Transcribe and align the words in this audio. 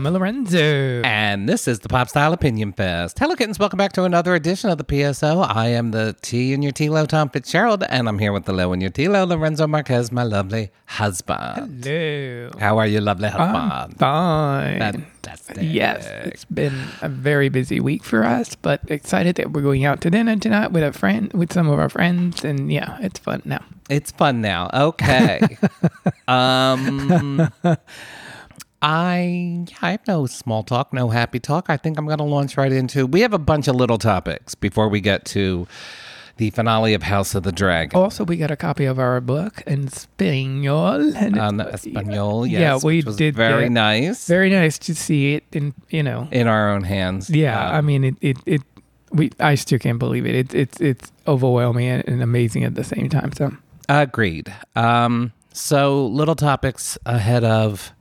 Tommy 0.00 0.18
Lorenzo. 0.18 1.02
And 1.04 1.46
this 1.46 1.68
is 1.68 1.80
the 1.80 1.90
Pop 1.90 2.08
Style 2.08 2.32
Opinion 2.32 2.72
Fest. 2.72 3.18
Hello, 3.18 3.36
kittens. 3.36 3.58
Welcome 3.58 3.76
back 3.76 3.92
to 3.92 4.04
another 4.04 4.34
edition 4.34 4.70
of 4.70 4.78
the 4.78 4.84
PSO. 4.84 5.46
I 5.46 5.66
am 5.68 5.90
the 5.90 6.16
T 6.22 6.54
in 6.54 6.62
your 6.62 6.72
T-Lo, 6.72 7.04
Tom 7.04 7.28
Fitzgerald, 7.28 7.84
and 7.86 8.08
I'm 8.08 8.18
here 8.18 8.32
with 8.32 8.46
the 8.46 8.54
Lo 8.54 8.72
in 8.72 8.80
your 8.80 8.88
T-Lo, 8.88 9.24
Lorenzo 9.24 9.66
Marquez, 9.66 10.10
my 10.10 10.22
lovely 10.22 10.70
husband. 10.86 11.84
Hello. 11.84 12.50
How 12.58 12.78
are 12.78 12.86
you, 12.86 13.02
lovely 13.02 13.28
I'm 13.28 13.54
husband? 13.54 13.98
fine. 13.98 14.78
Fantastic. 14.78 15.58
Yes, 15.60 16.06
it's 16.24 16.46
been 16.46 16.86
a 17.02 17.10
very 17.10 17.50
busy 17.50 17.78
week 17.78 18.02
for 18.02 18.24
us, 18.24 18.54
but 18.54 18.80
excited 18.90 19.36
that 19.36 19.52
we're 19.52 19.60
going 19.60 19.84
out 19.84 20.00
to 20.00 20.10
dinner 20.10 20.34
tonight 20.36 20.72
with 20.72 20.82
a 20.82 20.94
friend, 20.94 21.30
with 21.34 21.52
some 21.52 21.68
of 21.68 21.78
our 21.78 21.90
friends, 21.90 22.42
and 22.42 22.72
yeah, 22.72 22.96
it's 23.02 23.18
fun 23.18 23.42
now. 23.44 23.62
It's 23.90 24.12
fun 24.12 24.40
now. 24.40 24.70
Okay. 24.72 25.58
um, 26.28 27.50
I 28.82 29.66
I 29.82 29.90
have 29.92 30.06
no 30.06 30.26
small 30.26 30.62
talk, 30.62 30.92
no 30.92 31.10
happy 31.10 31.38
talk. 31.38 31.66
I 31.68 31.76
think 31.76 31.98
I'm 31.98 32.06
going 32.06 32.18
to 32.18 32.24
launch 32.24 32.56
right 32.56 32.72
into. 32.72 33.06
We 33.06 33.20
have 33.20 33.32
a 33.34 33.38
bunch 33.38 33.68
of 33.68 33.76
little 33.76 33.98
topics 33.98 34.54
before 34.54 34.88
we 34.88 35.00
get 35.00 35.24
to 35.26 35.66
the 36.38 36.48
finale 36.50 36.94
of 36.94 37.02
House 37.02 37.34
of 37.34 37.42
the 37.42 37.52
Dragon. 37.52 38.00
Also, 38.00 38.24
we 38.24 38.38
got 38.38 38.50
a 38.50 38.56
copy 38.56 38.86
of 38.86 38.98
our 38.98 39.20
book 39.20 39.62
in 39.66 39.88
Espanol. 39.88 41.14
And 41.14 41.60
Espanol, 41.60 42.46
yes, 42.46 42.60
yeah, 42.60 42.78
we 42.82 43.02
did 43.02 43.36
very 43.36 43.64
that. 43.64 43.70
nice 43.70 44.26
Very 44.26 44.48
nice 44.48 44.78
to 44.78 44.94
see 44.94 45.34
it, 45.34 45.44
in 45.52 45.74
you 45.90 46.02
know, 46.02 46.28
in 46.32 46.46
our 46.46 46.70
own 46.70 46.84
hands. 46.84 47.28
yeah. 47.28 47.70
I 47.70 47.82
mean, 47.82 48.04
it, 48.04 48.16
it, 48.22 48.38
it. 48.46 48.62
We, 49.12 49.30
I 49.38 49.56
still 49.56 49.78
can't 49.78 49.98
believe 49.98 50.24
it. 50.24 50.34
It's, 50.34 50.54
it's, 50.54 50.80
it's 50.80 51.12
overwhelming 51.26 51.88
and, 51.88 52.08
and 52.08 52.22
amazing 52.22 52.64
at 52.64 52.74
the 52.74 52.84
same 52.84 53.10
time. 53.10 53.32
So, 53.32 53.52
agreed. 53.88 54.54
Um, 54.76 55.32
so 55.52 56.06
little 56.06 56.36
topics 56.36 56.96
ahead 57.04 57.44
of 57.44 57.92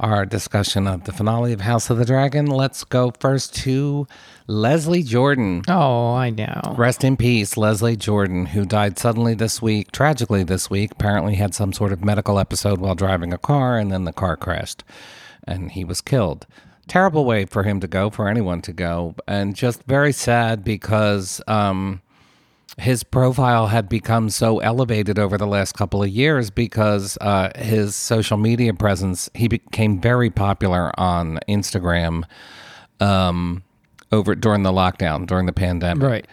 our 0.00 0.24
discussion 0.24 0.86
of 0.86 1.04
the 1.04 1.12
finale 1.12 1.52
of 1.52 1.60
House 1.60 1.90
of 1.90 1.98
the 1.98 2.04
Dragon. 2.04 2.46
Let's 2.46 2.84
go 2.84 3.12
first 3.20 3.54
to 3.56 4.06
Leslie 4.46 5.02
Jordan. 5.02 5.62
oh, 5.68 6.14
I 6.14 6.30
know. 6.30 6.74
Rest 6.76 7.04
in 7.04 7.16
peace, 7.16 7.56
Leslie 7.56 7.96
Jordan, 7.96 8.46
who 8.46 8.64
died 8.64 8.98
suddenly 8.98 9.34
this 9.34 9.60
week, 9.60 9.92
tragically 9.92 10.42
this 10.42 10.70
week. 10.70 10.92
Apparently, 10.92 11.34
had 11.34 11.54
some 11.54 11.72
sort 11.72 11.92
of 11.92 12.02
medical 12.02 12.38
episode 12.38 12.80
while 12.80 12.94
driving 12.94 13.32
a 13.32 13.38
car, 13.38 13.78
and 13.78 13.92
then 13.92 14.04
the 14.04 14.12
car 14.12 14.36
crashed, 14.36 14.82
and 15.44 15.72
he 15.72 15.84
was 15.84 16.00
killed. 16.00 16.46
Terrible 16.88 17.24
way 17.24 17.44
for 17.44 17.62
him 17.62 17.78
to 17.80 17.86
go, 17.86 18.08
for 18.10 18.26
anyone 18.26 18.62
to 18.62 18.72
go, 18.72 19.14
and 19.28 19.54
just 19.54 19.84
very 19.84 20.12
sad 20.12 20.64
because 20.64 21.42
um, 21.46 22.00
his 22.78 23.02
profile 23.02 23.66
had 23.68 23.88
become 23.88 24.30
so 24.30 24.58
elevated 24.60 25.18
over 25.18 25.36
the 25.36 25.46
last 25.46 25.74
couple 25.74 26.02
of 26.02 26.08
years 26.08 26.50
because 26.50 27.18
uh, 27.20 27.50
his 27.56 27.94
social 27.96 28.36
media 28.38 28.72
presence. 28.74 29.28
He 29.34 29.48
became 29.48 30.00
very 30.00 30.30
popular 30.30 30.92
on 30.98 31.40
Instagram 31.48 32.24
um, 33.00 33.62
over 34.12 34.34
during 34.34 34.62
the 34.62 34.72
lockdown, 34.72 35.26
during 35.26 35.46
the 35.46 35.52
pandemic 35.52 36.02
Right. 36.08 36.26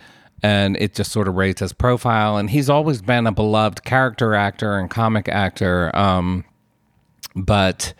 and 0.43 0.77
it 0.77 0.93
just 0.95 1.11
sort 1.11 1.27
of 1.27 1.35
raised 1.35 1.59
his 1.59 1.73
profile. 1.73 2.37
And 2.37 2.49
he's 2.49 2.69
always 2.69 3.01
been 3.01 3.27
a 3.27 3.31
beloved 3.31 3.83
character 3.83 4.33
actor 4.35 4.77
and 4.77 4.89
comic 4.89 5.27
actor. 5.29 5.95
Um, 5.95 6.43
but 7.35 7.93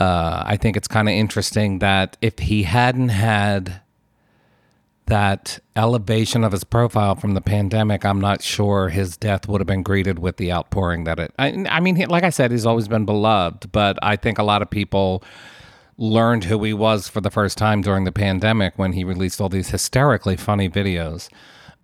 uh, 0.00 0.42
I 0.46 0.56
think 0.56 0.76
it's 0.76 0.88
kind 0.88 1.08
of 1.08 1.12
interesting 1.14 1.78
that 1.80 2.16
if 2.20 2.38
he 2.38 2.62
hadn't 2.64 3.10
had 3.10 3.81
that 5.06 5.58
elevation 5.76 6.44
of 6.44 6.52
his 6.52 6.64
profile 6.64 7.14
from 7.14 7.34
the 7.34 7.40
pandemic, 7.40 8.04
I'm 8.04 8.20
not 8.20 8.42
sure 8.42 8.88
his 8.88 9.16
death 9.16 9.48
would 9.48 9.60
have 9.60 9.66
been 9.66 9.82
greeted 9.82 10.18
with 10.18 10.36
the 10.36 10.52
outpouring 10.52 11.04
that 11.04 11.18
it. 11.18 11.32
I, 11.38 11.64
I 11.68 11.80
mean, 11.80 11.96
like 12.08 12.24
I 12.24 12.30
said, 12.30 12.50
he's 12.50 12.66
always 12.66 12.88
been 12.88 13.04
beloved, 13.04 13.72
but 13.72 13.98
I 14.02 14.16
think 14.16 14.38
a 14.38 14.42
lot 14.42 14.62
of 14.62 14.70
people 14.70 15.22
learned 15.98 16.44
who 16.44 16.62
he 16.64 16.72
was 16.72 17.08
for 17.08 17.20
the 17.20 17.30
first 17.30 17.58
time 17.58 17.82
during 17.82 18.04
the 18.04 18.12
pandemic 18.12 18.78
when 18.78 18.92
he 18.92 19.04
released 19.04 19.40
all 19.40 19.48
these 19.48 19.70
hysterically 19.70 20.36
funny 20.36 20.68
videos. 20.68 21.28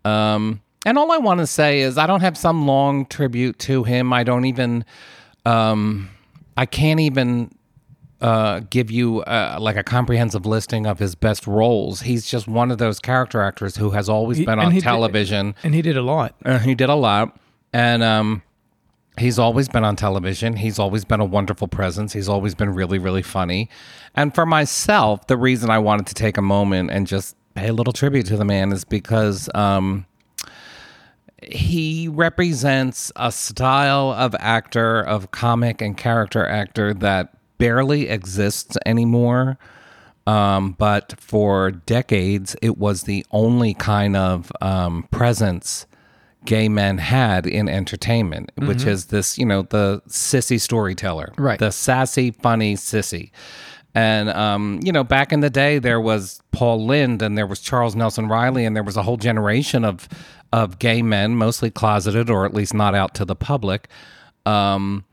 Um, 0.05 0.62
and 0.87 0.97
all 0.97 1.12
I 1.12 1.19
want 1.19 1.41
to 1.41 1.47
say 1.47 1.81
is 1.81 1.99
I 1.99 2.07
don't 2.07 2.21
have 2.21 2.37
some 2.37 2.67
long 2.67 3.05
tribute 3.07 3.59
to 3.61 3.84
him. 3.84 4.12
I 4.12 4.23
don't 4.23 4.45
even, 4.45 4.84
um, 5.45 6.09
I 6.57 6.67
can't 6.67 7.01
even 7.01 7.55
uh, 8.21 8.61
give 8.71 8.91
you 8.91 9.21
uh, 9.23 9.59
like 9.61 9.77
a 9.77 9.83
comprehensive 9.83 10.45
listing 10.45 10.87
of 10.87 10.99
his 10.99 11.15
best 11.15 11.47
roles. 11.47 12.01
He's 12.03 12.27
just 12.27 12.49
one 12.49 12.71
of 12.71 12.79
those 12.79 12.99
character 12.99 13.41
actors 13.41 13.77
who 13.77 13.91
has 13.91 14.09
always 14.09 14.39
been 14.45 14.59
on 14.59 14.73
he 14.73 14.79
did- 14.79 14.84
television. 14.84 15.55
And 15.62 15.75
he 15.75 15.83
did 15.83 15.97
a 15.97 16.03
lot. 16.03 16.34
Uh, 16.45 16.59
he 16.59 16.75
did 16.75 16.89
a 16.89 16.95
lot, 16.95 17.39
and 17.73 18.03
um, 18.03 18.43
he's 19.19 19.39
always 19.39 19.69
been 19.69 19.84
on 19.84 19.95
television. 19.97 20.57
He's 20.57 20.78
always 20.78 21.05
been 21.05 21.21
a 21.21 21.25
wonderful 21.25 21.69
presence. 21.69 22.12
He's 22.12 22.28
always 22.28 22.55
been 22.55 22.75
really, 22.75 22.99
really 22.99 23.23
funny. 23.23 23.69
And 24.17 24.34
for 24.34 24.47
myself, 24.47 25.27
the 25.28 25.37
reason 25.37 25.71
I 25.71 25.78
wanted 25.78 26.07
to 26.07 26.15
take 26.15 26.37
a 26.37 26.43
moment 26.43 26.91
and 26.91 27.07
just 27.07 27.37
pay 27.55 27.69
a 27.69 27.73
little 27.73 27.93
tribute 27.93 28.27
to 28.27 28.37
the 28.37 28.45
man 28.45 28.73
is 28.73 28.84
because 28.84 29.49
um, 29.55 30.07
he 31.43 32.09
represents 32.09 33.12
a 33.17 33.31
style 33.31 34.12
of 34.12 34.34
actor, 34.41 35.01
of 35.01 35.31
comic 35.31 35.81
and 35.81 35.97
character 35.97 36.45
actor 36.45 36.93
that 36.95 37.34
barely 37.59 38.09
exists 38.09 38.77
anymore. 38.87 39.59
Um, 40.27 40.73
but 40.73 41.15
for 41.19 41.71
decades, 41.71 42.55
it 42.61 42.77
was 42.77 43.05
the 43.05 43.25
only 43.31 43.73
kind 43.75 44.15
of 44.17 44.53
um, 44.61 45.09
presence 45.11 45.87
gay 46.45 46.69
men 46.69 46.99
had 46.99 47.47
in 47.47 47.69
entertainment, 47.69 48.53
which 48.57 48.85
is 48.85 49.07
this, 49.07 49.39
you 49.39 49.45
know, 49.47 49.63
the 49.63 50.03
sissy 50.09 50.61
storyteller, 50.61 51.33
Right. 51.37 51.59
The 51.59 51.73
sassy, 51.73 52.31
funny 52.31 52.75
sissy. 52.75 53.31
And 53.95 54.29
um, 54.31 54.81
you 54.83 54.93
know, 54.93 55.03
back 55.03 55.33
in 55.33 55.41
the 55.41 55.51
day, 55.51 55.79
there 55.79 56.01
was 56.01 56.41
Paul 56.53 56.87
Lynde, 56.87 57.23
and 57.23 57.37
there 57.37 57.47
was 57.47 57.59
Charles 57.59 57.97
Nelson 57.97 58.29
Reilly, 58.29 58.65
and 58.65 58.77
there 58.77 58.83
was 58.83 58.97
a 58.97 59.03
whole 59.03 59.17
generation 59.17 59.85
of 59.85 60.09
of 60.53 60.79
gay 60.79 61.03
men, 61.03 61.35
mostly 61.35 61.71
closeted 61.71 62.31
or 62.31 62.45
at 62.45 62.55
least 62.55 62.75
not 62.75 62.95
out 62.95 63.15
to 63.15 63.25
the 63.25 63.35
public, 63.35 63.89
um, 64.47 65.05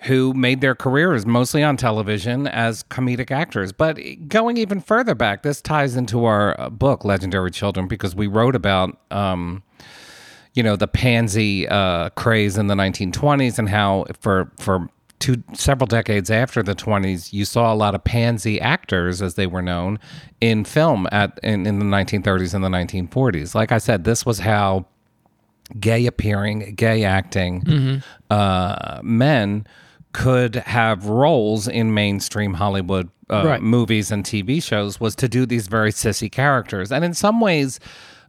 who 0.00 0.34
made 0.34 0.60
their 0.60 0.74
careers 0.74 1.24
mostly 1.26 1.62
on 1.62 1.76
television 1.76 2.46
as 2.46 2.82
comedic 2.84 3.30
actors. 3.30 3.72
But 3.72 3.98
going 4.28 4.56
even 4.56 4.80
further 4.80 5.14
back, 5.14 5.42
this 5.42 5.60
ties 5.60 5.96
into 5.96 6.24
our 6.24 6.58
uh, 6.60 6.70
book, 6.70 7.04
Legendary 7.04 7.50
Children, 7.50 7.88
because 7.88 8.14
we 8.14 8.26
wrote 8.26 8.54
about. 8.54 8.98
Um, 9.10 9.62
you 10.54 10.62
know 10.62 10.74
the 10.74 10.88
pansy 10.88 11.68
uh, 11.68 12.08
craze 12.10 12.56
in 12.56 12.66
the 12.66 12.74
1920s 12.74 13.58
and 13.58 13.68
how 13.68 14.06
for 14.18 14.50
for 14.58 14.88
two 15.18 15.42
several 15.52 15.86
decades 15.86 16.30
after 16.30 16.62
the 16.62 16.74
20s 16.74 17.32
you 17.32 17.44
saw 17.44 17.72
a 17.72 17.76
lot 17.76 17.94
of 17.94 18.02
pansy 18.04 18.60
actors 18.60 19.22
as 19.22 19.34
they 19.34 19.46
were 19.46 19.60
known 19.62 19.98
in 20.40 20.64
film 20.64 21.06
at 21.12 21.38
in, 21.42 21.66
in 21.66 21.78
the 21.78 21.84
1930s 21.84 22.54
and 22.54 22.64
the 22.64 22.68
1940s 22.68 23.54
like 23.54 23.70
i 23.70 23.78
said 23.78 24.04
this 24.04 24.24
was 24.26 24.38
how 24.38 24.86
gay 25.78 26.06
appearing 26.06 26.74
gay 26.74 27.04
acting 27.04 28.02
uh, 28.30 29.00
men 29.02 29.66
could 30.22 30.54
have 30.56 31.06
roles 31.06 31.68
in 31.68 31.92
mainstream 31.92 32.54
hollywood 32.54 33.08
uh, 33.28 33.42
Right. 33.44 33.60
movies 33.62 34.10
and 34.10 34.24
tv 34.24 34.62
shows 34.62 34.98
was 34.98 35.14
to 35.16 35.28
do 35.28 35.44
these 35.46 35.66
very 35.68 35.92
sissy 35.92 36.30
characters 36.30 36.90
and 36.90 37.04
in 37.04 37.12
some 37.14 37.40
ways 37.40 37.78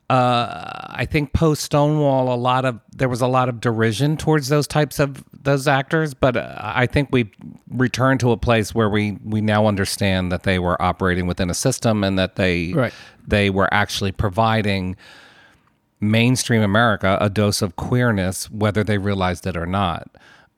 uh, 0.09 0.87
I 1.01 1.05
think 1.05 1.33
post 1.33 1.63
Stonewall, 1.63 2.33
a 2.33 2.39
lot 2.39 2.63
of 2.63 2.79
there 2.95 3.09
was 3.09 3.19
a 3.19 3.27
lot 3.27 3.49
of 3.49 3.59
derision 3.59 4.15
towards 4.15 4.47
those 4.47 4.65
types 4.65 4.99
of 4.99 5.21
those 5.33 5.67
actors, 5.67 6.13
but 6.13 6.37
uh, 6.37 6.55
I 6.57 6.85
think 6.85 7.09
we 7.11 7.29
returned 7.69 8.21
to 8.21 8.31
a 8.31 8.37
place 8.37 8.73
where 8.73 8.89
we 8.89 9.17
we 9.25 9.41
now 9.41 9.67
understand 9.67 10.31
that 10.31 10.43
they 10.43 10.59
were 10.59 10.81
operating 10.81 11.27
within 11.27 11.49
a 11.49 11.53
system 11.53 12.05
and 12.05 12.17
that 12.17 12.37
they 12.37 12.71
Right. 12.71 12.93
they 13.27 13.49
were 13.49 13.67
actually 13.73 14.13
providing 14.13 14.95
mainstream 15.99 16.61
America 16.61 17.17
a 17.19 17.29
dose 17.29 17.61
of 17.61 17.75
queerness, 17.75 18.49
whether 18.49 18.85
they 18.85 18.97
realized 18.97 19.45
it 19.45 19.57
or 19.57 19.65
not. 19.65 20.07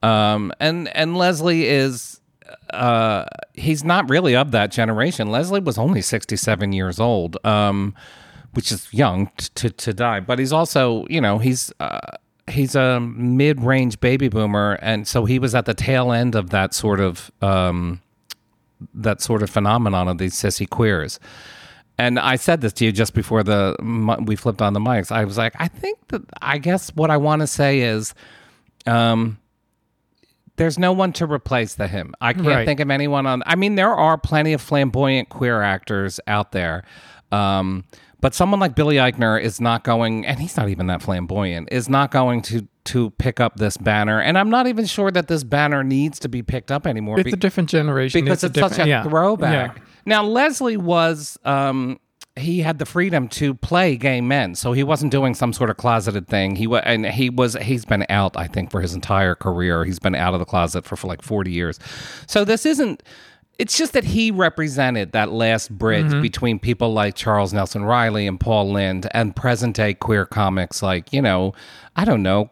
Um, 0.02 0.54
and 0.60 0.88
and 0.96 1.18
Leslie 1.18 1.68
is 1.68 2.20
uh, 2.72 3.26
he's 3.54 3.84
not 3.84 4.10
really 4.10 4.36
of 4.36 4.52
that 4.52 4.72
generation. 4.72 5.30
Leslie 5.30 5.60
was 5.60 5.78
only 5.78 6.02
67 6.02 6.74
years 6.74 7.00
old, 7.00 7.38
um, 7.46 7.96
which 8.54 8.72
is 8.72 8.92
young 8.94 9.28
t- 9.38 9.50
to, 9.56 9.70
to 9.70 9.94
die, 9.94 10.20
but 10.20 10.40
he's 10.40 10.54
also, 10.54 11.06
you 11.10 11.22
know, 11.22 11.40
he's, 11.40 11.72
uh, 11.80 12.00
he's 12.50 12.76
a 12.76 13.00
mid 13.00 13.62
range 13.62 14.00
baby 14.00 14.30
boomer. 14.30 14.78
And 14.82 15.08
so 15.08 15.26
he 15.26 15.40
was 15.40 15.56
at 15.56 15.66
the 15.66 15.74
tail 15.74 16.12
end 16.12 16.36
of 16.36 16.50
that 16.52 16.74
sort 16.74 17.00
of, 17.00 17.32
um, 17.42 18.02
that 18.94 19.22
sort 19.22 19.44
of 19.44 19.50
phenomenon 19.50 20.08
of 20.08 20.18
these 20.18 20.36
sissy 20.36 20.70
queers. 20.70 21.20
And 21.98 22.18
I 22.18 22.38
said 22.38 22.62
this 22.62 22.72
to 22.74 22.86
you 22.86 22.94
just 22.94 23.14
before 23.14 23.44
the 23.44 23.76
we 24.26 24.38
flipped 24.38 24.62
on 24.62 24.72
the 24.72 24.80
mics. 24.80 25.12
I 25.12 25.26
was 25.26 25.38
like, 25.38 25.54
I 25.60 25.68
think 25.68 26.00
that 26.08 26.22
I 26.42 26.58
guess 26.58 26.96
what 26.96 27.12
I 27.12 27.18
want 27.18 27.42
to 27.42 27.48
say 27.48 27.82
is, 27.82 28.14
um, 28.86 29.38
there's 30.60 30.78
no 30.78 30.92
one 30.92 31.12
to 31.14 31.26
replace 31.26 31.74
the 31.74 31.88
him. 31.88 32.14
I 32.22 32.34
can't 32.34 32.46
Right. 32.46 32.66
think 32.68 32.80
of 32.80 32.92
anyone 32.92 33.26
on. 33.26 33.42
I 33.48 33.56
mean, 33.56 33.74
there 33.76 33.96
are 33.96 34.18
plenty 34.18 34.54
of 34.54 34.62
flamboyant 34.62 35.30
queer 35.30 35.64
actors 35.64 36.20
out 36.28 36.52
there, 36.52 36.84
um, 37.32 37.86
But 38.22 38.36
someone 38.36 38.60
like 38.60 38.76
Billy 38.76 38.98
Eichner 38.98 39.42
is 39.42 39.62
not 39.62 39.86
going, 39.86 40.26
and 40.26 40.40
he's 40.42 40.58
not 40.58 40.68
even 40.68 40.88
that 40.88 41.02
flamboyant, 41.02 41.70
is 41.72 41.88
not 41.88 42.12
going 42.12 42.42
to 42.44 42.68
to 42.86 43.12
pick 43.12 43.40
up 43.40 43.56
this 43.58 43.78
banner. 43.78 44.20
And 44.20 44.38
I'm 44.38 44.50
not 44.50 44.66
even 44.68 44.86
sure 44.86 45.10
that 45.12 45.28
this 45.28 45.44
banner 45.44 45.84
needs 45.84 46.18
to 46.20 46.28
be 46.28 46.42
picked 46.42 46.72
up 46.72 46.86
anymore. 46.88 47.20
It's 47.20 47.26
be- 47.26 47.32
a 47.32 47.36
different 47.38 47.70
generation. 47.70 48.24
because 48.26 48.44
it's, 48.44 48.58
a 48.58 48.70
such 48.70 48.80
a 48.80 48.88
yeah. 48.88 49.04
throwback. 49.04 49.78
Yeah. 49.78 49.84
Now 50.06 50.24
Leslie 50.24 50.76
was 50.76 51.38
um 51.46 52.00
he 52.40 52.60
had 52.62 52.80
the 52.80 52.86
freedom 52.86 53.28
to 53.30 53.54
play 53.54 53.96
gay 53.98 54.22
men, 54.22 54.56
so 54.56 54.72
he 54.74 54.84
wasn't 54.84 55.12
doing 55.12 55.34
some 55.36 55.54
sort 55.54 55.70
of 55.70 55.78
closeted 55.78 56.28
thing. 56.28 56.56
He 56.56 56.68
was, 56.68 56.82
and 56.86 57.06
he 57.06 57.30
was, 57.30 57.54
he's 57.56 57.86
been 57.86 58.06
out, 58.10 58.36
I 58.38 58.48
think, 58.48 58.72
for 58.72 58.82
his 58.82 58.94
entire 58.94 59.36
career. 59.36 59.86
He's 59.86 60.00
been 60.00 60.16
out 60.16 60.34
of 60.34 60.40
the 60.40 60.46
closet 60.46 60.86
for, 60.86 60.96
for 60.96 61.08
like 61.08 61.22
forty 61.22 61.52
years. 61.52 61.80
So 62.28 62.44
this 62.46 62.66
isn't. 62.66 63.04
It's 63.58 63.78
just 63.78 63.92
that 63.92 64.06
he 64.06 64.32
represented 64.32 65.12
that 65.12 65.32
last 65.34 65.70
bridge 65.78 66.06
Mm-hmm. 66.06 66.22
between 66.22 66.60
people 66.60 66.94
like 66.94 67.16
Charles 67.16 67.52
Nelson 67.52 67.84
Reilly 67.84 68.26
and 68.26 68.40
Paul 68.40 68.72
Lynde 68.72 69.08
and 69.12 69.36
present 69.36 69.76
day 69.76 69.94
queer 69.94 70.26
comics 70.26 70.82
like, 70.82 71.12
you 71.12 71.22
know, 71.22 71.54
I 71.94 72.06
don't 72.06 72.24
know, 72.24 72.52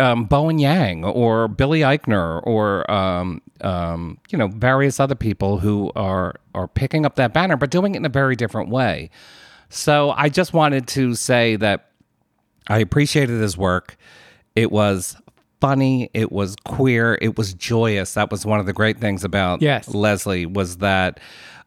um, 0.00 0.24
Bowen 0.24 0.58
Yang 0.58 1.04
or 1.04 1.46
Billy 1.48 1.80
Eichner 1.80 2.40
or 2.46 2.90
um, 2.90 3.42
um, 3.60 4.18
you 4.30 4.38
know 4.38 4.48
various 4.48 4.98
other 4.98 5.14
people 5.14 5.58
who 5.58 5.92
are 5.94 6.34
are 6.54 6.66
picking 6.66 7.06
up 7.06 7.14
that 7.16 7.32
banner, 7.32 7.56
but 7.56 7.70
doing 7.70 7.94
it 7.94 7.98
in 7.98 8.04
a 8.04 8.10
very 8.10 8.34
different 8.34 8.70
way. 8.70 9.10
So 9.68 10.10
I 10.16 10.28
just 10.28 10.52
wanted 10.52 10.88
to 10.88 11.14
say 11.14 11.56
that 11.56 11.90
I 12.68 12.78
appreciated 12.78 13.40
his 13.40 13.56
work. 13.56 13.96
It 14.56 14.72
was 14.72 15.16
funny. 15.60 16.10
It 16.14 16.32
was 16.32 16.56
queer. 16.64 17.18
It 17.20 17.36
was 17.38 17.54
joyous. 17.54 18.14
That 18.14 18.30
was 18.30 18.44
one 18.44 18.58
of 18.58 18.66
the 18.66 18.72
great 18.72 18.98
things 18.98 19.22
about 19.22 19.62
Yes. 19.62 19.88
Leslie 19.88 20.46
was 20.46 20.78
that 20.78 21.20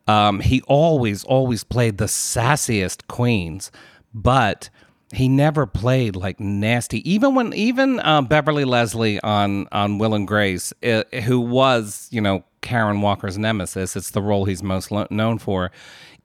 um, 0.08 0.42
he 0.42 0.62
always, 0.64 1.24
always 1.24 1.64
played 1.64 1.98
the 1.98 2.06
sassiest 2.06 3.08
queens, 3.08 3.72
but 4.14 4.70
he 5.14 5.28
never 5.30 5.66
played 5.66 6.16
like 6.16 6.40
nasty. 6.40 7.08
Even 7.10 7.36
when, 7.36 7.54
even 7.54 8.00
uh, 8.00 8.22
Beverly 8.24 8.66
Leslie 8.66 9.20
on 9.22 9.68
on 9.72 9.98
Will 10.00 10.14
and 10.14 10.28
Grace, 10.28 10.74
uh, 10.84 11.04
who 11.24 11.40
was 11.40 12.08
you 12.12 12.20
know 12.22 12.44
Karen 12.62 13.02
Walker's 13.02 13.38
nemesis, 13.38 13.96
it's 13.96 14.12
the 14.12 14.22
role 14.22 14.46
he's 14.46 14.64
most 14.64 14.92
lo- 14.92 15.08
known 15.10 15.38
for. 15.38 15.72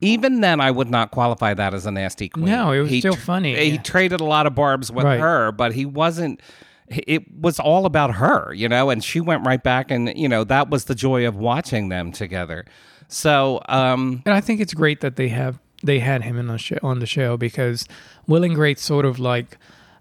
Even 0.01 0.41
then, 0.43 0.61
I 0.61 0.71
would 0.71 0.89
not 0.91 1.11
qualify 1.11 1.55
that 1.55 1.75
as 1.75 1.85
a 1.85 1.91
nasty 1.91 2.29
queen. 2.29 2.47
No, 2.47 2.71
it 2.73 2.81
was 2.81 2.91
He 2.91 3.01
still 3.01 3.15
tr- 3.15 3.21
funny, 3.21 3.57
He 3.57 3.71
yeah. 3.73 3.83
traded 3.83 4.21
a 4.21 4.25
lot 4.25 4.47
of 4.47 4.55
barbs 4.55 4.93
with 4.93 5.05
Right. 5.05 5.19
her, 5.21 5.51
but 5.53 5.73
he 5.75 5.85
wasn't. 5.85 6.41
It 6.89 7.25
was 7.39 7.59
all 7.61 7.85
about 7.85 8.15
her, 8.15 8.55
you 8.55 8.67
know, 8.69 8.89
and 8.89 9.05
she 9.05 9.21
went 9.21 9.45
right 9.47 9.63
back, 9.63 9.91
and 9.91 10.17
you 10.17 10.29
know 10.29 10.45
that 10.45 10.71
was 10.71 10.85
the 10.85 10.95
joy 10.95 11.27
of 11.27 11.37
watching 11.37 11.89
them 11.91 12.13
together. 12.13 12.65
So, 13.09 13.61
um, 13.69 14.23
And 14.25 14.35
I 14.35 14.41
think 14.41 14.61
it's 14.61 14.73
great 14.75 15.01
that 15.01 15.17
they 15.17 15.29
have 15.29 15.59
they 15.83 16.01
had 16.01 16.23
him 16.23 16.39
in 16.39 16.47
the 16.49 16.59
show, 16.59 16.79
on 16.83 16.99
the 16.99 17.07
show 17.07 17.37
because 17.37 17.87
Will 18.27 18.45
and 18.45 18.55
Grace 18.55 18.81
sort 18.81 19.05
of 19.05 19.19
like 19.19 19.57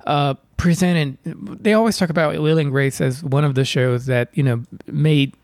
uh, 0.06 0.36
presented. 0.58 1.18
They 1.24 1.74
always 1.74 1.98
talk 1.98 2.10
about 2.10 2.40
Will 2.42 2.58
and 2.58 2.72
Grace 2.72 3.00
as 3.02 3.24
one 3.24 3.44
of 3.44 3.56
the 3.56 3.66
shows 3.66 4.06
that 4.08 4.30
you 4.34 4.44
know 4.44 4.64
made 4.88 5.36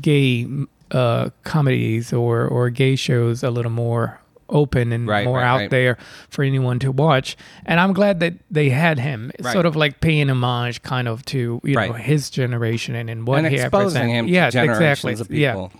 gay 0.00 0.46
uh, 0.90 1.30
comedies 1.44 2.12
or 2.12 2.46
or 2.46 2.70
gay 2.70 2.96
shows 2.96 3.42
a 3.42 3.50
little 3.50 3.70
more 3.70 4.20
open 4.50 4.92
and 4.92 5.06
Right, 5.06 5.26
more 5.26 5.36
right, 5.38 5.44
out 5.46 5.56
right. 5.58 5.70
there 5.70 5.98
for 6.30 6.42
anyone 6.42 6.78
to 6.78 6.90
watch. 6.90 7.36
And 7.66 7.78
I'm 7.78 7.92
glad 7.92 8.20
that 8.20 8.34
they 8.50 8.70
had 8.70 8.98
him, 8.98 9.30
sort 9.42 9.66
of 9.66 9.76
like 9.76 10.00
paying 10.00 10.30
homage, 10.30 10.82
kind 10.82 11.06
of 11.06 11.24
to 11.26 11.60
you 11.64 11.74
know 11.74 11.92
his 11.92 12.30
generation 12.30 12.94
and, 12.94 13.10
and 13.10 13.26
what 13.26 13.38
and 13.40 13.48
he 13.48 13.56
exposing 13.56 14.02
represented. 14.02 14.10
him 14.10 14.28
yes, 14.28 14.52
generations 14.52 15.20
exactly. 15.20 15.44
of 15.44 15.54
people. 15.54 15.72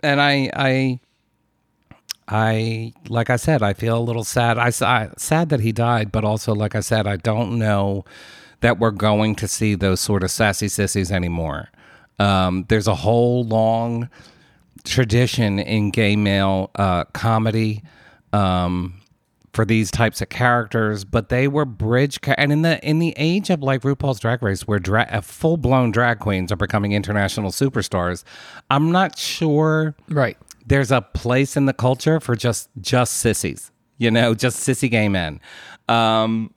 And 0.00 0.20
I, 0.20 0.50
I, 0.54 1.00
I, 2.28 2.92
like 3.08 3.28
I 3.30 3.36
said, 3.36 3.62
I 3.62 3.72
feel 3.74 3.98
a 3.98 4.00
little 4.00 4.24
sad. 4.24 4.58
I, 4.58 4.68
I- 4.80 5.10
sad 5.16 5.48
that 5.50 5.60
he 5.60 5.72
died, 5.72 6.10
but 6.12 6.24
also, 6.24 6.54
like 6.54 6.74
I 6.74 6.80
said, 6.80 7.06
I 7.06 7.16
don't 7.16 7.58
know 7.58 8.04
that 8.60 8.78
we're 8.78 8.90
going 8.92 9.34
to 9.36 9.46
see 9.48 9.74
those 9.74 10.00
sort 10.00 10.22
of 10.22 10.30
sassy 10.30 10.68
sissies 10.68 11.12
anymore. 11.12 11.68
Um, 12.18 12.64
there's 12.68 12.86
a 12.88 12.94
whole 12.94 13.44
long 13.44 14.08
tradition 14.84 15.58
in 15.58 15.90
gay 15.90 16.16
male 16.16 16.70
uh, 16.76 17.04
comedy 17.12 17.82
um, 18.32 19.00
for 19.52 19.64
these 19.64 19.90
types 19.90 20.20
of 20.20 20.28
characters, 20.28 21.04
but 21.04 21.28
they 21.28 21.46
were 21.48 21.64
bridge. 21.64 22.20
Ca- 22.20 22.34
and 22.38 22.52
in 22.52 22.62
the 22.62 22.82
in 22.88 22.98
the 22.98 23.14
age 23.16 23.50
of 23.50 23.62
like 23.62 23.82
RuPaul's 23.82 24.18
Drag 24.20 24.42
Race, 24.42 24.66
where 24.66 24.78
dra- 24.78 25.08
uh, 25.10 25.20
full 25.20 25.56
blown 25.56 25.90
drag 25.90 26.18
queens 26.20 26.50
are 26.50 26.56
becoming 26.56 26.92
international 26.92 27.50
superstars, 27.50 28.24
I'm 28.70 28.90
not 28.92 29.18
sure 29.18 29.94
right. 30.08 30.36
There's 30.66 30.90
a 30.90 31.00
place 31.02 31.56
in 31.56 31.66
the 31.66 31.72
culture 31.72 32.20
for 32.20 32.34
just 32.36 32.68
just 32.80 33.14
sissies, 33.18 33.70
you 33.98 34.10
know, 34.10 34.34
just 34.34 34.66
sissy 34.66 34.90
gay 34.90 35.08
men. 35.08 35.40
Um, 35.88 36.52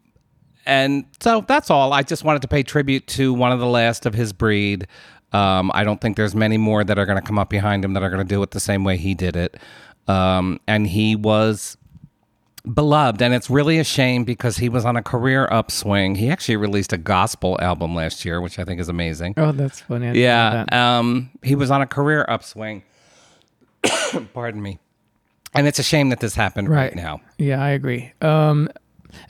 and 0.65 1.06
so 1.21 1.45
that's 1.48 1.69
all. 1.69 1.94
I 1.94 2.04
just 2.04 2.24
wanted 2.24 2.42
to 2.42 2.48
pay 2.48 2.63
tribute 2.63 3.07
to 3.07 3.33
one 3.33 3.51
of 3.51 3.59
the 3.59 3.65
last 3.68 4.06
of 4.06 4.13
his 4.13 4.33
breed. 4.33 4.88
Um, 5.33 5.71
I 5.74 5.83
don't 5.83 6.00
think 6.00 6.18
there's 6.18 6.36
many 6.36 6.57
more 6.57 6.83
that 6.83 6.98
are 6.98 7.06
going 7.06 7.19
to 7.19 7.25
come 7.25 7.38
up 7.39 7.50
behind 7.50 7.83
him 7.86 7.94
that 7.94 8.04
are 8.04 8.09
going 8.09 8.25
to 8.25 8.27
do 8.27 8.42
it 8.44 8.51
the 8.51 8.59
same 8.59 8.83
way 8.83 8.98
he 8.98 9.13
did 9.13 9.36
it. 9.36 9.57
Um, 10.07 10.59
and 10.68 10.88
he 10.88 11.15
was 11.15 11.77
beloved, 12.74 13.21
and 13.21 13.33
it's 13.33 13.50
really 13.50 13.77
a 13.80 13.83
shame 13.83 14.24
because 14.24 14.57
he 14.57 14.69
was 14.69 14.86
on 14.86 14.95
a 14.95 15.04
career 15.04 15.48
upswing. 15.51 16.15
He 16.15 16.30
actually 16.30 16.57
released 16.57 16.92
a 16.94 16.98
gospel 16.98 17.57
album 17.62 17.95
last 17.95 18.25
year, 18.25 18.42
which 18.42 18.57
I 18.59 18.63
think 18.63 18.80
is 18.80 18.89
amazing. 18.89 19.33
Oh, 19.38 19.51
that's 19.51 19.81
funny. 19.81 20.07
I 20.09 20.13
Yeah, 20.13 20.65
that. 20.69 20.74
um, 20.74 21.30
he 21.44 21.56
was 21.56 21.71
on 21.71 21.81
a 21.81 21.88
career 21.88 22.25
upswing. 22.27 22.83
Pardon 24.33 24.62
me. 24.62 24.79
And 25.53 25.68
it's 25.68 25.79
a 25.79 25.83
shame 25.83 26.09
that 26.09 26.19
this 26.19 26.35
happened 26.35 26.69
right, 26.69 26.88
Right. 26.88 26.95
now. 26.95 27.21
Yeah, 27.38 27.62
I 27.63 27.69
agree. 27.69 28.12
Um, 28.21 28.69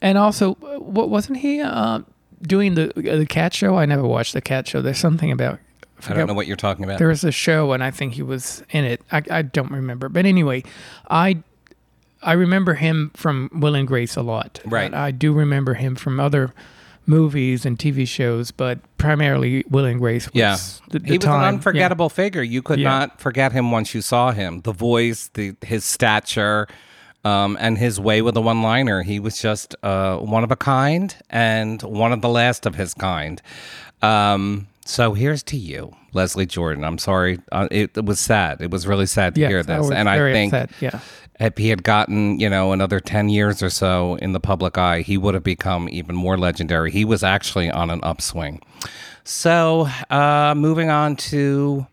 and 0.01 0.17
also, 0.17 0.55
what 0.55 1.09
wasn't 1.09 1.37
he 1.39 1.61
uh, 1.61 1.99
doing 2.41 2.73
the 2.75 2.91
the 2.95 3.25
cat 3.25 3.53
show? 3.53 3.77
I 3.77 3.85
never 3.85 4.03
watched 4.05 4.33
the 4.33 4.41
cat 4.41 4.67
show. 4.67 4.81
There's 4.81 4.97
something 4.97 5.31
about. 5.31 5.59
I 6.07 6.13
don't 6.13 6.27
know 6.27 6.33
what 6.33 6.45
you're 6.47 6.55
talking 6.57 6.83
about. 6.85 6.99
There 6.99 7.07
was 7.07 7.23
a 7.23 7.31
show, 7.31 7.71
and 7.71 7.83
I 7.83 7.89
think 7.91 8.13
he 8.13 8.21
was 8.21 8.63
in 8.69 8.83
it. 8.85 9.01
I, 9.11 9.23
I 9.31 9.41
don't 9.41 9.71
remember, 9.71 10.09
but 10.09 10.25
anyway, 10.25 10.63
I 11.09 11.41
I 12.21 12.33
remember 12.33 12.73
him 12.75 13.11
from 13.15 13.49
Will 13.53 13.73
and 13.75 13.87
Grace 13.87 14.15
a 14.15 14.21
lot. 14.21 14.59
Right. 14.65 14.93
I 14.93 15.11
do 15.11 15.33
remember 15.33 15.75
him 15.75 15.95
from 15.95 16.19
other 16.19 16.53
movies 17.07 17.65
and 17.65 17.79
TV 17.79 18.07
shows, 18.07 18.51
but 18.51 18.79
primarily 18.97 19.63
Will 19.69 19.85
and 19.85 19.99
Grace. 19.99 20.27
Was 20.27 20.35
yeah, 20.35 20.57
the, 20.89 20.99
the 20.99 21.07
he 21.07 21.17
was 21.17 21.25
time. 21.25 21.35
an 21.35 21.41
Yeah. 21.41 21.47
unforgettable 21.49 22.09
figure. 22.09 22.43
You 22.43 22.61
could 22.61 22.79
Yeah. 22.79 22.89
not 22.89 23.19
forget 23.21 23.51
him 23.53 23.71
once 23.71 23.95
you 23.95 24.01
saw 24.01 24.31
him. 24.31 24.61
The 24.61 24.73
voice, 24.73 25.29
the 25.33 25.55
his 25.61 25.83
stature, 25.85 26.67
um, 27.23 27.57
and 27.59 27.77
his 27.77 27.99
way 27.99 28.21
with 28.21 28.35
the 28.35 28.41
one-liner. 28.41 29.01
He 29.03 29.19
was 29.19 29.41
just 29.41 29.75
uh, 29.83 30.17
one 30.17 30.43
of 30.43 30.51
a 30.51 30.55
kind 30.55 31.15
and 31.29 31.81
one 31.81 32.11
of 32.13 32.21
the 32.21 32.29
last 32.29 32.65
of 32.65 32.75
his 32.75 32.93
kind. 32.93 33.41
Um, 34.01 34.67
so 34.85 35.13
here's 35.13 35.43
to 35.43 35.57
you, 35.57 35.93
Leslie 36.13 36.45
Jordan. 36.45 36.83
I'm 36.83 36.97
sorry. 36.97 37.39
Uh, 37.51 37.67
it, 37.71 37.97
it 37.97 38.05
was 38.05 38.19
sad. 38.19 38.61
It 38.61 38.71
was 38.71 38.87
really 38.87 39.05
sad 39.07 39.35
to 39.35 39.41
Yes, 39.41 39.49
hear 39.49 39.59
I 39.59 39.63
this, 39.63 39.79
was 39.79 39.91
and 39.91 40.07
I 40.09 40.31
think 40.31 40.53
upset. 40.53 40.69
Yeah. 40.79 40.99
If 41.39 41.57
he 41.57 41.69
had 41.69 41.83
gotten 41.83 42.39
you 42.39 42.49
know 42.49 42.71
another 42.71 42.99
10 42.99 43.29
years 43.29 43.61
or 43.61 43.69
so 43.69 44.15
in 44.15 44.33
the 44.33 44.39
public 44.39 44.77
eye 44.77 45.01
he 45.01 45.17
would 45.17 45.33
have 45.33 45.43
become 45.43 45.87
even 45.89 46.15
more 46.15 46.37
legendary. 46.37 46.91
He 46.91 47.05
was 47.05 47.23
actually 47.23 47.69
on 47.69 47.89
an 47.89 47.99
upswing. 48.01 48.61
So 49.23 49.87
uh 50.09 50.53
moving 50.55 50.89
on 50.89 51.15
to 51.31 51.87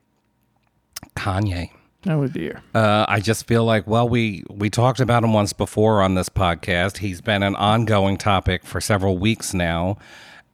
kanye. 1.16 1.70
Oh 2.06 2.26
dear. 2.26 2.62
uh, 2.74 3.06
I 3.08 3.20
just 3.20 3.46
feel 3.46 3.64
like, 3.64 3.86
well, 3.86 4.06
we 4.06 4.44
we 4.50 4.68
talked 4.68 5.00
about 5.00 5.24
him 5.24 5.32
once 5.32 5.54
before 5.54 6.02
on 6.02 6.14
this 6.16 6.28
podcast. 6.28 6.98
He's 6.98 7.22
been 7.22 7.42
an 7.42 7.56
ongoing 7.56 8.18
topic 8.18 8.66
for 8.66 8.78
several 8.78 9.16
weeks 9.16 9.54
now, 9.54 9.96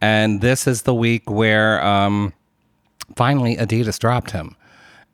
and 0.01 0.43
this 0.43 0.69
is 0.69 0.83
the 0.83 0.95
week 0.95 1.29
where 1.29 1.85
um, 1.85 2.33
finally 3.17 3.57
Adidas 3.57 3.99
dropped 3.99 4.31
him, 4.31 4.55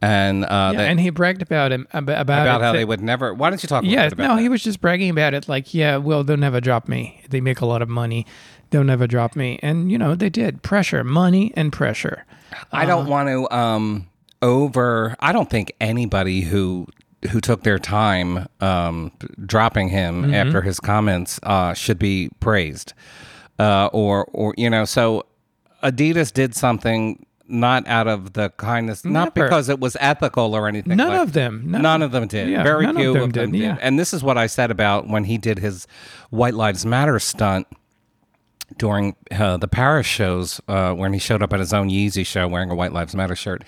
and 0.03 0.45
uh, 0.45 0.71
Yeah, 0.73 0.79
they- 0.79 0.89
and 0.89 1.01
he 1.01 1.11
bragged 1.11 1.43
about 1.43 1.73
him 1.73 1.87
about, 1.93 2.21
about 2.21 2.47
how 2.47 2.59
that- 2.59 2.73
they 2.73 2.85
would 2.85 3.01
never. 3.01 3.33
Why 3.35 3.51
don't 3.51 3.63
you 3.63 3.69
talk? 3.69 3.85
Yeah, 3.85 4.09
no, 4.17 4.37
that? 4.37 4.41
he 4.41 4.49
was 4.49 4.63
just 4.63 4.81
bragging 4.81 5.11
about 5.11 5.35
it. 5.35 5.49
Like, 5.49 5.73
yeah, 5.75 5.97
well, 5.97 6.23
they'll 6.25 6.37
never 6.37 6.61
drop 6.61 6.89
me. 6.89 7.23
They 7.31 7.41
make 7.41 7.61
a 7.61 7.67
lot 7.67 7.83
of 7.83 7.89
money. 7.89 8.27
They'll 8.71 8.85
never 8.85 9.07
drop 9.07 9.37
me. 9.37 9.59
And 9.63 9.91
you 9.93 9.99
know, 9.99 10.15
they 10.15 10.29
did 10.29 10.63
pressure, 10.63 11.05
money, 11.05 11.53
and 11.57 11.73
pressure. 11.73 12.25
I 12.73 12.85
don't 12.85 13.07
want 13.09 13.29
to 13.29 13.51
um 13.55 14.07
over 14.43 15.17
I 15.21 15.33
don't 15.33 15.49
think 15.51 15.73
anybody 15.81 16.43
who 16.43 16.87
who 17.31 17.41
took 17.41 17.63
their 17.63 17.79
time 17.79 18.47
um 18.61 19.13
dropping 19.45 19.89
him 19.89 20.35
after 20.35 20.63
his 20.63 20.79
comments 20.81 21.41
uh 21.43 21.75
should 21.75 21.99
be 21.99 22.29
praised. 22.41 22.93
Uh 23.59 23.87
or 23.93 24.27
or 24.33 24.55
you 24.57 24.69
know, 24.69 24.85
so 24.85 25.25
Adidas 25.83 26.33
did 26.33 26.55
something 26.55 27.25
not 27.49 27.87
out 27.87 28.09
of 28.09 28.33
the 28.33 28.51
kindness 28.57 29.05
not 29.05 29.35
Never. 29.37 29.47
because 29.47 29.69
it 29.69 29.79
was 29.81 29.97
ethical 30.01 30.55
or 30.55 30.67
anything. 30.69 30.97
None 30.97 31.09
like- 31.09 31.21
of 31.21 31.33
them. 31.33 31.63
None, 31.67 31.83
None 31.83 32.03
of 32.03 32.13
them 32.13 32.27
did. 32.27 32.49
Yeah, 32.49 32.63
Very 32.63 32.87
none 32.87 32.97
of 32.97 33.01
few 33.01 33.13
them 33.13 33.23
of 33.23 33.33
them 33.33 33.53
did, 33.53 33.59
did. 33.59 33.65
yeah. 33.65 33.79
And 33.81 33.99
this 33.99 34.13
is 34.13 34.23
what 34.23 34.37
I 34.39 34.47
said 34.47 34.71
about 34.71 35.09
when 35.09 35.25
he 35.25 35.39
did 35.39 35.59
his 35.59 35.87
White 36.31 36.55
Lives 36.55 36.85
Matter 36.85 37.19
stunt 37.19 37.67
during 38.79 39.15
uh, 39.31 39.57
the 39.59 39.69
Paris 39.69 40.07
shows 40.07 40.61
uh, 40.69 40.93
when 40.93 41.13
he 41.13 41.19
showed 41.19 41.43
up 41.43 41.53
at 41.53 41.61
his 41.61 41.73
own 41.73 41.89
Yeezy 41.89 42.27
show 42.27 42.49
wearing 42.49 42.71
a 42.71 42.75
White 42.75 42.93
Lives 42.93 43.15
Matter 43.15 43.37
shirt. 43.37 43.63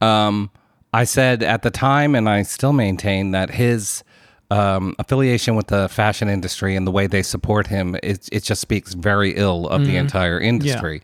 Um, 0.00 0.50
I 0.92 1.04
said 1.04 1.42
at 1.42 1.62
the 1.62 1.70
time, 1.70 2.14
and 2.14 2.28
I 2.28 2.42
still 2.42 2.72
maintain 2.72 3.30
that 3.30 3.50
his 3.50 4.02
um, 4.50 4.94
affiliation 4.98 5.54
with 5.56 5.68
the 5.68 5.88
fashion 5.88 6.28
industry 6.28 6.76
and 6.76 6.86
the 6.86 6.90
way 6.90 7.06
they 7.06 7.22
support 7.22 7.68
him, 7.68 7.96
it, 8.02 8.28
it 8.30 8.42
just 8.42 8.60
speaks 8.60 8.94
very 8.94 9.34
ill 9.36 9.68
of 9.68 9.86
the 9.86 9.96
entire 9.96 10.38
industry. 10.40 11.02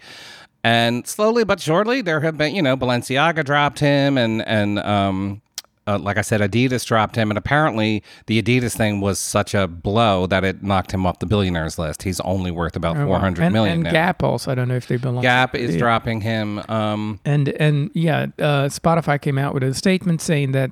And 0.63 1.07
slowly 1.07 1.45
but 1.45 1.61
surely, 1.61 2.03
there 2.03 2.21
have 2.21 2.37
been, 2.37 2.55
you 2.55 2.63
know, 2.63 2.77
Balenciaga 2.77 3.45
dropped 3.45 3.79
him, 3.79 4.19
and 4.19 4.47
and 4.47 4.79
um, 4.81 5.41
uh, 5.87 5.99
like 5.99 6.19
I 6.19 6.21
said, 6.21 6.41
Adidas 6.43 6.85
dropped 6.87 7.17
him, 7.17 7.31
and 7.31 7.39
apparently 7.39 8.03
the 8.27 8.41
Adidas 8.43 8.77
thing 8.77 9.01
was 9.01 9.19
such 9.19 9.55
a 9.55 9.67
blow 9.67 10.27
that 10.27 10.45
it 10.45 10.63
knocked 10.63 10.93
him 10.93 11.07
off 11.07 11.19
the 11.19 11.27
billionaires 11.27 11.79
list. 11.79 12.03
He's 12.03 12.21
only 12.21 12.51
worth 12.51 12.77
about 12.77 12.97
four 12.97 13.19
hundred 13.19 13.45
and, 13.45 13.53
million 13.55 13.75
and 13.77 13.85
now. 13.85 13.91
Gap 13.93 14.23
also. 14.23 14.53
I 14.53 14.55
don't 14.55 14.69
know 14.69 14.77
if 14.77 14.87
they 14.87 14.99
belong. 14.99 15.23
Gap 15.23 15.55
is 15.55 15.73
Yeah. 15.75 15.79
dropping 15.79 16.21
him. 16.21 16.61
Um, 16.69 17.21
And 17.25 17.49
and 17.49 17.91
yeah, 17.95 18.27
uh, 18.39 18.69
Spotify 18.69 19.21
came 19.21 19.39
out 19.39 19.55
with 19.55 19.63
a 19.63 19.73
statement 19.73 20.21
saying 20.21 20.53
that 20.53 20.71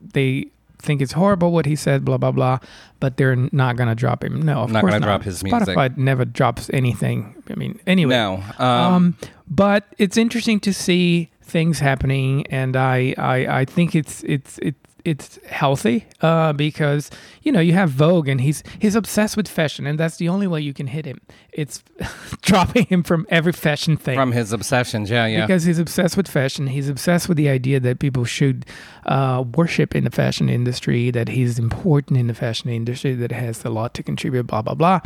they 0.00 0.46
think 0.84 1.00
it's 1.02 1.12
horrible 1.12 1.50
what 1.52 1.66
he 1.66 1.74
said, 1.76 2.04
blah 2.04 2.18
blah 2.18 2.30
blah, 2.32 2.58
but 3.00 3.16
they're 3.16 3.36
not 3.52 3.76
gonna 3.76 3.94
drop 3.94 4.22
him. 4.22 4.40
No, 4.42 4.60
of 4.60 4.70
Not 4.70 4.80
course 4.82 4.92
gonna 4.92 5.00
not. 5.00 5.06
drop 5.06 5.22
his 5.24 5.42
music. 5.42 5.60
Spotify 5.76 5.96
never 5.96 6.24
drops 6.24 6.70
anything. 6.72 7.34
I 7.50 7.54
mean, 7.54 7.78
anyway. 7.86 8.14
no, 8.14 8.42
um, 8.58 8.68
Um, 8.94 9.16
but 9.48 9.84
it's 9.98 10.16
interesting 10.16 10.60
to 10.60 10.72
see 10.72 11.30
things 11.42 11.78
happening, 11.80 12.46
and 12.48 12.76
I, 12.76 13.14
I, 13.18 13.46
I 13.60 13.64
think 13.64 13.94
it's 13.94 14.22
it's 14.24 14.58
it's 14.62 14.78
it's 15.04 15.38
healthy 15.46 16.06
uh, 16.22 16.52
because 16.54 17.10
you 17.42 17.52
know 17.52 17.60
you 17.60 17.74
have 17.74 17.90
Vogue, 17.90 18.28
and 18.28 18.40
he's 18.40 18.62
he's 18.78 18.94
obsessed 18.94 19.36
with 19.36 19.46
fashion, 19.48 19.86
and 19.86 19.98
that's 19.98 20.16
the 20.16 20.28
only 20.28 20.46
way 20.46 20.60
you 20.60 20.72
can 20.72 20.86
hit 20.86 21.04
him. 21.04 21.20
It's 21.52 21.82
dropping 22.40 22.86
him 22.86 23.02
from 23.02 23.26
every 23.28 23.52
fashion 23.52 23.96
thing 23.96 24.16
from 24.16 24.32
his 24.32 24.52
obsessions, 24.52 25.10
yeah, 25.10 25.26
yeah. 25.26 25.46
because 25.46 25.64
he's 25.64 25.78
obsessed 25.78 26.16
with 26.16 26.26
fashion. 26.26 26.68
He's 26.68 26.88
obsessed 26.88 27.28
with 27.28 27.36
the 27.36 27.48
idea 27.48 27.80
that 27.80 27.98
people 27.98 28.24
should 28.24 28.64
uh, 29.04 29.44
worship 29.54 29.94
in 29.94 30.04
the 30.04 30.10
fashion 30.10 30.48
industry, 30.48 31.10
that 31.10 31.28
he's 31.28 31.58
important 31.58 32.18
in 32.18 32.26
the 32.26 32.34
fashion 32.34 32.70
industry, 32.70 33.14
that 33.14 33.32
has 33.32 33.64
a 33.64 33.70
lot 33.70 33.94
to 33.94 34.02
contribute, 34.02 34.46
blah, 34.46 34.62
blah, 34.62 34.74
blah, 34.74 35.00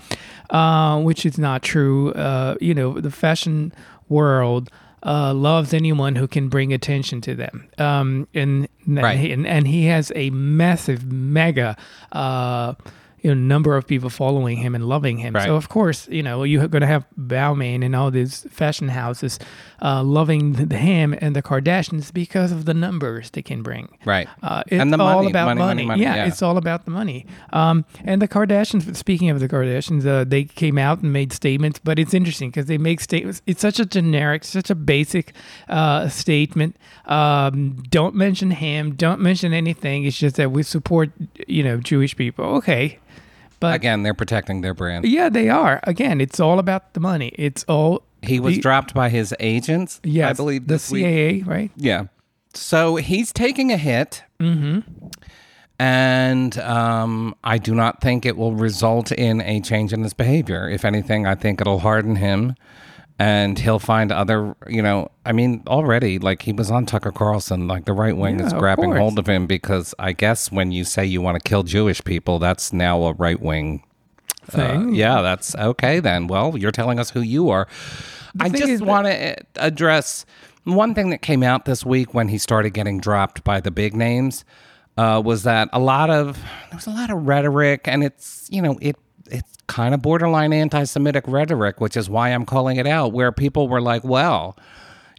uh, 0.51 1.01
which 1.01 1.27
is 1.27 1.39
not 1.39 1.63
true. 1.63 2.13
Uh, 2.13 2.57
you 2.61 2.75
know, 2.75 3.01
the 3.01 3.11
fashion 3.11 3.73
world. 4.09 4.71
Uh, 5.01 5.33
loves 5.33 5.73
anyone 5.73 6.17
who 6.17 6.27
can 6.27 6.49
bring 6.49 6.73
attention 6.73 7.21
to 7.21 7.35
them, 7.35 7.69
um, 7.79 8.27
and 8.35 8.69
Right. 8.87 9.17
he, 9.19 9.31
and, 9.33 9.47
and 9.47 9.69
he 9.69 9.87
has 9.87 10.11
a 10.17 10.31
massive, 10.31 11.05
mega, 11.13 11.77
uh, 12.11 12.75
you 13.21 13.35
know, 13.35 13.41
number 13.41 13.77
of 13.77 13.87
people 13.87 14.11
following 14.11 14.59
him 14.59 14.75
and 14.75 14.89
loving 14.89 15.19
him. 15.19 15.35
Right. 15.35 15.47
So 15.47 15.57
of 15.57 15.69
course, 15.69 16.09
you 16.09 16.23
know, 16.23 16.43
you're 16.45 16.69
going 16.69 16.83
to 16.83 16.87
have 16.87 17.05
Balmain 17.19 17.85
and 17.85 17.95
all 17.97 18.11
these 18.11 18.47
fashion 18.51 18.89
houses 18.89 19.39
uh, 19.83 20.03
loving 20.03 20.53
the, 20.55 20.77
him 20.77 21.15
and 21.21 21.35
the 21.35 21.43
Kardashians 21.43 22.13
because 22.13 22.53
of 22.53 22.65
the 22.65 22.75
numbers 22.75 23.31
they 23.31 23.43
can 23.43 23.63
bring. 23.63 23.97
Right. 24.05 24.29
Uh, 24.43 24.63
it's 24.67 24.81
And 24.81 24.93
the 24.93 24.99
all 24.99 25.17
money, 25.17 25.31
about 25.31 25.45
money, 25.47 25.59
money. 25.59 25.75
money, 25.75 25.87
money, 25.87 26.03
yeah, 26.03 26.17
yeah. 26.17 26.27
it's 26.27 26.43
all 26.43 26.57
about 26.57 26.85
the 26.85 26.91
money. 26.91 27.27
Um, 27.53 27.85
and 28.05 28.21
the 28.23 28.29
Kardashians. 28.29 28.95
Speaking 28.97 29.31
of 29.31 29.41
the 29.41 29.49
Kardashians, 29.49 30.07
uh, 30.07 30.25
they 30.25 30.45
came 30.45 30.79
out 30.79 31.03
and 31.03 31.13
made 31.13 31.33
statements, 31.33 31.79
but 31.83 31.99
it's 31.99 32.15
interesting 32.15 32.51
because 32.51 32.67
they 32.67 32.79
make 32.79 33.01
statements. 33.01 33.43
It's 33.47 33.61
such 33.61 33.79
a 33.81 33.87
generic, 33.87 34.45
such 34.45 34.71
a 34.71 34.75
basic 34.75 35.33
uh, 35.69 36.09
statement. 36.09 36.77
Um, 37.07 37.83
don't 37.89 38.15
mention 38.15 38.51
him. 38.51 38.95
Don't 38.95 39.21
mention 39.21 39.53
anything. 39.53 40.05
It's 40.05 40.19
just 40.19 40.37
that 40.37 40.51
we 40.51 40.63
support, 40.63 41.11
you 41.47 41.63
know, 41.63 41.79
Jewish 41.79 42.17
people. 42.17 42.45
Okay, 42.57 42.99
but 43.61 43.75
Again, 43.75 44.03
they're 44.03 44.15
protecting 44.15 44.61
their 44.61 44.75
brand. 44.75 45.05
yeah, 45.05 45.29
they 45.29 45.49
are. 45.49 45.81
Again, 45.85 46.21
it's 46.21 46.41
all 46.41 46.59
about 46.59 46.95
the 46.95 47.01
money. 47.01 47.33
It's 47.35 47.65
all. 47.65 48.03
He 48.23 48.41
was 48.41 48.57
the, 48.57 48.61
dropped 48.61 48.95
by 48.95 49.09
his 49.09 49.35
agents, 49.39 50.01
yes, 50.03 50.31
I 50.31 50.33
believe, 50.33 50.67
the 50.67 50.75
this 50.75 50.91
week. 50.91 51.05
CAA, 51.05 51.47
right? 51.47 51.71
Yeah. 51.77 52.07
So 52.55 52.97
he's 52.97 53.33
taking 53.33 53.73
a 53.73 53.77
hit. 53.77 54.25
Mm-hmm. 54.41 54.81
And 55.81 56.59
um, 56.59 57.37
I 57.45 57.59
do 57.59 57.75
not 57.75 58.01
think 58.01 58.27
it 58.27 58.37
will 58.37 58.55
result 58.55 59.13
in 59.13 59.41
a 59.43 59.61
change 59.61 59.93
in 59.93 60.03
his 60.03 60.13
behavior. 60.13 60.69
If 60.69 60.85
anything, 60.85 61.27
I 61.27 61.37
think 61.37 61.61
it'll 61.61 61.79
harden 61.79 62.17
him 62.17 62.57
and 63.19 63.59
he'll 63.59 63.79
find 63.81 64.13
other, 64.13 64.55
you 64.69 64.81
know, 64.83 65.11
I 65.27 65.33
mean, 65.33 65.63
already, 65.67 66.19
like 66.19 66.43
he 66.43 66.53
was 66.53 66.71
on 66.71 66.87
Tucker 66.87 67.11
Carlson, 67.13 67.67
like 67.67 67.85
the 67.85 67.93
right 67.93 68.17
wing 68.17 68.39
is 68.41 68.51
Yeah, 68.53 68.57
of 68.57 68.61
grabbing 68.61 68.87
course. 68.91 68.99
hold 69.01 69.19
of 69.19 69.27
him 69.29 69.47
because 69.47 69.95
I 69.99 70.13
guess 70.13 70.53
when 70.53 70.71
you 70.73 70.85
say 70.85 71.05
you 71.05 71.21
want 71.21 71.35
to 71.43 71.49
kill 71.49 71.63
Jewish 71.65 72.03
people, 72.05 72.39
that's 72.39 72.73
now 72.73 73.03
a 73.05 73.13
right 73.15 73.41
wing 73.41 73.83
Thing. 74.47 74.89
uh, 74.91 74.93
yeah, 74.93 75.21
that's 75.21 75.55
okay 75.57 76.01
then. 76.01 76.27
Well, 76.27 76.57
you're 76.57 76.71
telling 76.73 76.99
us 76.99 77.11
who 77.11 77.21
you 77.21 77.51
are. 77.51 77.69
I 78.41 78.49
just 78.49 78.83
want 78.83 79.07
to 79.07 79.37
address 79.57 80.25
one 80.65 80.95
thing 80.95 81.11
that 81.11 81.23
came 81.23 81.43
out 81.43 81.65
this 81.65 81.85
week 81.85 82.15
when 82.15 82.29
he 82.29 82.39
started 82.39 82.71
getting 82.71 83.01
dropped 83.01 83.43
by 83.45 83.61
the 83.61 83.71
big 83.71 83.95
names 83.97 84.45
uh, 84.97 85.21
was 85.25 85.43
that 85.43 85.69
a 85.73 85.79
lot 85.79 86.09
of 86.11 86.37
there 86.37 86.77
was 86.77 86.87
a 86.87 86.91
lot 86.91 87.11
of 87.11 87.27
rhetoric, 87.27 87.87
and 87.89 88.03
it's 88.05 88.49
you 88.51 88.63
know 88.63 88.79
it 88.81 88.97
it's 89.31 89.57
kind 89.67 89.95
of 89.95 90.03
borderline 90.03 90.53
anti-Semitic 90.53 91.25
rhetoric, 91.27 91.81
which 91.81 91.97
is 91.97 92.09
why 92.11 92.31
I'm 92.31 92.47
calling 92.47 92.77
it 92.77 92.87
out. 92.87 93.13
Where 93.13 93.33
people 93.33 93.69
were 93.69 93.81
like, 93.81 94.05
well. 94.05 94.57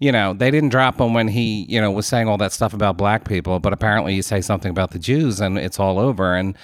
You 0.01 0.13
know, 0.13 0.31
they 0.33 0.49
didn't 0.49 0.69
drop 0.69 1.01
him 1.01 1.13
when 1.13 1.27
he, 1.27 1.65
you 1.67 1.81
know, 1.81 1.91
was 1.91 2.07
saying 2.07 2.29
all 2.29 2.37
that 2.37 2.53
stuff 2.53 2.73
about 2.73 2.95
black 2.95 3.27
people, 3.27 3.59
but 3.59 3.73
apparently 3.73 4.15
you 4.15 4.21
say 4.21 4.39
something 4.39 4.71
about 4.71 4.91
the 4.91 4.97
Jews 4.97 5.41
and 5.41 5.57
it's 5.57 5.77
all 5.77 5.99
over. 5.99 6.35
And 6.35 6.55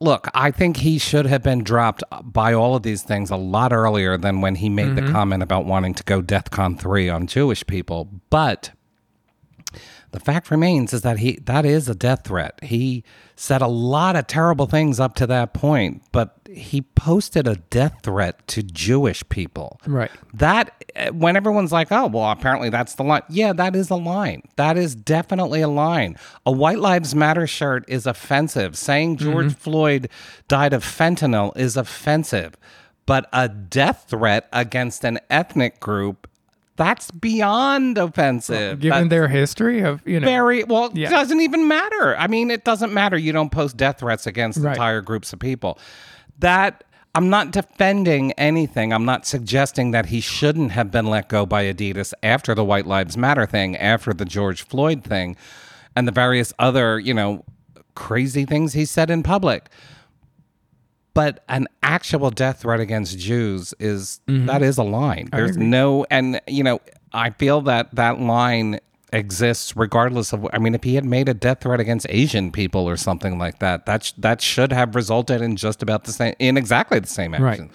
look, 0.00 0.28
I 0.34 0.50
think 0.50 0.78
he 0.78 0.98
should 0.98 1.26
have 1.26 1.44
been 1.44 1.62
dropped 1.62 2.02
by 2.22 2.52
all 2.52 2.74
of 2.74 2.82
these 2.82 3.02
things 3.02 3.30
a 3.30 3.36
lot 3.36 3.72
earlier 3.72 4.18
than 4.18 4.40
when 4.40 4.56
he 4.56 4.68
made 4.68 4.96
the 4.96 5.02
mm-hmm. 5.02 5.12
comment 5.12 5.42
about 5.44 5.64
wanting 5.64 5.94
to 5.94 6.02
go 6.02 6.20
DEFCON 6.20 6.78
3 6.80 7.08
on 7.08 7.28
Jewish 7.28 7.66
people. 7.66 8.08
But 8.30 8.72
the 10.10 10.20
fact 10.20 10.50
remains 10.50 10.92
is 10.92 11.02
that 11.02 11.18
he 11.18 11.38
that 11.44 11.66
is 11.66 11.88
a 11.88 11.94
death 11.94 12.24
threat. 12.24 12.58
He 12.62 13.04
said 13.36 13.60
a 13.60 13.66
lot 13.66 14.16
of 14.16 14.26
terrible 14.26 14.66
things 14.66 14.98
up 14.98 15.14
to 15.16 15.26
that 15.26 15.52
point, 15.52 16.02
but 16.12 16.38
he 16.50 16.82
posted 16.82 17.46
a 17.46 17.56
death 17.56 18.00
threat 18.02 18.46
to 18.48 18.62
Jewish 18.62 19.26
people. 19.28 19.80
Right. 19.86 20.10
That 20.32 20.84
uh, 20.96 21.08
when 21.08 21.36
everyone's 21.36 21.72
like, 21.72 21.92
"Oh, 21.92 22.06
well, 22.06 22.30
apparently 22.30 22.70
that's 22.70 22.94
the 22.94 23.04
line." 23.04 23.22
Yeah, 23.28 23.52
that 23.52 23.76
is 23.76 23.90
a 23.90 23.96
line. 23.96 24.42
That 24.56 24.78
is 24.78 24.94
definitely 24.94 25.60
a 25.60 25.68
line. 25.68 26.16
A 26.46 26.52
White 26.52 26.78
Lives 26.78 27.14
Matter 27.14 27.46
shirt 27.46 27.84
is 27.86 28.06
offensive. 28.06 28.78
Saying 28.78 29.18
George 29.18 29.54
Floyd 29.54 30.08
died 30.48 30.72
of 30.72 30.82
fentanyl 30.84 31.56
is 31.56 31.76
offensive. 31.76 32.56
But 33.04 33.28
a 33.32 33.48
death 33.48 34.06
threat 34.08 34.48
against 34.52 35.04
an 35.04 35.18
ethnic 35.30 35.80
group 35.80 36.28
that's 36.78 37.10
beyond 37.10 37.98
offensive. 37.98 38.80
Given 38.80 38.98
That's 39.00 39.10
their 39.10 39.28
history 39.28 39.80
of 39.82 40.00
you 40.06 40.20
know, 40.20 40.26
very 40.26 40.64
well, 40.64 40.90
Yeah. 40.94 41.08
it 41.08 41.10
doesn't 41.10 41.40
even 41.42 41.68
matter. 41.68 42.16
I 42.16 42.26
mean, 42.28 42.50
it 42.50 42.64
doesn't 42.64 42.94
matter. 42.94 43.18
You 43.18 43.32
don't 43.32 43.50
post 43.52 43.76
death 43.76 43.98
threats 43.98 44.26
against 44.26 44.60
Right. 44.60 44.72
entire 44.72 45.02
groups 45.02 45.32
of 45.34 45.40
people. 45.40 45.78
That 46.38 46.84
I'm 47.14 47.30
not 47.30 47.50
defending 47.50 48.32
anything. 48.32 48.92
I'm 48.92 49.04
not 49.04 49.26
suggesting 49.26 49.90
that 49.90 50.06
he 50.06 50.20
shouldn't 50.20 50.70
have 50.72 50.90
been 50.90 51.06
let 51.06 51.28
go 51.28 51.44
by 51.44 51.64
Adidas 51.64 52.14
after 52.22 52.54
the 52.54 52.64
White 52.64 52.86
Lives 52.86 53.16
Matter 53.16 53.44
thing, 53.44 53.76
after 53.76 54.12
the 54.14 54.24
George 54.24 54.62
Floyd 54.62 55.02
thing, 55.02 55.36
and 55.96 56.06
the 56.06 56.12
various 56.12 56.52
other, 56.60 57.00
you 57.00 57.12
know, 57.12 57.44
crazy 57.96 58.44
things 58.44 58.72
he 58.74 58.84
said 58.84 59.10
in 59.10 59.24
public. 59.24 59.68
But 61.18 61.42
an 61.48 61.66
actual 61.82 62.30
death 62.30 62.60
threat 62.62 62.78
against 62.78 63.18
Jews 63.18 63.74
is 63.80 64.20
that 64.28 64.62
is 64.62 64.78
a 64.78 64.84
line. 64.84 65.28
There's 65.32 65.56
no, 65.56 66.06
and 66.12 66.40
you 66.46 66.62
know, 66.62 66.80
I 67.12 67.30
feel 67.30 67.60
that 67.62 67.92
that 67.96 68.20
line 68.20 68.78
exists 69.12 69.76
regardless 69.76 70.32
of. 70.32 70.46
I 70.52 70.58
mean, 70.58 70.76
if 70.76 70.84
he 70.84 70.94
had 70.94 71.04
made 71.04 71.28
a 71.28 71.34
death 71.34 71.62
threat 71.62 71.80
against 71.80 72.06
Asian 72.08 72.52
people 72.52 72.88
or 72.88 72.96
something 72.96 73.36
like 73.36 73.58
that, 73.58 73.84
that 73.86 74.04
sh- 74.04 74.12
that 74.18 74.40
should 74.40 74.72
have 74.72 74.94
resulted 74.94 75.42
in 75.42 75.56
just 75.56 75.82
about 75.82 76.04
the 76.04 76.12
same, 76.12 76.34
in 76.38 76.56
exactly 76.56 77.00
the 77.00 77.08
same 77.08 77.32
Right. 77.34 77.50
action. 77.54 77.70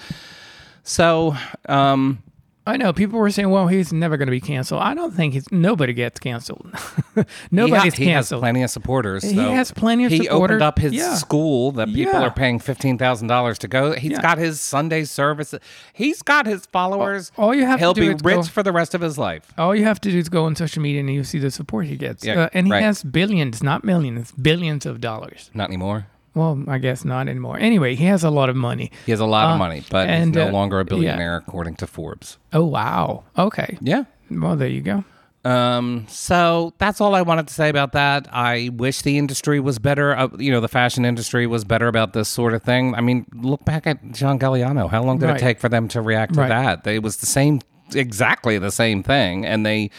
So, 0.84 1.36
um, 1.68 2.23
I 2.66 2.78
know 2.78 2.94
people 2.94 3.20
were 3.20 3.30
saying, 3.30 3.50
"Well, 3.50 3.68
he's 3.68 3.92
never 3.92 4.16
going 4.16 4.28
to 4.28 4.32
be 4.32 4.40
canceled." 4.40 4.82
I 4.82 4.94
don't 4.94 5.14
think 5.14 5.34
he's 5.34 5.52
nobody 5.52 5.92
gets 5.92 6.18
canceled. 6.20 6.66
he, 7.16 7.24
Nobody's 7.52 7.94
ha- 7.96 7.98
he 8.04 8.06
has 8.10 8.30
canceled. 8.30 8.42
plenty 8.42 8.64
of 8.64 8.70
supporters. 8.70 9.22
He 9.24 9.36
has 9.36 9.72
plenty 9.72 10.06
of 10.06 10.12
He 10.12 10.24
supporters. 10.24 10.56
opened 10.56 10.62
up 10.62 10.80
his 10.80 10.94
Yeah. 10.94 11.16
school 11.16 11.74
that 11.74 11.88
people 11.90 12.14
Yeah. 12.14 12.22
are 12.28 12.32
paying 12.32 12.60
fifteen 12.60 12.98
thousand 12.98 13.28
dollars 13.28 13.58
to 13.60 13.68
go. 13.68 13.92
He's 13.92 14.14
Yeah. 14.14 14.22
got 14.22 14.38
his 14.38 14.62
Sunday 14.62 15.04
service. 15.04 15.54
He's 15.92 16.22
got 16.22 16.46
his 16.46 16.66
followers. 16.68 17.34
All 17.38 17.54
you 17.54 17.66
have 17.66 17.80
to 17.80 17.86
He'll 17.86 17.94
do 17.94 18.02
be 18.02 18.16
is 18.16 18.22
go- 18.22 18.44
for 18.44 18.64
the 18.64 18.72
rest 18.72 18.94
of 18.96 19.02
his 19.02 19.18
life. 19.18 19.52
All 19.58 19.76
you 19.76 19.84
have 19.84 20.00
to 20.02 20.12
do 20.12 20.18
is 20.18 20.30
go 20.30 20.46
on 20.46 20.56
social 20.56 20.82
media 20.82 21.02
and 21.02 21.10
you 21.14 21.26
see 21.26 21.40
the 21.40 21.52
support 21.52 21.88
he 21.88 21.98
gets. 21.98 22.24
Yeah, 22.26 22.44
uh, 22.44 22.50
and 22.54 22.68
he 22.68 22.72
right. 22.72 22.82
has 22.84 23.04
billions, 23.04 23.62
not 23.62 23.84
millions, 23.84 24.32
billions 24.32 24.86
of 24.86 25.02
dollars. 25.02 25.52
Not 25.54 25.68
anymore. 25.68 26.08
Well, 26.36 26.64
I 26.68 26.78
guess 26.80 27.06
not 27.06 27.28
anymore. 27.28 27.58
Anyway, 27.60 27.96
he 27.96 28.06
has 28.06 28.24
a 28.24 28.30
lot 28.32 28.50
of 28.50 28.56
money. 28.56 28.92
He 29.06 29.12
has 29.12 29.20
a 29.20 29.26
lot 29.26 29.50
Uh, 29.50 29.54
of 29.54 29.60
money, 29.60 29.84
but 29.92 30.10
he's 30.10 30.18
and, 30.20 30.34
no 30.36 30.48
uh, 30.48 30.52
longer 30.52 30.80
a 30.80 30.84
yeah. 30.84 30.90
billionaire, 30.90 31.38
according 31.38 31.76
to 31.76 31.88
Forbes. 31.88 32.38
Oh 32.52 32.66
wow. 32.66 33.24
Okay. 33.38 33.78
Yeah. 33.82 34.06
Well, 34.32 34.56
there 34.56 34.68
you 34.68 34.82
go. 34.82 35.04
Um, 35.46 36.06
so 36.08 36.74
that's 36.78 37.02
all 37.02 37.14
I 37.16 37.22
wanted 37.22 37.50
to 37.50 37.54
say 37.54 37.68
about 37.68 37.92
that. 37.92 38.28
I 38.32 38.70
wish 38.74 39.02
the 39.02 39.18
industry 39.18 39.60
was 39.60 39.78
better. 39.78 40.16
Uh, 40.18 40.30
you 40.40 40.52
know, 40.52 40.62
the 40.62 40.70
fashion 40.70 41.04
industry 41.04 41.46
was 41.48 41.66
better 41.66 41.88
about 41.90 42.14
this 42.14 42.30
sort 42.30 42.54
of 42.54 42.64
thing. 42.64 42.96
I 42.96 43.02
mean, 43.02 43.26
look 43.36 43.66
back 43.66 43.86
at 43.86 44.12
John 44.14 44.40
Galliano. 44.40 44.90
How 44.90 45.04
long 45.04 45.18
did 45.20 45.28
Right. 45.28 45.36
it 45.36 45.40
take 45.42 45.60
for 45.60 45.68
them 45.68 45.90
to 45.90 46.02
react 46.02 46.36
to 46.36 46.40
Right. 46.40 46.48
that? 46.50 46.84
They, 46.86 46.96
it 46.96 47.04
was 47.04 47.18
the 47.18 47.26
same, 47.26 47.60
exactly 47.94 48.58
the 48.58 48.72
same 48.72 49.04
thing, 49.04 49.46
and 49.46 49.66
they, 49.66 49.90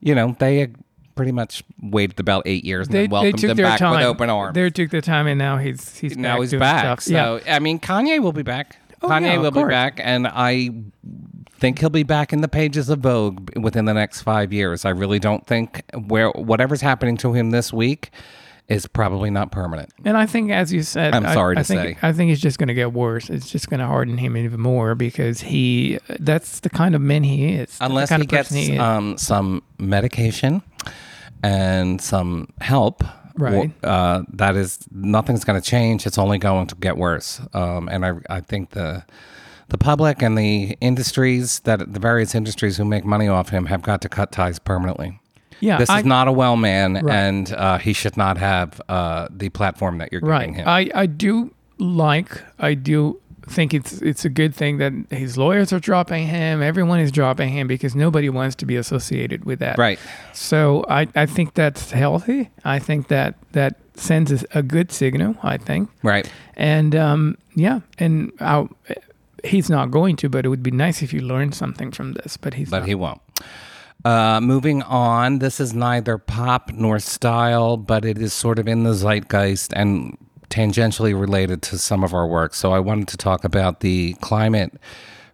you 0.00 0.14
know, 0.14 0.36
they 0.38 0.68
pretty 1.18 1.32
much 1.32 1.62
waited 1.82 2.18
about 2.18 2.44
eight 2.46 2.64
years 2.64 2.86
and 2.86 2.94
They, 2.94 3.02
then 3.02 3.10
welcomed 3.10 3.38
their 3.40 3.54
back 3.56 3.78
time. 3.80 3.96
with 3.96 4.06
open 4.06 4.30
arms. 4.30 4.54
They 4.54 4.70
took 4.70 4.90
the 4.90 5.02
time, 5.02 5.26
and 5.26 5.38
now 5.38 5.58
he's 5.58 5.98
he's 5.98 6.16
now 6.16 6.36
back 6.36 6.40
he's 6.40 6.54
back. 6.54 7.00
stuff. 7.02 7.42
Yeah. 7.44 7.54
I 7.54 7.58
mean, 7.58 7.78
Kanye 7.80 8.22
will 8.22 8.32
be 8.32 8.42
back. 8.42 8.76
Oh, 9.02 9.08
Kanye 9.08 9.32
yeah, 9.34 9.38
will 9.38 9.50
be 9.50 9.64
back, 9.64 10.00
and 10.02 10.26
I 10.26 10.70
think 11.58 11.80
he'll 11.80 11.90
be 11.90 12.04
back 12.04 12.32
in 12.32 12.40
the 12.40 12.48
pages 12.48 12.88
of 12.88 13.00
Vogue 13.00 13.50
within 13.58 13.84
the 13.84 13.94
next 13.94 14.22
five 14.22 14.52
years. 14.52 14.84
I 14.84 14.90
really 14.90 15.18
don't 15.18 15.46
think 15.46 15.82
where 16.06 16.30
whatever's 16.30 16.80
happening 16.80 17.16
to 17.18 17.32
him 17.32 17.50
this 17.50 17.72
week 17.72 18.10
is 18.68 18.86
probably 18.86 19.30
not 19.30 19.50
permanent. 19.50 19.90
And 20.04 20.14
I 20.16 20.26
think, 20.26 20.50
as 20.50 20.72
you 20.74 20.82
said, 20.82 21.14
I'm 21.14 21.24
sorry 21.32 21.56
I 21.56 21.60
to 21.60 21.64
think, 21.64 21.98
say. 22.00 22.06
I 22.06 22.12
think 22.12 22.30
it's 22.32 22.40
just 22.40 22.58
going 22.58 22.68
to 22.68 22.74
get 22.74 22.92
worse. 22.92 23.30
It's 23.30 23.50
just 23.50 23.70
going 23.70 23.80
to 23.80 23.86
harden 23.86 24.18
him 24.18 24.36
even 24.36 24.60
more 24.60 24.94
because 24.94 25.40
he, 25.40 25.98
that's 26.20 26.60
the 26.60 26.68
kind 26.68 26.94
of 26.94 27.00
man 27.00 27.22
he 27.24 27.54
is. 27.54 27.78
Unless 27.80 28.10
he 28.10 28.26
gets 28.26 28.52
is. 28.52 28.78
um, 28.78 29.16
some 29.16 29.62
medication 29.78 30.62
and 31.42 32.00
some 32.00 32.48
help. 32.60 33.02
Right. 33.36 33.72
Uh, 33.84 34.24
that 34.32 34.56
is 34.56 34.80
nothing's 34.90 35.44
going 35.44 35.60
to 35.60 35.64
change. 35.64 36.06
It's 36.06 36.18
only 36.18 36.38
going 36.38 36.66
to 36.66 36.74
get 36.74 36.96
worse. 36.96 37.40
Um, 37.54 37.88
and 37.88 38.04
I, 38.04 38.12
I 38.28 38.40
think 38.40 38.70
the 38.70 39.04
the 39.68 39.78
public 39.78 40.22
and 40.22 40.36
the 40.36 40.76
industries 40.80 41.60
that 41.60 41.92
the 41.92 42.00
various 42.00 42.34
industries 42.34 42.78
who 42.78 42.84
make 42.84 43.04
money 43.04 43.28
off 43.28 43.50
him 43.50 43.66
have 43.66 43.82
got 43.82 44.00
to 44.02 44.08
cut 44.08 44.32
ties 44.32 44.58
permanently. 44.58 45.20
yeah, 45.60 45.76
This 45.78 45.90
I, 45.90 45.98
is 46.00 46.04
not 46.06 46.26
a 46.26 46.32
well 46.32 46.56
man, 46.56 46.94
Right. 46.94 47.14
and 47.14 47.52
uh, 47.52 47.76
he 47.78 47.92
should 47.92 48.16
not 48.16 48.38
have 48.38 48.80
uh, 48.88 49.28
the 49.30 49.50
platform 49.50 49.98
that 49.98 50.10
you're 50.10 50.22
right. 50.22 50.40
giving 50.46 50.54
him. 50.54 50.66
I, 50.68 50.90
I 50.94 51.06
do 51.06 51.52
like, 51.78 52.40
I 52.58 52.72
do 52.74 53.20
think 53.48 53.74
it's 53.74 54.00
it's 54.00 54.24
a 54.24 54.28
good 54.28 54.54
thing 54.54 54.78
that 54.78 54.92
his 55.10 55.36
lawyers 55.36 55.72
are 55.72 55.80
dropping 55.80 56.26
him. 56.26 56.62
Everyone 56.62 57.00
is 57.00 57.10
dropping 57.10 57.50
him 57.50 57.66
because 57.66 57.94
nobody 57.94 58.28
wants 58.28 58.54
to 58.56 58.66
be 58.66 58.76
associated 58.76 59.44
with 59.44 59.58
that. 59.58 59.78
right. 59.78 59.98
So 60.32 60.84
I, 60.88 61.08
I 61.14 61.26
think 61.26 61.54
that's 61.54 61.90
healthy. 61.90 62.50
I 62.64 62.78
think 62.78 63.08
that 63.08 63.34
that 63.52 63.76
sends 63.94 64.44
a 64.52 64.62
good 64.62 64.92
signal. 64.92 65.36
I 65.42 65.58
think. 65.58 65.90
Right. 66.02 66.30
And 66.56 66.94
um, 66.94 67.38
yeah, 67.54 67.80
and 67.98 68.32
i 68.40 68.66
he's 69.44 69.70
not 69.70 69.90
going 69.90 70.16
to, 70.16 70.28
but 70.28 70.44
it 70.44 70.48
would 70.48 70.62
be 70.62 70.70
nice 70.70 71.02
if 71.02 71.12
you 71.12 71.20
learned 71.20 71.54
something 71.54 71.90
from 71.90 72.12
this. 72.14 72.36
But 72.36 72.54
he's 72.54 72.70
but 72.70 72.80
not. 72.80 72.88
he 72.88 72.94
won't. 72.94 73.20
Uh, 74.04 74.40
moving 74.40 74.82
on, 74.84 75.40
this 75.40 75.58
is 75.58 75.74
neither 75.74 76.18
pop 76.18 76.70
nor 76.72 76.98
style, 77.00 77.76
but 77.76 78.04
it 78.04 78.18
is 78.18 78.32
sort 78.32 78.58
of 78.58 78.68
in 78.68 78.84
the 78.84 78.94
zeitgeist 78.94 79.72
and 79.74 80.16
tangentially 80.50 81.18
related 81.18 81.62
to 81.62 81.78
some 81.78 82.02
of 82.02 82.14
our 82.14 82.26
work. 82.26 82.54
So 82.54 82.72
I 82.72 82.80
wanted 82.80 83.08
to 83.08 83.16
talk 83.16 83.44
about 83.44 83.80
the 83.80 84.14
climate 84.14 84.72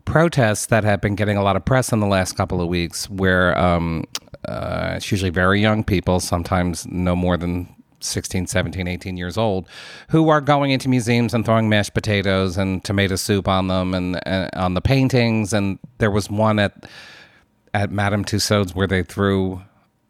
protests 0.04 0.66
that 0.66 0.84
have 0.84 1.00
been 1.00 1.14
getting 1.14 1.36
a 1.36 1.42
lot 1.42 1.56
of 1.56 1.64
press 1.64 1.92
in 1.92 2.00
the 2.00 2.06
last 2.06 2.32
couple 2.32 2.60
of 2.60 2.68
weeks, 2.68 3.08
where 3.08 3.56
um, 3.58 4.04
uh, 4.46 4.94
it's 4.96 5.10
usually 5.10 5.30
very 5.30 5.60
young 5.60 5.84
people, 5.84 6.20
sometimes 6.20 6.86
no 6.86 7.16
more 7.16 7.36
than 7.36 7.74
16, 8.00 8.46
17, 8.46 8.86
18 8.86 9.16
years 9.16 9.38
old, 9.38 9.66
who 10.10 10.28
are 10.28 10.40
going 10.40 10.70
into 10.70 10.88
museums 10.88 11.32
and 11.32 11.44
throwing 11.44 11.68
mashed 11.68 11.94
potatoes 11.94 12.58
and 12.58 12.84
tomato 12.84 13.16
soup 13.16 13.48
on 13.48 13.68
them 13.68 13.94
and, 13.94 14.20
and 14.26 14.50
on 14.54 14.74
the 14.74 14.82
paintings. 14.82 15.52
And 15.52 15.78
there 15.98 16.10
was 16.10 16.28
one 16.30 16.58
at 16.58 16.86
at 17.72 17.90
Madame 17.90 18.24
Tussauds 18.24 18.74
where 18.74 18.86
they 18.86 19.02
threw 19.02 19.60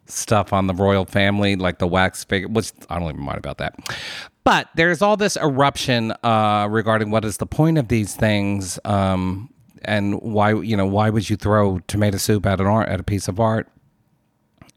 stuff 0.05 0.53
on 0.53 0.67
the 0.67 0.73
royal 0.73 1.05
family, 1.05 1.55
like 1.55 1.79
the 1.79 1.87
wax 1.87 2.23
figure, 2.23 2.47
which 2.47 2.71
I 2.89 2.99
don't 2.99 3.09
even 3.09 3.23
mind 3.23 3.39
about 3.39 3.57
that. 3.57 3.75
But 4.45 4.69
there's 4.75 5.01
all 5.01 5.17
this 5.17 5.35
eruption 5.37 6.13
uh, 6.23 6.67
regarding 6.69 7.09
what 7.09 7.25
is 7.25 7.37
the 7.37 7.47
point 7.47 7.79
of 7.79 7.87
these 7.87 8.15
things, 8.15 8.79
um, 8.85 9.49
and 9.83 10.21
why 10.21 10.53
you 10.53 10.77
know 10.77 10.85
why 10.85 11.09
would 11.09 11.29
you 11.29 11.35
throw 11.35 11.79
tomato 11.87 12.17
soup 12.17 12.45
at 12.45 12.61
an 12.61 12.67
art 12.67 12.87
at 12.87 12.99
a 12.99 13.03
piece 13.03 13.27
of 13.27 13.39
art? 13.39 13.67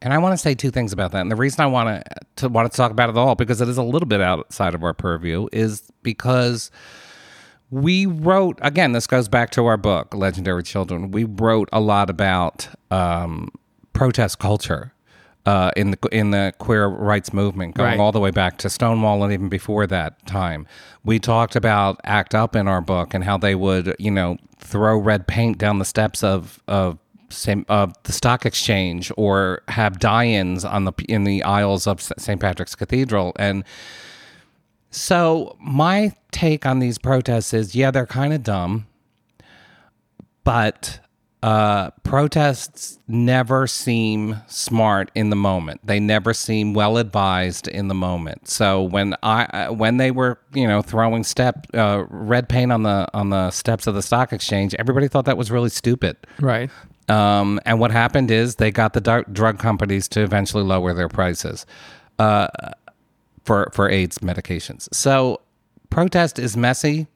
And 0.00 0.14
I 0.14 0.18
want 0.18 0.33
to 0.33 0.38
say 0.38 0.54
two 0.54 0.70
things 0.70 0.92
about 0.92 1.12
that. 1.12 1.20
And 1.20 1.31
the 1.31 1.37
reason 1.37 1.61
I 1.61 1.66
want 1.66 2.02
to 2.37 2.48
want 2.48 2.72
to 2.72 2.76
talk 2.76 2.90
about 2.90 3.11
it 3.11 3.18
all 3.18 3.35
because 3.35 3.61
it 3.61 3.68
is 3.68 3.76
a 3.76 3.83
little 3.83 4.09
bit 4.09 4.22
outside 4.22 4.74
of 4.74 4.83
our 4.83 4.94
purview 4.94 5.48
is 5.52 5.92
because 6.02 6.70
we 7.70 8.07
wrote 8.07 8.59
again. 8.62 8.92
This 8.92 9.07
goes 9.07 9.28
back 9.28 9.50
to 9.50 9.66
our 9.66 9.76
book, 9.76 10.14
Legendary 10.14 10.62
Children. 10.62 11.11
We 11.11 11.24
wrote 11.24 11.68
a 11.74 11.81
lot 11.81 12.09
about 12.09 12.68
um, 12.90 13.50
protest 13.92 14.38
culture 14.38 14.94
uh, 15.48 15.70
in 15.76 15.92
the 15.92 15.98
in 16.12 16.30
the 16.30 16.52
queer 16.58 16.87
rights 16.87 17.32
movement, 17.32 17.74
going 17.74 17.90
Right. 17.92 17.98
all 18.00 18.12
the 18.12 18.20
way 18.20 18.30
back 18.30 18.58
to 18.58 18.68
Stonewall 18.68 19.24
and 19.24 19.32
even 19.32 19.48
before 19.48 19.87
that 19.87 20.26
time. 20.26 20.66
We 21.04 21.18
talked 21.18 21.56
about 21.56 22.00
ACT 22.04 22.34
UP 22.34 22.54
in 22.54 22.68
our 22.68 22.82
book 22.82 23.14
and 23.14 23.24
how 23.24 23.38
they 23.38 23.54
would, 23.54 23.96
you 23.98 24.11
know, 24.11 24.37
throw 24.58 24.98
red 24.98 25.26
paint 25.26 25.56
down 25.56 25.78
the 25.78 25.87
steps 25.87 26.22
of 26.22 26.61
of 26.68 26.98
same 27.30 27.64
of 27.68 27.94
the 28.02 28.12
stock 28.12 28.44
exchange 28.44 29.11
or 29.16 29.62
have 29.68 29.98
die-ins 29.98 30.64
on 30.66 30.84
the 30.84 30.92
in 31.08 31.24
the 31.24 31.42
aisles 31.44 31.87
of 31.87 32.02
St. 32.02 32.40
Patrick's 32.40 32.74
Cathedral 32.74 33.32
and 33.38 33.64
so 34.90 35.56
my 35.61 36.12
take 36.30 36.64
on 36.66 36.78
these 36.78 36.96
protests 36.98 37.52
is 37.52 37.74
yeah 37.74 37.90
they're 37.90 38.06
kind 38.06 38.32
of 38.32 38.42
dumb 38.42 38.87
but 40.44 41.00
uh, 41.42 41.90
protests 42.03 42.98
never 43.07 43.66
seem 43.68 44.37
smart 44.48 45.11
in 45.14 45.31
the 45.31 45.37
moment. 45.37 45.81
They 45.85 46.01
never 46.01 46.35
seem 46.35 46.74
well 46.74 46.96
advised 46.98 47.68
in 47.68 47.88
the 47.88 47.94
moment. 47.94 48.48
So 48.48 48.83
when 48.83 49.14
I 49.22 49.70
when 49.70 49.98
they 49.98 50.11
were 50.11 50.40
you 50.53 50.66
know 50.66 50.83
throwing 50.83 51.22
step 51.22 51.66
uh, 51.74 52.05
red 52.09 52.48
paint 52.48 52.72
on 52.72 52.83
the 52.83 53.09
on 53.14 53.31
the 53.31 53.51
steps 53.53 53.87
of 53.87 53.94
the 53.94 54.03
stock 54.03 54.33
exchange, 54.33 54.74
everybody 54.79 55.07
thought 55.07 55.27
that 55.27 55.37
was 55.37 55.51
really 55.51 55.70
stupid. 55.70 56.16
right. 56.40 56.70
Um, 57.09 57.59
and 57.64 57.81
what 57.81 57.90
happened 57.90 58.31
is 58.31 58.57
they 58.57 58.70
got 58.70 58.92
the 58.92 59.01
dar- 59.01 59.24
drug 59.33 59.59
companies 59.59 60.09
to 60.09 60.22
eventually 60.22 60.62
lower 60.62 60.92
their 60.92 61.09
prices 61.09 61.64
uh, 62.18 62.48
for 63.44 63.70
for 63.72 63.88
AIDS 63.88 64.18
medications. 64.18 64.92
So 64.92 65.40
protest 65.88 66.38
is 66.38 66.57
messy, 66.57 67.07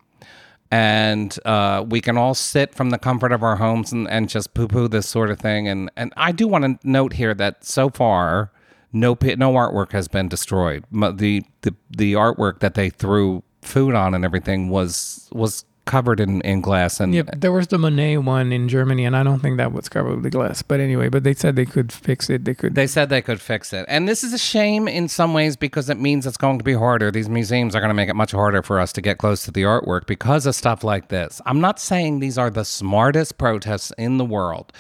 and 0.73 1.39
uh, 1.45 1.85
we 1.87 2.01
can 2.01 2.17
all 2.17 2.33
sit 2.33 2.75
from 2.75 2.89
the 2.89 2.99
comfort 2.99 3.31
of 3.31 3.43
our 3.43 3.57
homes 3.57 3.93
and, 3.93 4.09
and 4.09 4.31
just 4.31 4.55
poo 4.55 4.67
poo 4.67 4.89
this 4.89 5.07
sort 5.07 5.31
of 5.31 5.39
thing. 5.39 5.69
And 5.69 5.91
and 5.97 6.15
I 6.17 6.33
do 6.33 6.49
want 6.49 6.65
to 6.81 6.89
note 6.89 7.13
here 7.13 7.35
that 7.35 7.65
so 7.65 7.91
far. 7.91 8.51
No, 8.95 9.11
no 9.11 9.53
artwork 9.53 9.93
has 9.93 10.07
been 10.09 10.29
destroyed. 10.29 10.85
The, 10.91 11.45
the 11.63 11.75
the 11.91 12.13
artwork 12.15 12.61
that 12.61 12.75
they 12.75 12.91
threw 12.91 13.43
food 13.63 13.95
on 13.95 14.15
and 14.15 14.25
everything 14.25 14.69
was 14.69 15.29
was 15.33 15.65
covered 15.85 16.21
in, 16.21 16.41
in 16.43 16.61
glass 16.61 17.01
and 17.01 17.13
Yeah, 17.15 17.23
there 17.37 17.51
was 17.51 17.67
the 17.67 17.79
Monet 17.79 18.19
one 18.19 18.53
in 18.53 18.69
Germany, 18.69 19.05
and 19.05 19.17
I 19.17 19.23
don't 19.25 19.41
think 19.41 19.57
that 19.57 19.73
was 19.73 19.89
covered 19.89 20.23
with 20.23 20.33
glass. 20.33 20.63
But 20.63 20.79
anyway, 20.79 21.09
but 21.09 21.25
they 21.25 21.35
said 21.35 21.57
they 21.57 21.65
could 21.67 21.91
fix 21.93 22.31
it. 22.31 22.45
They 22.45 22.55
could. 22.55 22.75
They 22.77 22.87
said 22.87 23.09
they 23.09 23.21
could 23.23 23.41
fix 23.41 23.73
it. 23.73 23.85
And 23.89 24.09
this 24.09 24.23
is 24.23 24.33
a 24.33 24.39
shame 24.39 24.87
in 24.87 25.09
some 25.09 25.35
ways 25.35 25.57
because 25.57 25.91
it 25.91 25.99
means 25.99 26.27
it's 26.27 26.37
going 26.37 26.59
to 26.59 26.65
be 26.65 26.75
harder. 26.75 27.11
These 27.11 27.29
museums 27.29 27.75
are 27.75 27.81
going 27.81 27.91
to 27.91 27.95
make 27.95 28.09
it 28.09 28.15
much 28.15 28.31
harder 28.33 28.63
for 28.63 28.79
us 28.79 28.93
to 28.93 29.01
get 29.01 29.19
close 29.19 29.43
to 29.45 29.51
the 29.51 29.63
artwork 29.63 30.07
because 30.07 30.47
of 30.47 30.55
stuff 30.55 30.85
like 30.85 31.09
this. 31.09 31.41
I'm 31.47 31.61
not 31.61 31.81
saying 31.81 32.21
these 32.21 32.39
are 32.39 32.51
the 32.51 32.65
smartest 32.65 33.37
protests 33.37 33.93
in 33.99 34.19
the 34.19 34.25
world, 34.25 34.73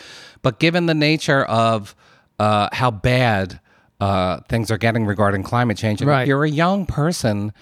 but 0.43 0.61
given 0.61 0.87
the 0.87 0.95
nature 0.95 1.45
of 1.45 1.97
uh, 2.39 2.69
how 2.73 2.91
bad 2.93 3.61
uh, 4.01 4.41
things 4.49 4.71
are 4.71 4.79
getting 4.79 5.05
regarding 5.07 5.43
climate 5.43 5.77
change, 5.77 6.01
and 6.01 6.09
Right. 6.11 6.23
if 6.23 6.29
you're 6.29 6.45
a 6.45 6.51
young 6.51 6.87
person, 6.87 7.53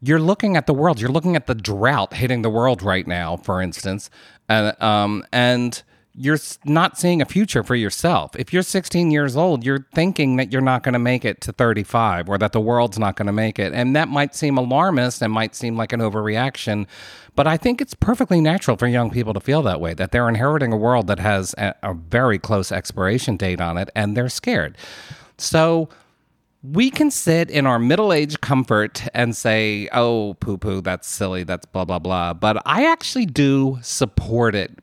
you're 0.00 0.20
looking 0.20 0.56
at 0.56 0.66
the 0.66 0.74
world. 0.74 1.00
You're 1.00 1.10
looking 1.10 1.36
at 1.36 1.46
the 1.46 1.54
drought 1.54 2.14
hitting 2.14 2.42
the 2.42 2.50
world 2.50 2.82
right 2.82 3.06
now, 3.06 3.36
for 3.36 3.60
instance, 3.60 4.10
and 4.48 4.80
um, 4.82 5.24
and 5.32 5.82
you're 6.20 6.38
not 6.64 6.98
seeing 6.98 7.22
a 7.22 7.24
future 7.24 7.62
for 7.62 7.76
yourself. 7.76 8.34
If 8.34 8.52
you're 8.52 8.64
16 8.64 9.12
years 9.12 9.36
old, 9.36 9.64
you're 9.64 9.86
thinking 9.94 10.34
that 10.36 10.50
you're 10.50 10.60
not 10.60 10.82
going 10.82 10.94
to 10.94 10.98
make 10.98 11.24
it 11.24 11.40
to 11.42 11.52
35 11.52 12.28
or 12.28 12.38
that 12.38 12.50
the 12.50 12.60
world's 12.60 12.98
not 12.98 13.14
going 13.14 13.26
to 13.26 13.32
make 13.32 13.58
it, 13.58 13.72
and 13.72 13.94
that 13.94 14.08
might 14.08 14.34
seem 14.34 14.58
alarmist 14.58 15.22
and 15.22 15.32
might 15.32 15.54
seem 15.54 15.76
like 15.76 15.92
an 15.92 16.00
overreaction. 16.00 16.86
But 17.36 17.46
I 17.46 17.56
think 17.56 17.80
it's 17.80 17.94
perfectly 17.94 18.40
natural 18.40 18.76
for 18.76 18.88
young 18.88 19.10
people 19.10 19.32
to 19.32 19.40
feel 19.40 19.62
that 19.62 19.80
way, 19.80 19.94
that 19.94 20.10
they're 20.10 20.28
inheriting 20.28 20.72
a 20.72 20.76
world 20.76 21.06
that 21.06 21.20
has 21.20 21.54
a, 21.56 21.74
a 21.84 21.94
very 21.94 22.38
close 22.38 22.72
expiration 22.72 23.36
date 23.36 23.60
on 23.60 23.78
it, 23.78 23.88
and 23.94 24.16
they're 24.16 24.28
scared. 24.28 24.76
So 25.36 25.88
we 26.62 26.90
can 26.90 27.10
sit 27.10 27.50
in 27.50 27.66
our 27.66 27.78
middle 27.78 28.12
age 28.12 28.40
comfort 28.40 29.04
and 29.14 29.36
say, 29.36 29.88
oh, 29.92 30.34
poo 30.40 30.58
poo, 30.58 30.80
that's 30.80 31.08
silly, 31.08 31.44
that's 31.44 31.66
blah, 31.66 31.84
blah, 31.84 31.98
blah. 31.98 32.34
But 32.34 32.60
I 32.66 32.86
actually 32.86 33.26
do 33.26 33.78
support 33.82 34.54
it 34.54 34.78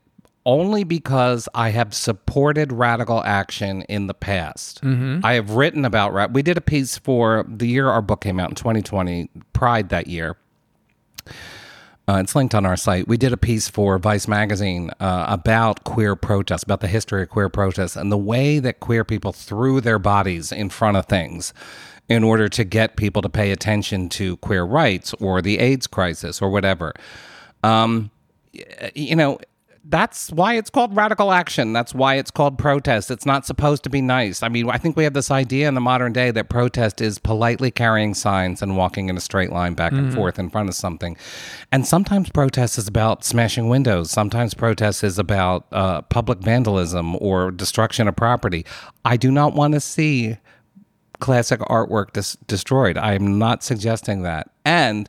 only 0.46 0.84
because 0.84 1.48
I 1.54 1.70
have 1.70 1.92
supported 1.92 2.72
radical 2.72 3.22
action 3.24 3.82
in 3.82 4.06
the 4.06 4.14
past. 4.14 4.80
Mm-hmm. 4.82 5.20
I 5.24 5.34
have 5.34 5.50
written 5.50 5.84
about, 5.84 6.12
ra- 6.14 6.28
we 6.30 6.42
did 6.42 6.56
a 6.56 6.60
piece 6.60 6.96
for 6.96 7.44
the 7.48 7.66
year 7.66 7.88
our 7.88 8.00
book 8.00 8.22
came 8.22 8.38
out 8.38 8.48
in 8.48 8.54
2020, 8.54 9.28
Pride 9.52 9.88
that 9.88 10.06
year. 10.06 10.36
Uh, 12.08 12.20
it's 12.22 12.36
linked 12.36 12.54
on 12.54 12.64
our 12.64 12.76
site. 12.76 13.08
We 13.08 13.16
did 13.16 13.32
a 13.32 13.36
piece 13.36 13.68
for 13.68 13.98
Vice 13.98 14.28
Magazine 14.28 14.90
uh, 15.00 15.24
about 15.28 15.82
queer 15.82 16.14
protests, 16.14 16.62
about 16.62 16.80
the 16.80 16.86
history 16.86 17.22
of 17.22 17.30
queer 17.30 17.48
protests, 17.48 17.96
and 17.96 18.12
the 18.12 18.16
way 18.16 18.60
that 18.60 18.78
queer 18.78 19.04
people 19.04 19.32
threw 19.32 19.80
their 19.80 19.98
bodies 19.98 20.52
in 20.52 20.70
front 20.70 20.96
of 20.96 21.06
things 21.06 21.52
in 22.08 22.22
order 22.22 22.48
to 22.48 22.62
get 22.62 22.96
people 22.96 23.22
to 23.22 23.28
pay 23.28 23.50
attention 23.50 24.08
to 24.08 24.36
queer 24.36 24.62
rights 24.62 25.14
or 25.14 25.42
the 25.42 25.58
AIDS 25.58 25.88
crisis 25.88 26.40
or 26.40 26.48
whatever. 26.48 26.94
Um, 27.64 28.12
you 28.94 29.16
know, 29.16 29.38
that's 29.88 30.30
why 30.32 30.54
it's 30.54 30.70
called 30.70 30.96
radical 30.96 31.32
action. 31.32 31.72
That's 31.72 31.94
why 31.94 32.16
it's 32.16 32.30
called 32.30 32.58
protest. 32.58 33.10
It's 33.10 33.26
not 33.26 33.46
supposed 33.46 33.84
to 33.84 33.90
be 33.90 34.00
nice. 34.00 34.42
I 34.42 34.48
mean, 34.48 34.68
I 34.68 34.78
think 34.78 34.96
we 34.96 35.04
have 35.04 35.12
this 35.12 35.30
idea 35.30 35.68
in 35.68 35.74
the 35.74 35.80
modern 35.80 36.12
day 36.12 36.30
that 36.32 36.48
protest 36.48 37.00
is 37.00 37.18
politely 37.18 37.70
carrying 37.70 38.14
signs 38.14 38.62
and 38.62 38.76
walking 38.76 39.08
in 39.08 39.16
a 39.16 39.20
straight 39.20 39.52
line 39.52 39.74
back 39.74 39.92
and 39.92 40.12
forth 40.12 40.38
in 40.38 40.50
front 40.50 40.68
of 40.68 40.74
something. 40.74 41.16
And 41.70 41.86
sometimes 41.86 42.30
protest 42.30 42.78
is 42.78 42.88
about 42.88 43.24
smashing 43.24 43.68
windows. 43.68 44.10
Sometimes 44.10 44.54
protest 44.54 45.04
is 45.04 45.18
about 45.18 45.66
uh, 45.70 46.02
public 46.02 46.38
vandalism 46.38 47.16
or 47.16 47.50
destruction 47.50 48.08
of 48.08 48.16
property. 48.16 48.66
I 49.04 49.16
do 49.16 49.30
not 49.30 49.54
want 49.54 49.74
to 49.74 49.80
see 49.80 50.36
classic 51.20 51.60
artwork 51.60 52.12
dis- 52.12 52.36
destroyed. 52.46 52.98
I 52.98 53.14
am 53.14 53.38
not 53.38 53.62
suggesting 53.62 54.22
that. 54.22 54.50
And 54.64 55.08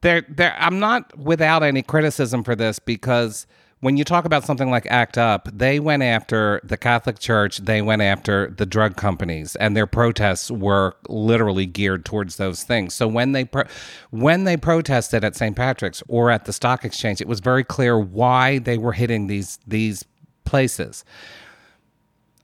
there 0.00 0.24
there 0.28 0.54
I'm 0.58 0.78
not 0.78 1.16
without 1.18 1.62
any 1.62 1.82
criticism 1.82 2.44
for 2.44 2.54
this 2.54 2.78
because 2.78 3.46
when 3.80 3.96
you 3.96 4.02
talk 4.04 4.24
about 4.24 4.44
something 4.44 4.70
like 4.70 4.86
ACT 4.90 5.16
UP, 5.18 5.48
they 5.52 5.78
went 5.78 6.02
after 6.02 6.60
the 6.64 6.76
Catholic 6.76 7.18
Church, 7.18 7.58
they 7.58 7.80
went 7.80 8.02
after 8.02 8.52
the 8.56 8.66
drug 8.66 8.96
companies, 8.96 9.54
and 9.56 9.76
their 9.76 9.86
protests 9.86 10.50
were 10.50 10.96
literally 11.08 11.64
geared 11.66 12.04
towards 12.04 12.36
those 12.36 12.64
things. 12.64 12.94
So 12.94 13.06
when 13.06 13.32
they 13.32 13.44
pro- 13.44 13.64
when 14.10 14.44
they 14.44 14.56
protested 14.56 15.22
at 15.24 15.36
St. 15.36 15.54
Patrick's 15.54 16.02
or 16.08 16.30
at 16.30 16.44
the 16.44 16.52
stock 16.52 16.84
exchange, 16.84 17.20
it 17.20 17.28
was 17.28 17.40
very 17.40 17.62
clear 17.62 17.98
why 17.98 18.58
they 18.58 18.78
were 18.78 18.92
hitting 18.92 19.28
these 19.28 19.58
these 19.66 20.04
places. 20.44 21.04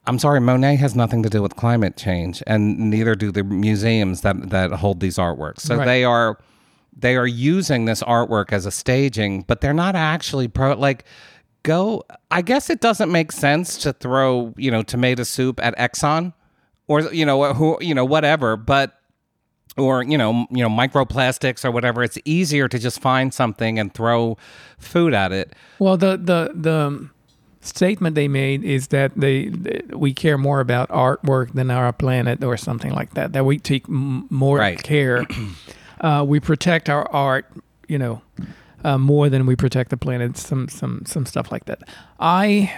I'm 0.06 0.18
sorry, 0.18 0.38
Monet 0.40 0.76
has 0.76 0.94
nothing 0.94 1.22
to 1.22 1.30
do 1.30 1.40
with 1.40 1.56
climate 1.56 1.96
change, 1.96 2.42
and 2.46 2.90
neither 2.90 3.14
do 3.14 3.32
the 3.32 3.42
museums 3.42 4.20
that 4.20 4.50
that 4.50 4.70
hold 4.72 5.00
these 5.00 5.16
artworks. 5.16 5.60
So 5.60 5.76
Right. 5.76 5.84
they 5.86 6.04
are 6.04 6.38
they 6.96 7.16
are 7.16 7.26
using 7.26 7.84
this 7.84 8.02
artwork 8.02 8.52
as 8.52 8.66
a 8.66 8.70
staging, 8.70 9.42
but 9.42 9.60
they're 9.60 9.74
not 9.74 9.94
actually 9.96 10.48
pro 10.48 10.74
like 10.74 11.04
go 11.62 12.04
I 12.30 12.42
guess 12.42 12.70
it 12.70 12.80
doesn't 12.80 13.10
make 13.10 13.32
sense 13.32 13.78
to 13.78 13.92
throw, 13.92 14.54
you 14.56 14.70
know, 14.70 14.82
tomato 14.82 15.22
soup 15.22 15.58
at 15.62 15.76
Exxon 15.78 16.32
or 16.86 17.00
you 17.12 17.24
know 17.26 17.52
who 17.54 17.78
you 17.80 17.94
know 17.94 18.04
whatever, 18.04 18.56
but 18.56 18.98
or 19.76 20.04
you 20.04 20.16
know 20.16 20.46
you 20.50 20.62
know 20.62 20.68
microplastics 20.68 21.64
or 21.64 21.70
whatever 21.72 22.04
it's 22.04 22.18
easier 22.24 22.68
to 22.68 22.78
just 22.78 23.00
find 23.00 23.34
something 23.34 23.76
and 23.78 23.92
throw 23.92 24.36
food 24.78 25.12
at 25.12 25.32
it 25.32 25.52
Well, 25.80 25.96
the 25.96 26.16
the 26.16 26.52
the 26.54 27.08
statement 27.60 28.14
they 28.14 28.28
made 28.28 28.62
is 28.62 28.88
that 28.88 29.10
they, 29.16 29.46
they 29.48 29.80
we 29.96 30.12
care 30.12 30.36
more 30.38 30.60
about 30.60 30.88
artwork 30.90 31.54
than 31.54 31.70
our 31.72 31.92
planet 31.92 32.44
or 32.44 32.56
something 32.56 32.92
like 32.92 33.14
that. 33.14 33.32
That 33.32 33.44
we 33.46 33.58
take 33.58 33.88
m- 33.88 34.26
more 34.30 34.58
Right. 34.58 34.80
care. 34.82 35.26
uh, 36.06 36.22
we 36.32 36.38
protect 36.40 36.88
our 36.88 37.04
art, 37.10 37.44
you 37.88 37.98
know, 37.98 38.20
uh, 38.84 38.98
more 38.98 39.28
than 39.30 39.46
we 39.46 39.56
protect 39.56 39.88
the 39.90 39.96
planet. 39.96 40.36
Some 40.36 40.68
some 40.68 41.02
some 41.06 41.24
stuff 41.26 41.50
like 41.50 41.64
that. 41.64 41.80
I. 42.20 42.70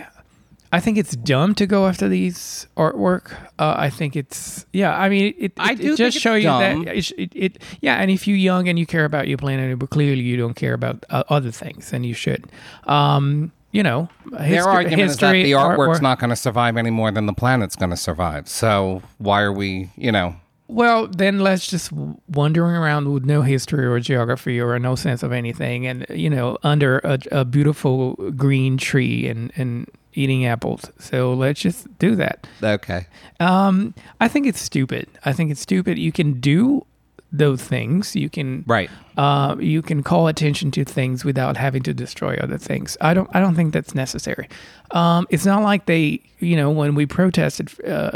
I 0.72 0.80
think 0.80 0.98
it's 0.98 1.14
dumb 1.16 1.54
to 1.54 1.66
go 1.66 1.86
after 1.86 2.08
these 2.08 2.66
artwork. 2.76 3.30
Uh, 3.56 3.74
I 3.86 3.88
think 3.88 4.16
it's 4.16 4.66
yeah. 4.72 4.98
I 4.98 5.08
mean, 5.08 5.26
it, 5.26 5.36
it, 5.38 5.52
I 5.58 5.72
it 5.72 5.78
do 5.78 5.96
just 5.96 6.16
think 6.16 6.22
show 6.22 6.34
you 6.34 6.50
dumb. 6.50 6.84
that 6.84 6.96
it, 6.96 7.12
it, 7.16 7.32
it 7.34 7.62
yeah. 7.80 8.02
And 8.02 8.10
if 8.10 8.26
you're 8.26 8.36
young 8.36 8.68
and 8.68 8.76
you 8.76 8.84
care 8.84 9.04
about 9.04 9.28
your 9.28 9.38
planet, 9.38 9.78
but 9.78 9.90
clearly 9.90 10.22
you 10.22 10.36
don't 10.36 10.54
care 10.54 10.74
about 10.74 11.04
uh, 11.08 11.22
other 11.28 11.52
things, 11.52 11.92
and 11.92 12.04
you 12.04 12.14
should. 12.14 12.42
Um, 12.84 13.52
you 13.70 13.84
know, 13.84 14.08
Their 14.26 14.64
histo- 14.64 14.66
argument 14.66 15.10
is 15.10 15.16
that 15.18 15.32
the 15.32 15.52
artwork's 15.52 16.00
artwork- 16.00 16.02
not 16.02 16.18
going 16.18 16.30
to 16.30 16.36
survive 16.36 16.76
any 16.76 16.90
more 16.90 17.12
than 17.12 17.26
the 17.26 17.32
planet's 17.32 17.76
going 17.76 17.90
to 17.90 17.96
survive. 17.96 18.48
So 18.48 19.02
why 19.18 19.42
are 19.42 19.52
we, 19.52 19.90
you 19.96 20.10
know? 20.10 20.34
Well, 20.68 21.06
then 21.06 21.40
let's 21.40 21.68
just 21.68 21.92
wandering 21.92 22.74
around 22.74 23.12
with 23.12 23.24
no 23.24 23.42
history 23.42 23.86
or 23.86 24.00
geography 24.00 24.60
or 24.60 24.78
no 24.78 24.94
sense 24.96 25.22
of 25.22 25.32
anything, 25.32 25.86
and 25.86 26.04
you 26.10 26.28
know, 26.28 26.58
under 26.62 26.98
a, 27.04 27.18
a 27.30 27.44
beautiful 27.44 28.14
green 28.36 28.76
tree 28.76 29.28
and 29.28 29.52
and 29.56 29.88
eating 30.14 30.44
apples. 30.46 30.90
So 30.98 31.34
let's 31.34 31.60
just 31.60 31.86
do 31.98 32.16
that. 32.16 32.46
Okay. 32.62 33.06
Um, 33.38 33.94
I 34.20 34.28
think 34.28 34.46
it's 34.46 34.60
stupid. 34.60 35.06
I 35.24 35.32
think 35.32 35.50
it's 35.50 35.60
stupid. 35.60 35.98
You 35.98 36.10
can 36.10 36.40
do 36.40 36.84
those 37.32 37.62
things. 37.62 38.16
You 38.16 38.30
can 38.30 38.64
Right. 38.66 38.88
uh, 39.16 39.56
you 39.60 39.82
can 39.82 40.02
call 40.02 40.26
attention 40.26 40.70
to 40.72 40.84
things 40.84 41.24
without 41.24 41.56
having 41.56 41.82
to 41.82 41.92
destroy 41.94 42.36
other 42.42 42.56
things. 42.58 42.96
I 43.00 43.14
don't. 43.14 43.28
I 43.34 43.40
don't 43.40 43.54
think 43.54 43.72
that's 43.72 43.94
necessary. 43.94 44.48
Um, 44.90 45.26
it's 45.30 45.44
not 45.46 45.62
like 45.62 45.86
they, 45.86 46.22
you 46.40 46.56
know, 46.56 46.70
when 46.70 46.94
we 46.94 47.06
protested 47.06 47.70
uh, 47.86 48.12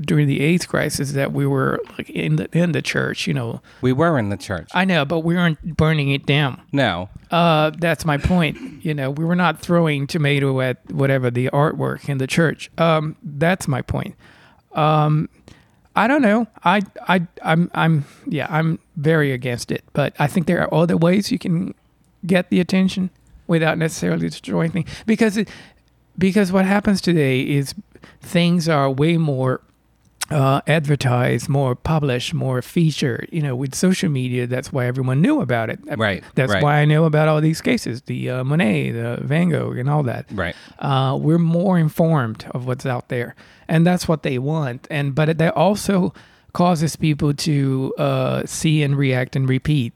during 0.00 0.26
the 0.28 0.40
AIDS 0.40 0.66
crisis, 0.66 1.12
that 1.12 1.32
we 1.32 1.46
were 1.46 1.80
like 1.96 2.10
in 2.10 2.36
the 2.36 2.48
in 2.56 2.72
the 2.72 2.82
church. 2.82 3.26
You 3.26 3.34
know, 3.34 3.62
We 3.80 3.92
were 3.92 4.18
in 4.18 4.28
the 4.30 4.36
church. 4.36 4.68
I 4.74 4.84
know, 4.84 5.04
but 5.04 5.20
we 5.20 5.34
weren't 5.34 5.76
burning 5.76 6.10
it 6.10 6.26
down. 6.26 6.60
no. 6.72 7.08
Uh, 7.30 7.70
that's 7.78 8.04
my 8.04 8.16
point. 8.16 8.84
You 8.84 8.94
know, 8.94 9.10
we 9.10 9.24
were 9.24 9.34
not 9.34 9.58
throwing 9.60 10.06
tomato 10.06 10.60
at 10.60 10.78
whatever 10.92 11.32
the 11.32 11.48
artwork 11.50 12.08
in 12.08 12.18
the 12.18 12.28
church. 12.28 12.70
Um, 12.78 13.16
that's 13.24 13.66
my 13.66 13.82
point. 13.82 14.14
Um, 14.72 15.28
I 15.96 16.06
don't 16.06 16.22
know. 16.22 16.46
I, 16.62 16.82
I, 17.08 17.26
I'm, 17.42 17.70
I'm, 17.74 18.04
yeah, 18.26 18.46
I'm 18.50 18.78
very 18.96 19.32
against 19.32 19.72
it. 19.72 19.82
But 19.94 20.14
I 20.20 20.28
think 20.28 20.46
there 20.46 20.60
are 20.62 20.72
other 20.72 20.96
ways 20.96 21.32
you 21.32 21.38
can 21.40 21.74
get 22.24 22.50
the 22.50 22.60
attention 22.60 23.10
without 23.48 23.78
necessarily 23.78 24.28
destroying 24.28 24.70
things. 24.70 24.88
Because, 25.04 25.36
it, 25.36 25.48
because 26.18 26.52
what 26.52 26.64
happens 26.64 27.00
today 27.00 27.40
is 27.40 27.74
things 28.20 28.68
are 28.68 28.90
way 28.90 29.16
more 29.16 29.60
uh, 30.30 30.60
advertised, 30.66 31.48
more 31.48 31.74
published, 31.74 32.32
more 32.32 32.62
featured. 32.62 33.28
You 33.30 33.42
know, 33.42 33.54
with 33.54 33.74
social 33.74 34.08
media, 34.08 34.46
that's 34.46 34.72
why 34.72 34.86
everyone 34.86 35.20
knew 35.20 35.40
about 35.40 35.70
it. 35.70 35.78
Right, 35.96 36.24
That's 36.34 36.52
right. 36.52 36.62
why 36.62 36.78
I 36.78 36.84
know 36.84 37.04
about 37.04 37.28
all 37.28 37.40
these 37.40 37.60
cases, 37.60 38.02
the 38.02 38.30
uh, 38.30 38.44
Monet, 38.44 38.92
the 38.92 39.18
Van 39.22 39.50
Gogh, 39.50 39.72
and 39.72 39.90
all 39.90 40.02
that. 40.04 40.26
Right. 40.30 40.56
Uh, 40.78 41.18
we're 41.20 41.38
more 41.38 41.78
informed 41.78 42.46
of 42.52 42.66
what's 42.66 42.86
out 42.86 43.08
there, 43.08 43.34
and 43.68 43.86
that's 43.86 44.08
what 44.08 44.22
they 44.22 44.38
want. 44.38 44.86
And 44.90 45.14
but 45.14 45.36
that 45.38 45.54
also 45.56 46.14
causes 46.52 46.96
people 46.96 47.34
to 47.34 47.94
uh, 47.98 48.46
see 48.46 48.82
and 48.82 48.96
react 48.96 49.36
and 49.36 49.48
repeat. 49.48 49.92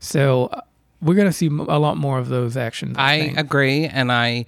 So 0.00 0.46
uh, 0.46 0.62
we're 1.00 1.14
gonna 1.14 1.32
see 1.32 1.46
a 1.46 1.78
lot 1.78 1.96
more 1.96 2.18
of 2.18 2.28
those 2.28 2.56
actions. 2.56 2.96
I, 2.98 3.12
I 3.12 3.16
agree, 3.36 3.84
and 3.84 4.10
I, 4.10 4.46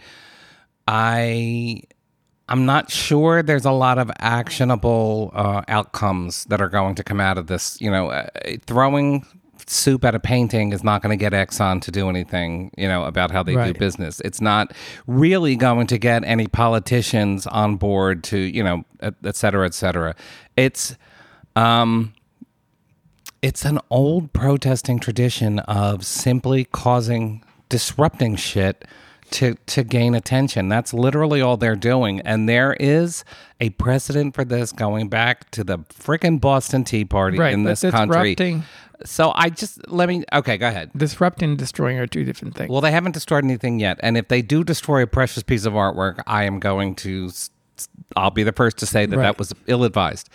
I, 0.92 1.82
I'm 2.48 2.66
not 2.66 2.90
sure 2.90 3.44
there's 3.44 3.64
a 3.64 3.70
lot 3.70 3.98
of 3.98 4.10
actionable 4.18 5.30
uh, 5.34 5.62
outcomes 5.68 6.44
that 6.46 6.60
are 6.60 6.68
going 6.68 6.96
to 6.96 7.04
come 7.04 7.20
out 7.20 7.38
of 7.38 7.46
this. 7.46 7.80
You 7.80 7.92
know, 7.92 8.10
uh, 8.10 8.26
throwing 8.66 9.24
soup 9.68 10.04
at 10.04 10.16
a 10.16 10.18
painting 10.18 10.72
is 10.72 10.82
not 10.82 11.00
going 11.00 11.16
to 11.16 11.22
get 11.22 11.32
Exxon 11.32 11.80
to 11.82 11.92
do 11.92 12.08
anything. 12.08 12.72
You 12.76 12.88
know 12.88 13.04
about 13.04 13.30
how 13.30 13.44
they 13.44 13.54
do 13.54 13.72
business. 13.72 14.20
It's 14.24 14.40
not 14.40 14.72
really 15.06 15.54
going 15.54 15.86
to 15.86 15.98
get 15.98 16.24
any 16.24 16.48
politicians 16.48 17.46
on 17.46 17.76
board 17.76 18.24
to 18.24 18.38
you 18.38 18.64
know, 18.64 18.84
et 19.00 19.36
cetera, 19.36 19.66
et 19.66 19.74
cetera. 19.74 20.16
It's, 20.56 20.96
um, 21.54 22.14
it's 23.42 23.64
an 23.64 23.78
old 23.90 24.32
protesting 24.32 24.98
tradition 24.98 25.60
of 25.60 26.04
simply 26.04 26.64
causing 26.64 27.44
disrupting 27.68 28.34
shit 28.34 28.84
to 29.32 29.54
to 29.66 29.84
gain 29.84 30.14
attention. 30.14 30.68
That's 30.68 30.92
literally 30.92 31.40
all 31.40 31.56
they're 31.56 31.76
doing. 31.76 32.20
And 32.20 32.48
there 32.48 32.74
is 32.80 33.24
a 33.60 33.70
precedent 33.70 34.34
for 34.34 34.44
this 34.44 34.72
going 34.72 35.08
back 35.08 35.50
to 35.52 35.64
the 35.64 35.78
frickin' 35.78 36.40
Boston 36.40 36.84
Tea 36.84 37.04
Party 37.04 37.38
Right, 37.38 37.52
in 37.52 37.64
this 37.64 37.82
country. 37.82 38.62
So 39.04 39.32
I 39.34 39.48
just 39.48 39.88
let 39.90 40.08
me 40.08 40.24
okay, 40.32 40.58
go 40.58 40.68
ahead. 40.68 40.90
Disrupting 40.96 41.50
and 41.50 41.58
destroying 41.58 41.98
are 41.98 42.06
two 42.06 42.24
different 42.24 42.54
things. 42.54 42.70
Well, 42.70 42.82
they 42.82 42.90
haven't 42.92 43.12
destroyed 43.12 43.44
anything 43.44 43.80
yet, 43.80 43.98
and 44.02 44.16
if 44.18 44.28
they 44.28 44.42
do 44.42 44.62
destroy 44.62 45.02
a 45.02 45.06
precious 45.06 45.42
piece 45.42 45.64
of 45.64 45.72
artwork, 45.72 46.22
I 46.26 46.44
am 46.44 46.58
going 46.60 46.94
to 46.96 47.30
I'll 48.16 48.30
be 48.30 48.42
the 48.42 48.52
first 48.52 48.76
to 48.78 48.86
say 48.86 49.06
that 49.06 49.16
Right. 49.16 49.22
that 49.22 49.38
was 49.38 49.54
ill 49.66 49.84
advised. 49.84 50.28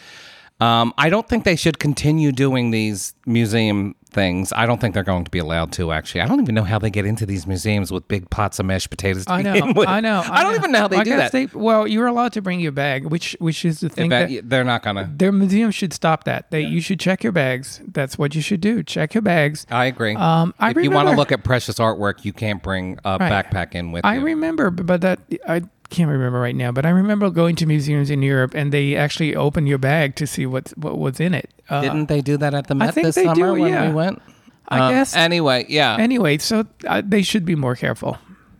Um, 0.60 0.94
I 0.98 1.10
don't 1.10 1.28
think 1.28 1.44
they 1.44 1.58
should 1.58 1.80
continue 1.80 2.32
doing 2.32 2.72
these 2.72 3.14
museum 3.26 3.94
things. 4.16 4.52
I 4.56 4.66
don't 4.66 4.82
think 4.82 4.96
they're 4.96 5.04
going 5.04 5.26
to 5.26 5.30
be 5.30 5.38
allowed 5.38 5.72
to. 5.74 5.92
Actually, 5.92 6.22
I 6.22 6.28
don't 6.28 6.42
even 6.42 6.56
know 6.56 6.64
how 6.64 6.80
they 6.80 6.90
get 6.90 7.06
into 7.06 7.26
these 7.28 7.46
museums 7.46 7.92
with 7.92 8.08
big 8.08 8.28
pots 8.32 8.58
of 8.58 8.66
mashed 8.66 8.90
potatoes. 8.90 9.26
To 9.26 9.34
I 9.34 9.42
know, 9.44 9.54
begin 9.54 9.74
with. 9.74 9.88
I 9.88 10.00
know. 10.00 10.24
I, 10.30 10.42
don't 10.42 10.56
even 10.56 10.72
know 10.72 10.80
how 10.80 10.88
they 10.88 10.98
I 10.98 11.04
do 11.04 11.10
guess 11.12 11.32
that. 11.32 11.52
They, 11.52 11.60
well, 11.60 11.86
you're 11.86 12.08
allowed 12.08 12.34
to 12.34 12.42
bring 12.42 12.60
your 12.62 12.72
bag, 12.72 13.06
which 13.06 13.36
which 13.40 13.64
is 13.66 13.82
the 13.82 13.90
thing 13.90 14.10
that 14.10 14.50
they're 14.50 14.64
not 14.64 14.82
gonna. 14.82 15.12
their 15.14 15.32
museum 15.32 15.70
should 15.70 15.94
stop 15.94 16.24
that. 16.24 16.50
They 16.50 16.62
you 16.62 16.82
should 16.82 17.00
check 17.00 17.22
your 17.24 17.34
bags. 17.34 17.82
That's 17.86 18.18
what 18.18 18.34
you 18.34 18.42
should 18.42 18.62
do. 18.62 18.82
Check 18.82 19.14
your 19.14 19.22
bags. 19.22 19.68
I 19.70 19.86
agree. 19.86 20.16
Um, 20.16 20.56
I 20.58 20.72
if 20.72 20.78
you 20.78 20.90
want 20.90 21.10
to 21.10 21.16
look 21.16 21.32
at 21.32 21.44
precious 21.44 21.78
artwork, 21.78 22.26
you 22.26 22.34
can't 22.34 22.64
bring 22.64 22.98
a 23.04 23.18
Right. 23.20 23.32
backpack 23.46 23.76
in 23.76 23.92
with 23.92 24.06
I 24.06 24.16
you. 24.16 24.22
remember, 24.22 24.72
but 24.72 25.02
that 25.02 25.20
I 25.48 25.62
can't 25.90 26.10
remember 26.10 26.40
right 26.40 26.56
now. 26.56 26.72
But 26.72 26.86
I 26.86 26.90
remember 26.90 27.30
going 27.30 27.56
to 27.58 27.66
museums 27.66 28.10
in 28.10 28.22
Europe, 28.22 28.54
and 28.54 28.72
they 28.72 28.96
actually 28.96 29.36
open 29.36 29.68
your 29.68 29.78
bag 29.78 30.16
to 30.16 30.28
see 30.28 30.46
what's 30.46 30.72
what 30.78 30.98
was 30.98 31.20
in 31.20 31.34
it. 31.34 31.50
Uh, 31.70 31.82
Didn't 31.82 32.08
they 32.08 32.22
do 32.22 32.38
that 32.38 32.54
at 32.54 32.68
the 32.68 32.76
Met 32.76 32.94
think 32.94 33.06
this 33.06 33.16
they 33.16 33.24
summer 33.26 33.56
do, 33.56 33.62
when 33.62 33.72
yeah. 33.72 33.88
we 33.88 33.94
went? 33.94 34.22
I 34.70 34.80
Um, 34.80 34.94
guess. 34.94 35.16
Anyway, 35.16 35.66
yeah. 35.70 35.98
Anyway, 36.00 36.38
so 36.40 36.66
uh, 36.88 37.02
they 37.06 37.22
should 37.22 37.46
be 37.46 37.56
more 37.56 37.76
careful. 37.76 38.18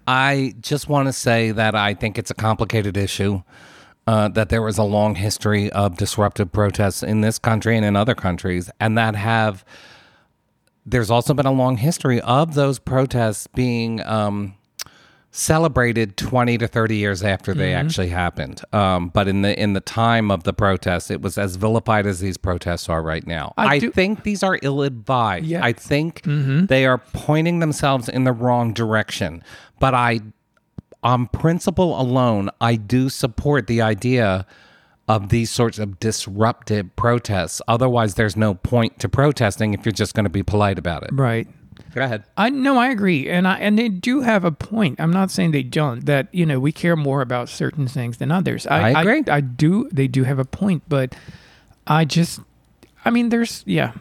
I 0.08 0.54
just 0.62 0.88
want 0.88 1.08
to 1.08 1.14
say 1.14 1.52
that 1.52 1.74
I 1.76 1.96
think 1.96 2.18
it's 2.20 2.30
a 2.30 2.36
complicated 2.36 2.96
issue. 2.96 3.42
Uh, 4.08 4.28
that 4.28 4.50
there 4.50 4.62
was 4.62 4.78
a 4.78 4.84
long 4.84 5.16
history 5.16 5.72
of 5.72 5.98
disruptive 5.98 6.52
protests 6.52 7.02
in 7.02 7.22
this 7.22 7.40
country 7.40 7.76
and 7.76 7.84
in 7.84 7.96
other 7.96 8.14
countries, 8.14 8.70
and 8.80 8.96
that 8.98 9.16
have. 9.16 9.66
There's 10.86 11.10
also 11.10 11.34
been 11.34 11.48
a 11.48 11.52
long 11.52 11.78
history 11.78 12.22
of 12.22 12.54
those 12.54 12.78
protests 12.78 13.48
being 13.48 14.06
um, 14.06 14.54
celebrated 15.38 16.16
20 16.16 16.58
to 16.60 16.68
30 16.68 16.96
years 16.96 17.22
after 17.22 17.54
they 17.54 17.72
Mm-hmm. 17.72 17.86
actually 17.86 18.08
happened. 18.10 18.62
Um, 18.72 19.10
but 19.10 19.28
in 19.28 19.42
the 19.42 19.60
in 19.62 19.74
the 19.74 19.82
time 19.82 20.32
of 20.32 20.44
the 20.44 20.54
protests, 20.54 21.12
it 21.12 21.22
was 21.22 21.38
as 21.38 21.58
vilified 21.58 22.08
as 22.08 22.20
these 22.22 22.38
protests 22.38 22.88
are 22.88 23.02
right 23.04 23.26
now. 23.28 23.54
I 23.58 23.66
I, 23.76 23.80
do- 23.80 23.92
think 23.92 24.24
these 24.24 24.44
are 24.44 24.58
ill 24.62 24.82
advised. 24.82 25.46
Yes. 25.46 25.62
I 25.64 25.74
think 25.74 26.22
they 26.24 26.86
are 26.86 26.98
pointing 26.98 27.60
themselves 27.60 28.08
in 28.08 28.24
the 28.24 28.32
wrong 28.32 28.72
direction. 28.74 29.44
But 29.80 29.94
I 29.94 30.22
on 31.04 31.28
principle 31.28 32.00
alone, 32.00 32.50
I 32.62 32.76
do 32.78 33.10
support 33.10 33.68
the 33.68 33.82
idea 33.82 34.46
of 35.08 35.30
these 35.30 35.52
sorts 35.52 35.78
of 35.78 36.00
disruptive 36.00 36.96
protests. 36.96 37.62
Otherwise, 37.68 38.16
there's 38.16 38.36
no 38.36 38.56
point 38.56 39.00
to 39.00 39.08
protesting 39.10 39.74
if 39.76 39.86
you're 39.86 39.92
just 39.92 40.16
going 40.16 40.24
to 40.24 40.30
be 40.32 40.42
polite 40.42 40.80
about 40.80 41.04
it. 41.04 41.10
Right. 41.14 41.48
Go 41.96 42.02
ahead. 42.02 42.26
I 42.36 42.50
no, 42.50 42.78
I 42.78 42.90
agree, 42.90 43.30
and 43.30 43.48
I 43.48 43.58
and 43.58 43.80
they 43.80 43.88
do 43.88 44.20
have 44.20 44.44
a 44.44 44.52
point. 44.52 45.00
I'm 45.00 45.14
not 45.14 45.32
saying 45.32 45.52
they 45.52 45.64
don't. 45.64 46.06
That 46.06 46.28
you 46.34 46.46
know 46.46 46.60
we 46.60 46.74
care 46.74 46.98
more 46.98 47.22
about 47.22 47.48
certain 47.48 47.88
things 47.88 48.18
than 48.18 48.34
others. 48.34 48.68
I, 48.68 48.92
I 48.92 49.02
agree. 49.02 49.24
I, 49.30 49.40
do. 49.40 49.88
They 49.94 50.10
do 50.10 50.26
have 50.26 50.38
a 50.38 50.44
point, 50.44 50.84
but 50.90 51.16
I 51.88 52.04
just, 52.04 52.42
I 53.06 53.12
mean, 53.12 53.30
there's 53.30 53.64
yeah. 53.66 53.94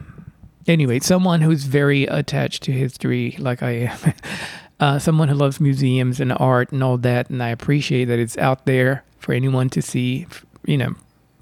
Anyway, 0.67 0.99
someone 0.99 1.41
who's 1.41 1.65
very 1.65 2.03
attached 2.07 2.65
to 2.65 2.73
history, 2.73 3.37
like 3.39 3.63
I 3.63 3.71
am, 3.71 3.99
uh, 4.81 4.99
someone 4.99 5.29
who 5.29 5.37
loves 5.37 5.61
museums 5.61 6.19
and 6.19 6.33
art 6.33 6.73
and 6.73 6.83
all 6.83 6.99
that, 6.99 7.31
and 7.31 7.41
I 7.41 7.51
appreciate 7.51 8.07
that 8.07 8.19
it's 8.19 8.37
out 8.39 8.67
there 8.67 9.05
for 9.21 9.33
anyone 9.33 9.71
to 9.71 9.81
see. 9.81 10.27
You 10.67 10.79
know, 10.79 10.95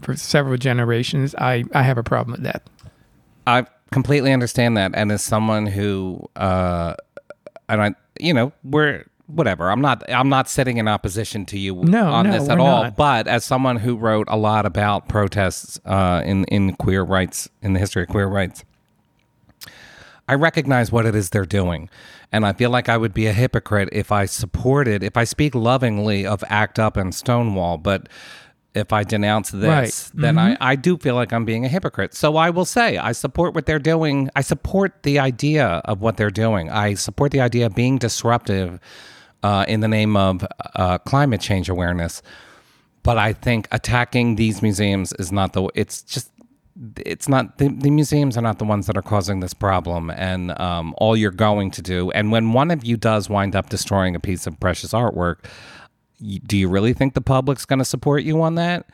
for 0.02 0.16
several 0.16 0.58
generations, 0.58 1.34
I 1.36 1.64
I 1.72 1.80
have 1.80 1.96
a 1.96 2.02
problem 2.02 2.32
with 2.32 2.42
that. 2.42 2.68
I 3.46 3.64
completely 3.92 4.32
understand 4.32 4.76
that, 4.76 4.92
and 4.94 5.12
as 5.12 5.22
someone 5.22 5.66
who, 5.66 6.28
uh, 6.36 6.94
and 7.68 7.82
I, 7.82 7.94
you 8.18 8.34
know, 8.34 8.52
we're 8.64 9.04
whatever. 9.26 9.70
I'm 9.70 9.80
not. 9.80 10.02
I'm 10.10 10.28
not 10.28 10.48
sitting 10.48 10.78
in 10.78 10.88
opposition 10.88 11.46
to 11.46 11.58
you 11.58 11.74
No, 11.76 12.12
on 12.12 12.26
no, 12.26 12.32
this 12.32 12.48
at 12.48 12.58
all. 12.58 12.84
not. 12.84 12.96
But 12.96 13.28
as 13.28 13.44
someone 13.44 13.76
who 13.76 13.96
wrote 13.96 14.26
a 14.28 14.36
lot 14.36 14.66
about 14.66 15.08
protests 15.08 15.80
uh, 15.84 16.22
in 16.24 16.44
in 16.44 16.74
queer 16.76 17.02
rights 17.02 17.48
in 17.62 17.72
the 17.72 17.78
history 17.80 18.02
of 18.02 18.08
queer 18.08 18.26
rights, 18.26 18.64
I 20.28 20.34
recognize 20.34 20.90
what 20.92 21.06
it 21.06 21.14
is 21.14 21.30
they're 21.30 21.44
doing. 21.44 21.88
And 22.30 22.46
I 22.46 22.52
feel 22.54 22.70
like 22.70 22.88
I 22.88 22.96
would 22.96 23.12
be 23.12 23.26
a 23.26 23.32
hypocrite 23.32 23.90
if 23.92 24.10
I 24.10 24.24
supported, 24.24 25.02
if 25.02 25.16
I 25.18 25.24
speak 25.24 25.54
lovingly 25.54 26.24
of 26.24 26.42
ACT 26.48 26.78
UP 26.78 26.96
and 26.96 27.14
Stonewall, 27.14 27.76
but 27.76 28.08
if 28.74 28.92
I 28.92 29.04
denounce 29.04 29.50
this, 29.50 29.68
Right. 29.68 30.10
then 30.14 30.38
I, 30.38 30.56
I 30.60 30.76
do 30.76 30.96
feel 30.96 31.14
like 31.14 31.32
I'm 31.32 31.44
being 31.44 31.64
a 31.64 31.68
hypocrite. 31.68 32.14
So 32.14 32.36
I 32.36 32.50
will 32.50 32.64
say 32.64 32.96
I 32.96 33.12
support 33.12 33.54
what 33.54 33.66
they're 33.66 33.78
doing. 33.78 34.30
I 34.34 34.40
support 34.40 35.02
the 35.02 35.18
idea 35.18 35.66
of 35.84 36.00
what 36.00 36.16
they're 36.16 36.30
doing. 36.30 36.70
I 36.70 36.94
support 36.94 37.32
the 37.32 37.40
idea 37.40 37.66
of 37.66 37.74
being 37.74 37.98
disruptive 37.98 38.80
uh, 39.42 39.64
in 39.68 39.80
the 39.80 39.88
name 39.88 40.16
of 40.16 40.46
uh, 40.74 40.98
climate 40.98 41.40
change 41.40 41.68
awareness. 41.68 42.22
But 43.02 43.18
I 43.18 43.32
think 43.32 43.68
attacking 43.72 44.36
these 44.36 44.62
museums 44.62 45.12
is 45.18 45.32
not 45.32 45.52
the. 45.52 45.68
It's 45.74 46.02
just 46.02 46.30
it's 47.04 47.28
not 47.28 47.58
the, 47.58 47.68
the 47.68 47.90
museums 47.90 48.38
are 48.38 48.42
not 48.42 48.58
the 48.58 48.64
ones 48.64 48.86
that 48.86 48.96
are 48.96 49.02
causing 49.02 49.40
this 49.40 49.52
problem 49.52 50.08
and 50.10 50.58
um, 50.58 50.94
all 50.96 51.14
you're 51.14 51.30
going 51.30 51.70
to 51.70 51.82
do 51.82 52.10
and 52.12 52.32
when 52.32 52.54
one 52.54 52.70
of 52.70 52.82
you 52.82 52.96
does 52.96 53.28
wind 53.28 53.54
up 53.54 53.68
destroying 53.68 54.16
a 54.16 54.20
piece 54.20 54.46
of 54.46 54.58
precious 54.58 54.92
artwork 54.94 55.44
do 56.22 56.56
you 56.56 56.68
really 56.68 56.92
think 56.92 57.14
the 57.14 57.20
public's 57.20 57.64
going 57.64 57.78
to 57.80 57.84
support 57.84 58.22
you 58.22 58.40
on 58.42 58.54
that? 58.56 58.86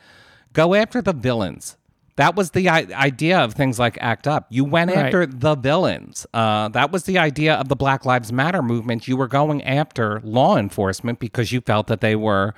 Go 0.53 0.73
after 0.73 1.01
the 1.01 1.13
villains. 1.13 1.77
That 2.15 2.35
was 2.35 2.51
the 2.51 2.67
I- 2.67 2.87
idea 2.93 3.39
of 3.39 3.53
things 3.53 3.79
like 3.79 3.97
act 4.01 4.27
up. 4.27 4.47
You 4.49 4.65
went 4.65 4.91
Right. 4.91 5.05
after 5.05 5.25
the 5.25 5.55
villains. 5.55 6.27
Uh, 6.33 6.67
that 6.69 6.91
was 6.91 7.03
the 7.03 7.17
idea 7.17 7.53
of 7.55 7.69
the 7.69 7.75
black 7.77 8.03
lives 8.05 8.33
matter 8.33 8.61
movement. 8.61 9.07
You 9.07 9.15
were 9.15 9.27
going 9.27 9.63
after 9.63 10.19
law 10.25 10.57
enforcement 10.57 11.19
because 11.19 11.51
you 11.53 11.61
felt 11.61 11.87
that 11.87 12.01
they 12.01 12.15
were 12.17 12.53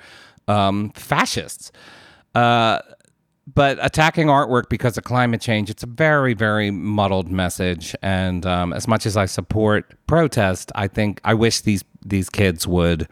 um, 0.48 0.90
fascists. 0.96 1.70
Uh, 2.34 2.80
but 3.54 3.78
attacking 3.80 4.26
artwork 4.28 4.68
because 4.68 4.96
of 4.96 5.04
climate 5.04 5.40
change, 5.40 5.68
it's 5.70 5.82
a 5.82 5.86
very, 5.86 6.32
very 6.34 6.70
muddled 6.72 7.30
message. 7.30 7.94
And 8.02 8.44
um, 8.46 8.72
as 8.72 8.88
much 8.88 9.04
as 9.06 9.16
I 9.16 9.26
support 9.26 9.94
protest, 10.06 10.72
I 10.74 10.88
think 10.88 11.20
I 11.24 11.34
wish 11.34 11.60
these 11.60 11.84
these 12.04 12.28
kids 12.28 12.66
would 12.66 13.06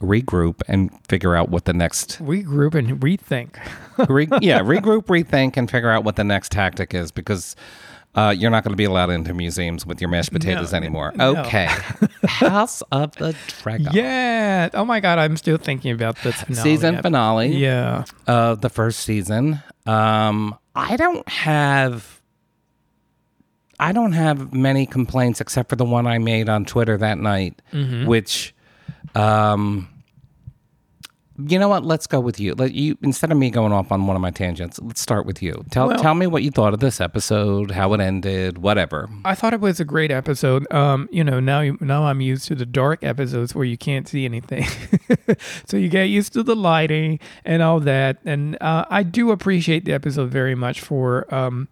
regroup 0.00 0.60
and 0.68 0.90
figure 1.08 1.34
out 1.34 1.48
what 1.48 1.64
the 1.64 1.72
next 1.72 2.18
Regroup 2.22 2.74
and 2.74 3.00
rethink. 3.00 3.56
re, 4.08 4.28
yeah 4.40 4.60
regroup, 4.60 5.04
rethink, 5.06 5.56
and 5.56 5.70
figure 5.70 5.90
out 5.90 6.04
what 6.04 6.16
the 6.16 6.24
next 6.24 6.52
tactic 6.52 6.94
is 6.94 7.10
because. 7.10 7.56
Uh, 8.14 8.30
you're 8.30 8.50
not 8.50 8.64
going 8.64 8.72
to 8.72 8.76
be 8.76 8.84
allowed 8.84 9.10
into 9.10 9.32
museums 9.34 9.86
with 9.86 10.00
your 10.00 10.08
mashed 10.10 10.32
potatoes 10.32 10.72
No, 10.72 10.78
anymore. 10.78 11.12
no. 11.14 11.36
Okay. 11.36 11.68
House 12.24 12.82
of 12.90 13.14
the 13.16 13.36
Dragon. 13.62 13.88
Yeah. 13.92 14.70
Oh 14.74 14.84
my 14.84 14.98
God, 14.98 15.18
I'm 15.18 15.36
still 15.36 15.58
thinking 15.58 15.92
about 15.92 16.16
this 16.22 16.34
finale. 16.42 16.62
Season 16.64 17.00
finale. 17.02 17.48
Yeah. 17.54 18.04
of 18.26 18.62
the 18.62 18.70
first 18.70 19.00
season. 19.00 19.62
Um, 19.86 20.56
I 20.74 20.96
don't 20.96 21.28
have 21.28 22.20
I 23.78 23.92
don't 23.92 24.12
have 24.12 24.52
many 24.52 24.86
complaints 24.86 25.40
except 25.40 25.68
for 25.70 25.76
the 25.76 25.84
one 25.84 26.06
I 26.06 26.18
made 26.18 26.48
on 26.48 26.64
Twitter 26.64 26.96
that 26.96 27.18
night, 27.18 27.60
which 28.06 28.54
um 29.14 29.88
you 31.46 31.56
know 31.56 31.68
what? 31.68 31.84
Let's 31.84 32.08
go 32.08 32.18
with 32.18 32.40
you. 32.40 32.54
Let 32.56 32.72
you 32.72 32.98
instead 33.00 33.30
of 33.30 33.38
me 33.38 33.48
going 33.50 33.72
off 33.72 33.92
on 33.92 34.08
one 34.08 34.16
of 34.16 34.22
my 34.22 34.32
tangents, 34.32 34.80
let's 34.82 35.00
start 35.00 35.24
with 35.24 35.40
you. 35.40 35.64
Tell 35.70 35.86
Well- 35.86 35.96
tell 36.00 36.14
me 36.16 36.26
what 36.26 36.42
you 36.42 36.50
thought 36.50 36.74
of 36.74 36.80
this 36.80 37.00
episode, 37.00 37.70
how 37.70 37.94
it 37.94 38.00
ended, 38.00 38.58
whatever. 38.58 39.08
I 39.24 39.36
thought 39.36 39.54
it 39.54 39.60
was 39.60 39.78
a 39.78 39.84
great 39.84 40.10
episode. 40.10 40.66
Um, 40.72 41.08
you 41.12 41.22
know, 41.22 41.38
now 41.38 41.60
you- 41.60 41.78
now 41.80 42.06
I'm 42.06 42.20
used 42.20 42.48
to 42.48 42.56
the 42.56 42.66
dark 42.66 43.04
episodes 43.04 43.54
where 43.54 43.64
you 43.64 43.78
can't 43.78 44.08
see 44.08 44.24
anything, 44.24 44.66
so 45.64 45.76
you 45.76 45.88
get 45.88 46.08
used 46.08 46.32
to 46.32 46.42
the 46.42 46.56
lighting 46.56 47.20
and 47.44 47.62
all 47.62 47.78
that. 47.80 48.18
And 48.24 48.60
uh, 48.60 48.86
I 48.90 49.04
do 49.04 49.30
appreciate 49.30 49.84
the 49.84 49.92
episode 49.92 50.30
very 50.30 50.56
much 50.56 50.80
for. 50.80 51.32
Um, 51.32 51.68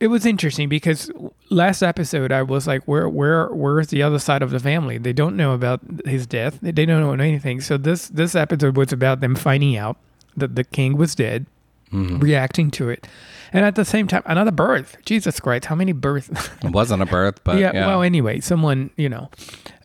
it 0.00 0.06
was 0.08 0.24
interesting 0.24 0.68
because 0.68 1.10
last 1.50 1.82
episode 1.82 2.30
I 2.30 2.42
was 2.42 2.66
like, 2.66 2.84
where 2.84 3.08
where 3.08 3.48
where's 3.48 3.88
the 3.88 4.02
other 4.02 4.18
side 4.18 4.42
of 4.42 4.50
the 4.50 4.60
family? 4.60 4.98
They 4.98 5.12
don't 5.12 5.36
know 5.36 5.54
about 5.54 5.80
his 6.06 6.26
death. 6.26 6.58
They 6.62 6.86
don't 6.86 7.00
know 7.00 7.12
anything. 7.12 7.60
So 7.60 7.76
this 7.76 8.08
this 8.08 8.34
episode 8.34 8.76
was 8.76 8.92
about 8.92 9.20
them 9.20 9.34
finding 9.34 9.76
out 9.76 9.96
that 10.36 10.54
the 10.54 10.64
king 10.64 10.96
was 10.96 11.14
dead, 11.16 11.46
reacting 11.90 12.70
to 12.72 12.88
it, 12.90 13.08
and 13.52 13.64
at 13.64 13.74
the 13.74 13.84
same 13.84 14.06
time 14.06 14.22
another 14.24 14.52
birth. 14.52 14.96
Jesus 15.04 15.40
Christ, 15.40 15.64
how 15.64 15.74
many 15.74 15.92
births? 15.92 16.48
It 16.62 16.70
wasn't 16.70 17.02
a 17.02 17.06
birth, 17.06 17.40
but 17.44 17.58
yeah, 17.58 17.72
yeah. 17.74 17.86
Well, 17.86 18.02
anyway, 18.02 18.38
someone 18.40 18.90
you 18.96 19.08
know. 19.08 19.30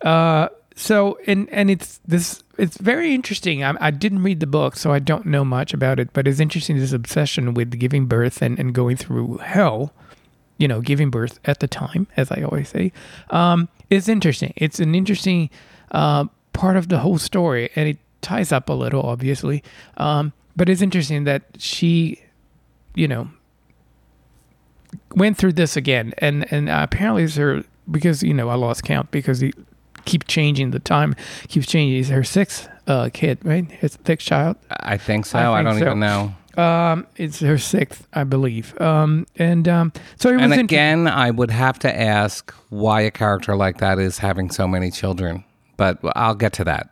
Uh, 0.01 0.49
so 0.75 1.17
and 1.25 1.49
and 1.49 1.71
it's 1.71 1.99
this. 2.05 2.43
It's 2.59 2.77
very 2.77 3.15
interesting. 3.15 3.63
I, 3.63 3.73
I 3.79 3.89
didn't 3.89 4.21
read 4.21 4.39
the 4.39 4.47
book, 4.47 4.75
so 4.75 4.91
I 4.91 4.99
don't 4.99 5.25
know 5.25 5.43
much 5.43 5.73
about 5.73 5.99
it. 5.99 6.13
But 6.13 6.27
it's 6.27 6.39
interesting 6.39 6.77
this 6.77 6.93
obsession 6.93 7.55
with 7.55 7.79
giving 7.79 8.05
birth 8.05 8.43
and 8.43 8.59
and 8.59 8.75
going 8.75 8.97
through 8.97 9.37
hell. 9.37 9.91
You 10.63 10.69
know, 10.69 10.79
giving 10.79 11.09
birth 11.09 11.39
at 11.43 11.59
the 11.59 11.67
time, 11.67 12.07
as 12.15 12.31
I 12.31 12.41
always 12.43 12.69
say, 12.69 12.93
um, 13.31 13.67
is 13.89 14.07
interesting. 14.07 14.53
It's 14.55 14.79
an 14.79 14.95
interesting 14.95 15.49
uh, 15.91 16.25
part 16.53 16.77
of 16.77 16.87
the 16.87 16.99
whole 16.99 17.17
story, 17.17 17.69
and 17.75 17.89
it 17.89 17.97
ties 18.21 18.51
up 18.53 18.69
a 18.69 18.73
little, 18.73 19.01
obviously. 19.01 19.61
Um, 19.97 20.31
but 20.55 20.69
it's 20.69 20.81
interesting 20.81 21.25
that 21.25 21.43
she, 21.57 22.21
you 22.95 23.09
know, 23.09 23.27
went 25.15 25.37
through 25.37 25.53
this 25.53 25.75
again, 25.75 26.13
and 26.19 26.51
and 26.51 26.69
uh, 26.69 26.79
apparently 26.81 27.23
it's 27.23 27.35
her 27.35 27.63
because 27.91 28.23
you 28.23 28.33
know 28.33 28.47
I 28.49 28.55
lost 28.55 28.83
count 28.83 29.11
because 29.11 29.41
he 29.41 29.51
keep 30.05 30.27
changing 30.27 30.71
the 30.71 30.79
time, 30.79 31.15
keeps 31.47 31.67
changing. 31.67 31.99
It's 31.99 32.09
her 32.09 32.23
sixth 32.23 32.69
uh, 32.87 33.09
kid, 33.13 33.39
right? 33.43 33.69
His 33.69 33.97
sixth 34.05 34.25
child. 34.25 34.55
I 34.69 34.97
think 34.97 35.25
so. 35.25 35.39
I 35.39 35.59
I, 35.59 35.63
don't 35.63 35.79
so. 35.79 35.85
even 35.87 35.99
know. 35.99 36.35
Um, 36.57 37.07
it's 37.15 37.39
her 37.39 37.57
sixth, 37.57 38.07
I 38.13 38.23
believe. 38.23 38.79
Um, 38.79 39.25
and 39.37 39.67
um, 39.67 39.93
so 40.17 40.29
it 40.29 40.35
was 40.35 40.43
And 40.43 40.53
again, 40.53 41.07
I 41.07 41.31
would 41.31 41.51
have 41.51 41.79
to 41.79 41.99
ask 41.99 42.53
why 42.69 43.01
a 43.01 43.11
character 43.11 43.55
like 43.55 43.77
that 43.79 43.99
is 43.99 44.17
having 44.19 44.49
so 44.51 44.67
many 44.67 44.91
children. 44.91 45.43
But 45.77 45.99
I'll 46.15 46.35
get 46.35 46.53
to 46.53 46.63
that. 46.65 46.89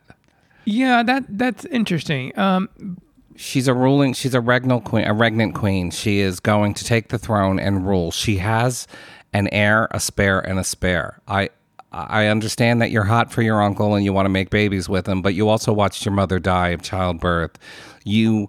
yeah, 0.64 1.02
that 1.02 1.24
that's 1.28 1.64
interesting. 1.66 2.36
Um, 2.38 2.68
She's 3.34 3.66
a 3.66 3.74
ruling. 3.74 4.12
She's 4.12 4.34
a 4.34 4.40
regnal 4.40 4.84
queen. 4.84 5.06
A 5.06 5.14
regnant 5.14 5.54
queen. 5.54 5.90
She 5.90 6.20
is 6.20 6.38
going 6.38 6.74
to 6.74 6.84
take 6.84 7.08
the 7.08 7.18
throne 7.18 7.58
and 7.58 7.86
rule. 7.86 8.10
She 8.10 8.36
has 8.36 8.86
an 9.32 9.48
heir, 9.48 9.88
a 9.90 10.00
spare, 10.00 10.38
and 10.40 10.58
a 10.58 10.64
spare. 10.64 11.20
I 11.26 11.48
I 11.90 12.26
understand 12.26 12.80
that 12.80 12.90
you're 12.90 13.04
hot 13.04 13.32
for 13.32 13.42
your 13.42 13.62
uncle 13.62 13.94
and 13.94 14.04
you 14.04 14.12
want 14.12 14.26
to 14.26 14.30
make 14.30 14.50
babies 14.50 14.88
with 14.88 15.06
him, 15.06 15.20
but 15.22 15.34
you 15.34 15.48
also 15.48 15.72
watched 15.72 16.04
your 16.04 16.14
mother 16.14 16.38
die 16.38 16.68
of 16.68 16.82
childbirth. 16.82 17.58
You 18.04 18.48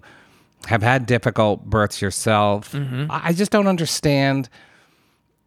have 0.66 0.82
had 0.82 1.06
difficult 1.06 1.64
births 1.64 2.00
yourself. 2.02 2.74
I 2.74 3.06
I 3.10 3.32
just 3.32 3.50
don't 3.50 3.66
understand. 3.66 4.48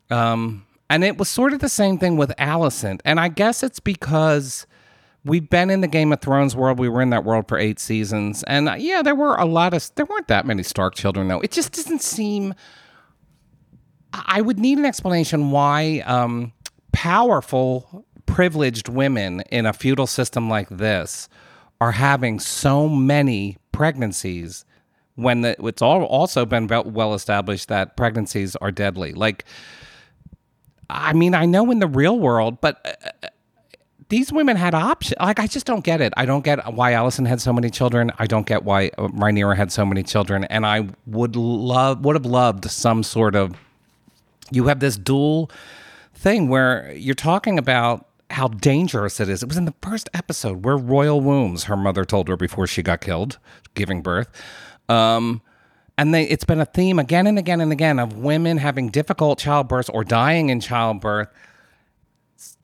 Um, 0.09 0.65
and 0.89 1.03
it 1.03 1.17
was 1.17 1.27
sort 1.27 1.53
of 1.53 1.59
the 1.59 1.69
same 1.69 1.97
thing 1.97 2.17
with 2.17 2.31
Alicent. 2.37 3.01
And 3.03 3.19
I 3.19 3.27
guess 3.27 3.61
it's 3.61 3.79
because 3.79 4.65
we've 5.25 5.49
been 5.49 5.69
in 5.69 5.81
the 5.81 5.87
Game 5.87 6.13
of 6.13 6.21
Thrones 6.21 6.55
world. 6.55 6.79
We 6.79 6.87
were 6.87 7.01
in 7.01 7.09
that 7.09 7.25
world 7.25 7.47
for 7.47 7.57
eight 7.57 7.79
seasons. 7.79 8.43
And 8.43 8.69
uh, 8.69 8.75
yeah, 8.75 9.01
there 9.01 9.15
were 9.15 9.35
a 9.35 9.45
lot 9.45 9.73
of, 9.73 9.89
there 9.95 10.05
weren't 10.05 10.29
that 10.29 10.45
many 10.45 10.63
Stark 10.63 10.95
children, 10.95 11.27
though. 11.27 11.41
It 11.41 11.51
just 11.51 11.73
doesn't 11.73 12.01
seem. 12.01 12.53
I 14.13 14.37
I 14.37 14.41
would 14.41 14.57
need 14.57 14.77
an 14.77 14.85
explanation 14.85 15.51
why 15.51 15.99
um, 16.05 16.53
powerful 16.93 18.05
privileged 18.25 18.87
women 18.87 19.41
in 19.51 19.65
a 19.65 19.73
feudal 19.73 20.07
system 20.07 20.49
like 20.49 20.69
this 20.69 21.27
are 21.81 21.91
having 21.91 22.39
so 22.39 22.87
many 22.87 23.57
pregnancies 23.71 24.65
when 25.17 25.41
the, 25.41 25.55
it's 25.65 25.81
all 25.81 26.03
also 26.03 26.45
been 26.45 26.67
well- 26.67 27.13
established 27.13 27.67
that 27.67 27.97
pregnancies 27.97 28.55
are 28.57 28.71
deadly. 28.71 29.13
Like, 29.13 29.43
I 30.89 31.11
mean, 31.13 31.33
I 31.33 31.45
know 31.45 31.69
in 31.71 31.79
the 31.79 31.87
real 31.87 32.17
world, 32.17 32.61
but 32.61 32.79
uh, 33.23 33.27
these 34.09 34.31
women 34.31 34.55
had 34.55 34.73
options. 34.73 35.19
Like, 35.19 35.39
I 35.39 35.47
just 35.47 35.65
don't 35.65 35.83
get 35.83 35.99
it. 36.01 36.13
I 36.15 36.25
don't 36.25 36.45
get 36.45 36.73
why 36.73 36.93
Alicent 36.93 37.27
had 37.27 37.41
so 37.41 37.51
many 37.51 37.69
children. 37.69 38.11
I 38.19 38.27
don't 38.27 38.45
get 38.45 38.63
why 38.63 38.91
uh, 38.97 39.07
Rhaenyra 39.07 39.57
had 39.57 39.71
so 39.71 39.85
many 39.85 40.03
children. 40.03 40.45
And 40.45 40.65
I 40.65 40.87
would 41.07 41.35
love, 41.35 42.05
would 42.05 42.15
have 42.15 42.25
loved 42.25 42.69
some 42.69 43.03
sort 43.03 43.35
of. 43.35 43.55
You 44.49 44.67
have 44.67 44.79
this 44.79 44.97
dual 44.97 45.51
thing 46.13 46.47
where 46.47 46.93
you're 46.93 47.15
talking 47.15 47.57
about 47.57 48.05
how 48.29 48.47
dangerous 48.47 49.19
it 49.19 49.29
is. 49.29 49.41
It 49.41 49.49
was 49.49 49.57
in 49.57 49.65
the 49.65 49.73
first 49.81 50.09
episode 50.13 50.63
where 50.63 50.77
royal 50.77 51.19
wombs, 51.19 51.65
her 51.65 51.75
mother 51.75 52.05
told 52.05 52.27
her 52.29 52.37
before 52.37 52.67
she 52.67 52.81
got 52.83 53.01
killed, 53.01 53.39
giving 53.73 54.01
birth. 54.01 54.29
Um, 54.89 55.41
and 55.97 56.13
they, 56.13 56.23
it's 56.23 56.43
been 56.43 56.61
a 56.61 56.65
theme 56.65 56.99
again 56.99 57.27
and 57.27 57.39
again 57.39 57.59
and 57.59 57.71
again 57.71 57.99
of 57.99 58.17
women 58.17 58.57
having 58.57 58.89
difficult 58.89 59.39
childbirths 59.39 59.89
or 59.93 60.03
dying 60.03 60.49
in 60.49 60.59
childbirth. 60.59 61.29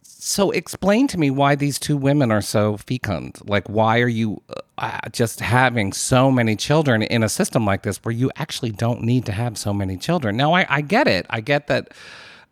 So 0.03 0.51
explain 0.51 1.07
to 1.07 1.17
me 1.17 1.31
why 1.31 1.55
these 1.55 1.77
two 1.77 1.97
women 1.97 2.31
are 2.31 2.41
so 2.41 2.77
fecund. 2.77 3.39
Like, 3.43 3.67
why 3.67 3.99
are 3.99 4.07
you 4.07 4.41
uh, 4.77 4.99
just 5.11 5.41
having 5.41 5.91
so 5.91 6.31
many 6.31 6.55
children 6.55 7.01
in 7.01 7.23
a 7.23 7.29
system 7.29 7.65
like 7.65 7.83
this 7.83 7.97
where 7.97 8.13
you 8.13 8.31
actually 8.37 8.71
don't 8.71 9.01
need 9.01 9.25
to 9.25 9.33
have 9.33 9.57
so 9.57 9.73
many 9.73 9.97
children? 9.97 10.37
Now, 10.37 10.53
I, 10.53 10.65
I 10.69 10.81
get 10.81 11.07
it. 11.07 11.25
I 11.29 11.41
get 11.41 11.67
that 11.67 11.93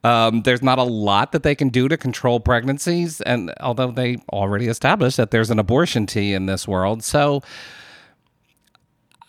um, 0.04 0.42
there's 0.42 0.62
not 0.62 0.80
a 0.80 0.84
lot 0.84 1.32
that 1.32 1.44
they 1.44 1.56
can 1.56 1.70
do 1.70 1.88
to 1.88 1.96
control 1.96 2.40
pregnancies, 2.40 3.22
and 3.22 3.54
although 3.62 3.92
they 3.92 4.18
already 4.34 4.68
established 4.68 5.18
that 5.18 5.32
there's 5.32 5.52
an 5.52 5.60
abortion 5.60 6.08
tea 6.08 6.34
in 6.34 6.48
this 6.48 6.68
world, 6.68 7.04
so 7.04 7.42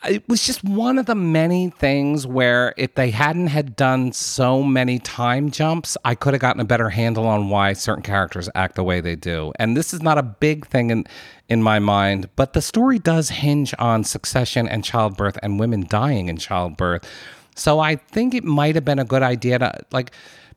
it 0.05 0.29
was 0.29 0.45
just 0.45 0.65
one 0.65 0.99
of 0.99 1.07
the 1.07 1.15
many 1.15 1.71
things 1.71 2.27
where 2.27 2.75
if 2.77 2.95
they 2.95 3.11
hadn't 3.11 3.49
had 3.49 3.77
done 3.77 4.13
so 4.13 4.63
many 4.63 4.99
time 4.99 5.51
jumps, 5.51 5.97
I 6.05 6.15
could 6.15 6.35
have 6.35 6.41
gotten 6.41 6.61
a 6.61 6.65
better 6.65 6.89
handle 6.89 7.27
on 7.27 7.49
why 7.49 7.73
certain 7.73 8.03
characters 8.03 8.49
act 8.55 8.75
the 8.75 8.83
way 8.83 9.01
they 9.01 9.15
do. 9.15 9.53
And 9.59 9.77
this 9.77 9.95
is 9.95 10.03
not 10.03 10.19
a 10.19 10.23
big 10.23 10.67
thing 10.67 10.91
in 10.91 11.05
in 11.49 11.63
my 11.63 11.79
mind, 11.79 12.31
but 12.35 12.55
the 12.55 12.63
story 12.63 12.99
does 12.99 13.29
hinge 13.29 13.75
on 13.79 14.05
succession 14.05 14.67
and 14.67 14.83
childbirth 14.83 15.39
and 15.43 15.61
women 15.61 15.87
dying 15.87 16.29
in 16.29 16.39
childbirth. 16.39 17.07
So 17.55 17.79
I 17.79 17.97
think 17.97 18.35
it 18.35 18.45
might 18.45 18.75
have 18.75 18.85
been 18.85 18.99
a 18.99 19.05
good 19.05 19.23
idea 19.23 19.59
to 19.59 19.73
like 19.93 20.13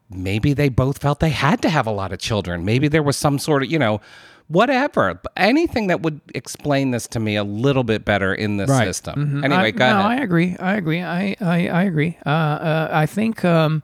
maybe 0.10 0.54
they 0.54 0.70
both 0.70 1.00
felt 1.00 1.20
they 1.20 1.30
had 1.30 1.62
to 1.64 1.70
have 1.70 1.88
a 1.88 1.92
lot 1.92 2.14
of 2.14 2.20
children. 2.20 2.64
Maybe 2.66 2.88
there 2.88 3.04
was 3.04 3.18
some 3.18 3.40
sort 3.40 3.64
of, 3.64 3.72
you 3.72 3.80
know, 3.80 4.02
whatever. 4.48 5.20
Anything 5.38 5.88
that 5.88 6.02
would 6.02 6.20
explain 6.34 6.92
this 6.92 7.08
to 7.08 7.20
me 7.20 7.36
a 7.36 7.44
little 7.44 7.84
bit 7.84 8.06
better 8.06 8.34
in 8.34 8.58
this 8.58 8.70
Right. 8.70 8.86
system. 8.86 9.42
Mhm. 9.42 9.46
Anyway, 9.46 9.62
I, 9.68 9.72
go 9.72 9.90
no, 9.94 10.00
ahead. 10.00 10.20
I 10.20 10.24
agree. 10.24 10.56
I 10.60 10.76
agree. 10.76 11.02
I 11.02 11.36
I, 11.42 11.68
I 11.68 11.84
agree. 11.84 12.18
Uh, 12.26 12.30
uh, 12.30 12.90
I 12.92 13.06
think 13.06 13.44
um, 13.44 13.82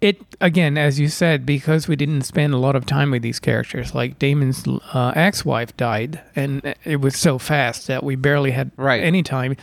it 0.00 0.16
again, 0.40 0.78
as 0.78 0.98
you 1.00 1.08
said, 1.08 1.44
because 1.44 1.88
we 1.88 1.96
didn't 1.96 2.22
spend 2.22 2.54
a 2.54 2.58
lot 2.58 2.76
of 2.76 2.86
time 2.86 3.10
with 3.10 3.22
these 3.22 3.40
characters. 3.40 3.94
Like 3.94 4.18
Daemon's 4.18 4.64
uh, 4.94 5.12
ex-wife 5.16 5.76
died, 5.76 6.20
and 6.36 6.74
it 6.84 7.00
was 7.00 7.16
so 7.16 7.38
fast 7.38 7.86
that 7.88 8.04
we 8.04 8.14
barely 8.16 8.52
had 8.52 8.70
Right. 8.76 9.02
any 9.02 9.22
time 9.22 9.56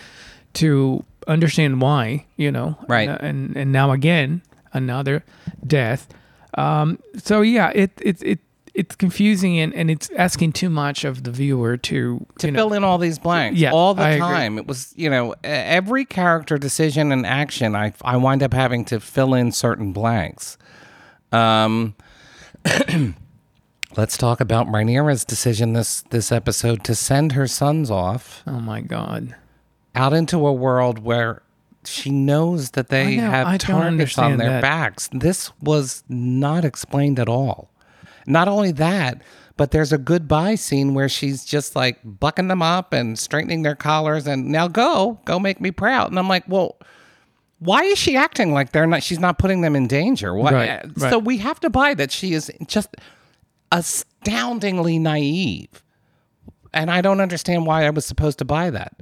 to 0.56 1.04
understand 1.28 1.82
why. 1.82 2.26
You 2.38 2.52
know, 2.52 2.78
Right. 2.88 3.08
And 3.10 3.22
and, 3.22 3.58
and 3.58 3.72
now 3.72 3.92
again 3.92 4.42
another 4.74 5.24
death. 5.66 6.08
Um, 6.58 7.00
so 7.18 7.42
yeah, 7.42 7.72
it 7.74 7.92
it 8.02 8.22
it. 8.22 8.40
It's 8.76 8.94
confusing 8.96 9.58
and, 9.60 9.74
and 9.74 9.90
it's 9.90 10.10
asking 10.18 10.52
too 10.52 10.70
much 10.70 11.06
of 11.06 11.24
the 11.24 11.32
viewer 11.32 11.78
to, 11.78 12.26
to 12.40 12.48
you 12.48 12.52
know, 12.52 12.58
fill 12.60 12.74
in 12.74 12.84
all 12.84 12.98
these 12.98 13.18
blanks 13.18 13.58
Yeah, 13.58 13.72
all 13.72 13.94
the 13.94 14.04
I 14.04 14.10
agree. 14.10 14.20
time. 14.20 14.58
It 14.58 14.68
was, 14.68 14.94
you 14.98 15.10
know, 15.10 15.34
every 15.46 16.04
character 16.04 16.58
decision 16.58 17.12
and 17.14 17.26
action, 17.26 17.74
I, 17.76 17.94
I 18.04 18.18
wind 18.18 18.44
up 18.44 18.54
having 18.54 18.84
to 18.86 19.00
fill 19.00 19.34
in 19.34 19.54
certain 19.54 19.94
blanks. 19.94 20.58
Um, 21.32 21.96
let's 23.98 24.18
talk 24.18 24.40
about 24.42 24.68
Rhaenyra's 24.68 25.26
decision 25.26 25.74
this 25.74 26.02
this 26.10 26.32
episode 26.32 26.84
to 26.86 26.96
send 26.96 27.32
her 27.34 27.48
sons 27.48 27.90
off 27.92 28.44
Oh 28.48 28.60
my 28.60 28.82
god. 28.82 29.36
out 29.94 30.14
into 30.14 30.46
a 30.46 30.54
world 30.54 31.00
where 31.00 31.42
she 31.86 32.10
knows 32.10 32.72
that 32.72 32.90
they 32.90 33.18
know, 33.18 33.30
have 33.30 33.48
I 33.48 33.58
targets 33.58 34.18
on 34.18 34.38
their 34.38 34.50
that. 34.50 34.62
backs. 34.62 35.08
This 35.14 35.52
was 35.62 36.04
not 36.10 36.66
explained 36.66 37.20
at 37.20 37.30
all. 37.30 37.70
Not 38.26 38.48
only 38.48 38.72
that, 38.74 39.22
but 39.58 39.72
there's 39.72 39.94
a 39.94 39.98
goodbye 39.98 40.56
scene 40.56 40.94
where 40.94 41.08
she's 41.10 41.46
just 41.46 41.76
like 41.76 42.00
bucking 42.04 42.48
them 42.50 42.62
up 42.62 42.94
and 42.94 43.18
straightening 43.18 43.62
their 43.62 43.76
collars 43.76 44.28
and 44.28 44.48
now 44.48 44.68
go, 44.68 45.20
go 45.26 45.40
make 45.40 45.62
me 45.62 45.72
proud. 45.72 46.10
And 46.10 46.20
I'm 46.20 46.28
like, 46.28 46.44
well, 46.48 46.78
why 47.60 47.84
is 47.84 47.98
she 47.98 48.18
acting 48.18 48.54
like 48.54 48.72
they're 48.72 48.86
not? 48.88 49.02
She's 49.02 49.20
not 49.20 49.38
putting 49.40 49.62
them 49.62 49.76
in 49.76 49.88
danger. 49.88 50.34
Why? 50.36 50.52
Right, 50.52 50.86
So 51.10 51.20
we 51.20 51.38
have 51.38 51.60
to 51.62 51.70
buy 51.70 51.94
that 51.94 52.12
she 52.12 52.34
is 52.34 52.52
just 52.68 52.90
astoundingly 53.72 55.00
naive, 55.00 55.84
and 56.74 56.92
I 56.92 57.02
don't 57.02 57.22
understand 57.22 57.66
why 57.66 57.86
I 57.86 57.90
was 57.90 58.06
supposed 58.06 58.40
to 58.40 58.46
buy 58.46 58.70
that. 58.72 58.94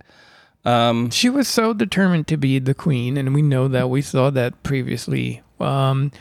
She 1.10 1.30
was 1.30 1.48
so 1.48 1.74
determined 1.74 2.28
to 2.28 2.38
be 2.38 2.60
the 2.60 2.74
queen, 2.74 3.18
and 3.18 3.34
we 3.34 3.42
know 3.42 3.68
that 3.68 3.90
we 3.90 4.02
saw 4.02 4.30
that 4.30 4.64
previously. 4.64 5.42
Um, 5.60 6.12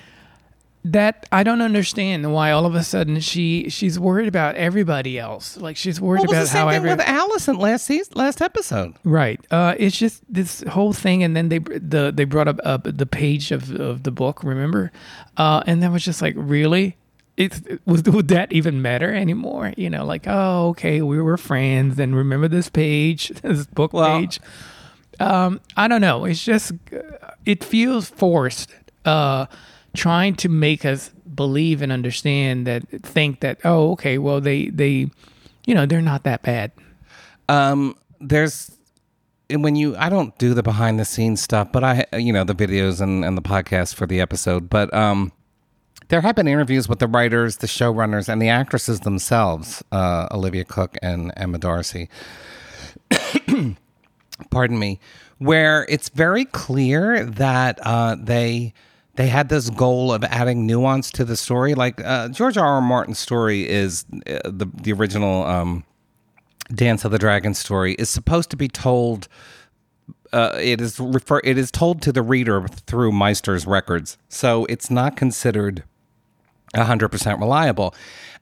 that 0.84 1.28
I 1.30 1.44
don't 1.44 1.60
understand 1.62 2.32
why 2.32 2.50
all 2.50 2.66
of 2.66 2.74
a 2.74 2.82
sudden 2.82 3.20
she 3.20 3.68
she's 3.68 3.98
worried 4.00 4.26
about 4.28 4.56
everybody 4.56 5.18
else. 5.18 5.56
Like 5.56 5.76
she's 5.76 6.00
worried 6.00 6.26
Well, 6.26 6.36
it 6.36 6.38
was 6.38 6.38
about 6.38 6.42
the 6.42 6.46
same 6.48 6.60
how 6.62 6.68
thing 6.70 6.76
every 6.76 6.90
with 6.90 7.00
Alicent 7.00 7.58
last 7.60 7.86
season, 7.86 8.12
last 8.16 8.42
episode. 8.42 8.94
right. 9.04 9.40
Uh, 9.50 9.74
it's 9.78 9.96
just 9.96 10.22
this 10.28 10.62
whole 10.68 10.92
thing, 10.92 11.22
and 11.22 11.36
then 11.36 11.48
they 11.50 11.58
the 11.58 12.12
they 12.14 12.24
brought 12.24 12.48
up 12.48 12.58
uh, 12.64 12.78
the 12.82 13.06
page 13.06 13.52
of 13.52 13.70
of 13.78 14.02
the 14.02 14.10
book. 14.10 14.42
Remember, 14.42 14.90
uh, 15.36 15.62
and 15.66 15.82
that 15.82 15.92
was 15.92 16.04
just 16.04 16.20
like 16.22 16.34
really. 16.36 16.96
It, 17.34 17.80
was, 17.86 18.02
would 18.02 18.28
that 18.28 18.52
even 18.52 18.82
matter 18.82 19.12
anymore? 19.14 19.72
You 19.78 19.88
know, 19.88 20.04
like, 20.04 20.24
oh, 20.26 20.68
okay, 20.68 21.00
we 21.00 21.18
were 21.20 21.38
friends, 21.38 21.98
and 21.98 22.14
remember 22.14 22.46
this 22.46 22.68
page, 22.68 23.28
this 23.42 23.66
book 23.66 23.92
Well- 23.94 24.18
page. 24.20 24.38
Um, 25.20 25.60
I 25.76 25.88
don't 25.88 26.00
know. 26.00 26.24
It's 26.26 26.44
just 26.44 26.72
it 27.46 27.62
feels 27.64 28.08
forced. 28.10 28.74
Uh, 29.04 29.46
trying 29.94 30.34
to 30.36 30.48
make 30.48 30.84
us 30.84 31.10
believe 31.34 31.82
and 31.82 31.92
understand 31.92 32.66
that, 32.66 32.88
think 33.02 33.40
that, 33.40 33.58
oh, 33.64 33.92
okay, 33.92 34.18
well, 34.18 34.40
they 34.40 34.68
they, 34.68 35.10
you 35.66 35.74
know, 35.74 35.86
they're 35.86 36.02
not 36.02 36.24
that 36.24 36.42
bad. 36.42 36.72
Um, 37.48 37.96
there's 38.20 38.76
when 39.50 39.76
you 39.76 39.96
I 39.96 40.08
don't 40.08 40.36
do 40.38 40.54
the 40.54 40.62
behind 40.62 40.98
the 40.98 41.04
scenes 41.04 41.42
stuff, 41.42 41.70
but 41.72 41.84
I 41.84 42.06
you 42.16 42.32
know 42.32 42.44
the 42.44 42.54
videos 42.54 43.00
and 43.00 43.24
and 43.24 43.36
the 43.36 43.42
podcast 43.42 43.94
for 43.94 44.06
the 44.06 44.20
episode, 44.20 44.70
but 44.70 44.92
um. 44.94 45.32
There 46.08 46.20
have 46.20 46.36
been 46.36 46.48
interviews 46.48 46.90
with 46.90 46.98
the 46.98 47.06
writers, 47.06 47.58
the 47.58 47.66
showrunners, 47.66 48.28
and 48.28 48.42
the 48.42 48.50
actresses 48.50 49.00
themselves, 49.00 49.82
uh, 49.92 50.28
Olivia 50.30 50.62
Cooke 50.62 50.98
and 51.00 51.32
Emma 51.38 51.56
Darcy. 51.56 52.10
Pardon 54.50 54.78
me, 54.78 55.00
where 55.38 55.86
it's 55.88 56.10
very 56.10 56.44
clear 56.44 57.24
that 57.24 57.78
uh, 57.82 58.16
they 58.20 58.74
they 59.14 59.28
had 59.28 59.48
this 59.48 59.70
goal 59.70 60.12
of 60.12 60.24
adding 60.24 60.66
nuance 60.66 61.10
to 61.12 61.24
the 61.24 61.36
story. 61.36 61.74
Like 61.74 62.00
uh, 62.04 62.28
George 62.28 62.56
R. 62.56 62.66
R. 62.66 62.80
Martin's 62.80 63.18
story 63.18 63.68
is 63.68 64.04
uh, 64.26 64.38
the 64.44 64.66
the 64.74 64.92
original 64.92 65.44
um, 65.44 65.84
Dance 66.74 67.04
of 67.04 67.10
the 67.10 67.18
Dragon 67.18 67.54
story 67.54 67.94
is 67.94 68.08
supposed 68.08 68.50
to 68.50 68.56
be 68.56 68.68
told. 68.68 69.28
Uh, 70.32 70.58
it 70.58 70.80
is 70.80 70.98
refer. 70.98 71.40
It 71.44 71.58
is 71.58 71.70
told 71.70 72.00
to 72.02 72.12
the 72.12 72.22
reader 72.22 72.66
through 72.66 73.12
Maester's 73.12 73.66
records, 73.66 74.16
so 74.28 74.64
it's 74.66 74.90
not 74.90 75.16
considered 75.16 75.84
hundred 76.74 77.08
percent 77.08 77.38
reliable. 77.38 77.94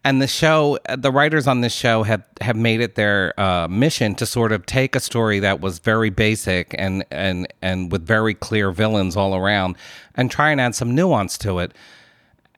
And 0.03 0.23
the 0.23 0.27
show, 0.27 0.79
the 0.97 1.13
writers 1.13 1.47
on 1.47 1.61
this 1.61 1.75
show 1.75 2.05
have 2.05 2.25
have 2.41 2.57
made 2.57 2.81
it 2.81 2.95
their 2.95 3.39
uh, 3.39 3.69
mission 3.69 4.15
to 4.15 4.25
sort 4.25 4.51
of 4.53 4.65
take 4.65 4.97
a 4.97 5.01
story 5.01 5.41
that 5.41 5.61
was 5.61 5.79
very 5.79 6.09
basic 6.09 6.75
and 6.79 7.05
and 7.11 7.47
and 7.61 7.93
with 7.93 8.07
very 8.07 8.33
clear 8.33 8.71
villains 8.71 9.17
all 9.17 9.35
around, 9.37 9.77
and 10.15 10.31
try 10.31 10.51
and 10.51 10.61
add 10.61 10.75
some 10.75 10.95
nuance 10.95 11.37
to 11.39 11.59
it. 11.59 11.73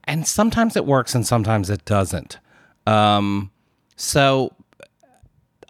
And 0.05 0.27
sometimes 0.27 0.77
it 0.77 0.87
works, 0.87 1.15
and 1.15 1.27
sometimes 1.27 1.69
it 1.69 1.85
doesn't. 1.85 2.39
Um, 2.87 3.51
so 3.97 4.53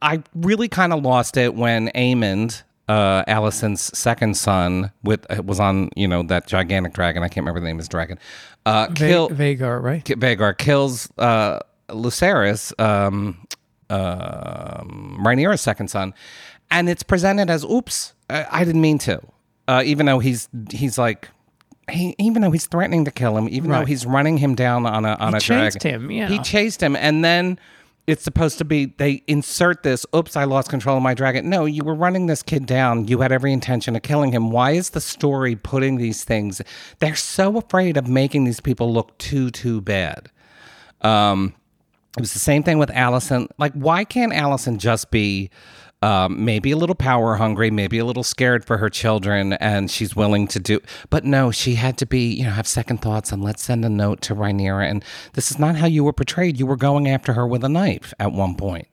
I 0.02 0.22
really 0.34 0.68
kind 0.68 0.92
of 0.92 1.02
lost 1.02 1.36
it 1.36 1.54
when 1.54 1.88
Aemond, 1.94 2.62
uh, 2.92 3.24
Alicent's 3.26 3.96
second 3.98 4.36
son, 4.36 4.92
with 5.02 5.24
uh, 5.30 5.42
was 5.42 5.58
on 5.60 5.88
you 5.96 6.06
know 6.06 6.22
that 6.24 6.46
gigantic 6.46 6.92
dragon. 6.92 7.22
I 7.22 7.28
can't 7.28 7.38
remember 7.44 7.60
the 7.60 7.66
name 7.66 7.76
of 7.76 7.80
his 7.80 7.88
dragon. 7.88 8.18
Uh, 8.66 8.88
kill 8.88 9.28
Vhagar, 9.30 9.82
right? 9.82 10.04
Ki- 10.04 10.14
Vhagar 10.16 10.56
kills 10.56 11.08
uh, 11.18 11.60
Lucerys, 11.88 12.78
um, 12.80 13.46
um, 13.88 15.18
Rhaenyra's 15.24 15.60
second 15.62 15.88
son, 15.88 16.12
and 16.70 16.88
it's 16.88 17.02
presented 17.02 17.48
as 17.48 17.64
"Oops, 17.64 18.12
I, 18.28 18.46
I 18.50 18.64
didn't 18.64 18.82
mean 18.82 18.98
to," 18.98 19.20
uh, 19.68 19.82
even 19.84 20.06
though 20.06 20.18
he's 20.18 20.48
he's 20.70 20.98
like 20.98 21.28
he, 21.90 22.14
even 22.18 22.42
though 22.42 22.50
he's 22.50 22.66
threatening 22.66 23.06
to 23.06 23.10
kill 23.10 23.36
him, 23.38 23.48
even 23.48 23.70
though 23.70 23.84
he's 23.86 24.04
running 24.04 24.36
him 24.36 24.54
down 24.54 24.84
on 24.86 25.04
a 25.06 25.14
on 25.14 25.32
He 25.32 25.38
a 25.38 25.40
chased 25.40 25.80
dragon, 25.80 26.02
him, 26.02 26.10
you 26.10 26.26
he 26.26 26.38
chased 26.40 26.82
him, 26.82 26.94
and 26.94 27.24
then 27.24 27.58
it's 28.06 28.24
supposed 28.24 28.58
to 28.58 28.64
be 28.64 28.86
they 28.98 29.22
insert 29.26 29.82
this. 29.82 30.04
Oops, 30.14 30.34
I 30.36 30.44
lost 30.44 30.68
control 30.68 30.96
of 30.96 31.02
my 31.02 31.14
dragon. 31.14 31.48
No, 31.48 31.64
you 31.64 31.84
were 31.84 31.94
running 31.94 32.26
this 32.26 32.42
kid 32.42 32.66
down. 32.66 33.06
You 33.06 33.20
had 33.20 33.30
every 33.32 33.52
intention 33.52 33.94
of 33.94 34.02
killing 34.02 34.32
him. 34.32 34.50
Why 34.50 34.72
is 34.72 34.90
the 34.90 35.00
story 35.00 35.54
putting 35.54 35.96
these 35.96 36.24
things? 36.24 36.60
They're 36.98 37.14
so 37.14 37.56
afraid 37.56 37.96
of 37.96 38.08
making 38.08 38.44
these 38.44 38.60
people 38.60 38.92
look 38.92 39.16
too 39.18 39.50
too 39.50 39.80
bad. 39.80 40.30
Um, 41.00 41.54
it 42.16 42.20
was 42.20 42.32
the 42.32 42.38
same 42.40 42.62
thing 42.62 42.78
with 42.78 42.90
Alicent. 42.90 43.48
Like, 43.56 43.72
why 43.72 44.04
can't 44.04 44.32
Alicent 44.32 44.78
just 44.78 45.10
be 45.10 45.50
um, 46.02 46.44
maybe 46.44 46.70
a 46.72 46.76
little 46.76 46.94
power 46.94 47.36
hungry, 47.36 47.70
maybe 47.70 47.98
a 47.98 48.04
little 48.04 48.22
scared 48.24 48.64
for 48.64 48.78
her 48.78 48.90
children, 48.90 49.52
and 49.54 49.90
she's 49.90 50.14
willing 50.16 50.46
to 50.48 50.58
do? 50.60 50.80
But 51.10 51.24
no, 51.24 51.50
she 51.50 51.76
had 51.76 51.96
to 51.98 52.06
be, 52.06 52.32
you 52.34 52.44
know, 52.44 52.50
have 52.50 52.66
second 52.66 52.98
thoughts 53.02 53.32
and 53.32 53.42
let's 53.42 53.62
send 53.62 53.84
a 53.84 53.88
note 53.88 54.20
to 54.22 54.34
Rhaenyra. 54.34 54.90
And 54.90 55.04
this 55.34 55.50
is 55.50 55.58
not 55.58 55.76
how 55.76 55.86
you 55.86 56.04
were 56.04 56.12
portrayed. 56.12 56.58
You 56.58 56.66
were 56.66 56.76
going 56.76 57.08
after 57.08 57.32
her 57.34 57.46
with 57.46 57.62
a 57.64 57.68
knife 57.68 58.12
at 58.18 58.32
one 58.32 58.54
point. 58.56 58.88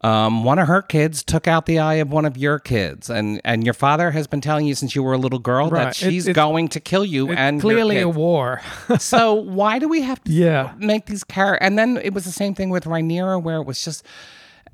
Um, 0.00 0.44
one 0.44 0.60
of 0.60 0.68
her 0.68 0.80
kids 0.80 1.24
took 1.24 1.48
out 1.48 1.66
the 1.66 1.80
eye 1.80 1.94
of 1.94 2.12
one 2.12 2.24
of 2.24 2.36
your 2.36 2.60
kids, 2.60 3.10
and 3.10 3.40
and 3.44 3.64
your 3.64 3.74
father 3.74 4.12
has 4.12 4.28
been 4.28 4.40
telling 4.40 4.64
you 4.64 4.76
since 4.76 4.94
you 4.94 5.02
were 5.02 5.14
a 5.14 5.18
little 5.18 5.40
girl 5.40 5.68
Right. 5.70 5.86
that 5.86 5.96
she's 5.96 6.28
It- 6.28 6.34
going 6.34 6.68
to 6.68 6.78
kill 6.78 7.04
you. 7.04 7.32
and 7.32 7.60
Clearly 7.60 7.98
a 7.98 8.08
war. 8.08 8.60
so 9.00 9.34
why 9.34 9.80
do 9.80 9.88
we 9.88 10.02
have 10.02 10.22
to 10.22 10.30
Yeah. 10.32 10.70
make 10.78 11.06
these 11.06 11.24
characters? 11.24 11.66
And 11.66 11.76
then 11.76 11.96
it 12.00 12.14
was 12.14 12.24
the 12.24 12.30
same 12.30 12.54
thing 12.54 12.70
with 12.70 12.84
Rhaenyra, 12.84 13.42
where 13.42 13.56
it 13.56 13.66
was 13.66 13.84
just 13.84 14.06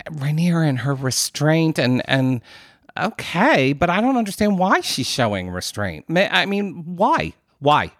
Rhaenyra 0.06 0.68
and 0.68 0.80
her 0.80 0.94
restraint 0.94 1.78
and 1.78 2.02
and 2.08 2.40
okay, 2.98 3.72
but 3.72 3.90
I 3.90 4.00
don't 4.00 4.16
understand 4.16 4.58
why 4.58 4.80
she's 4.80 5.06
showing 5.06 5.50
restraint. 5.50 6.06
I 6.08 6.46
mean, 6.46 6.96
why? 6.96 7.34
Why? 7.58 7.92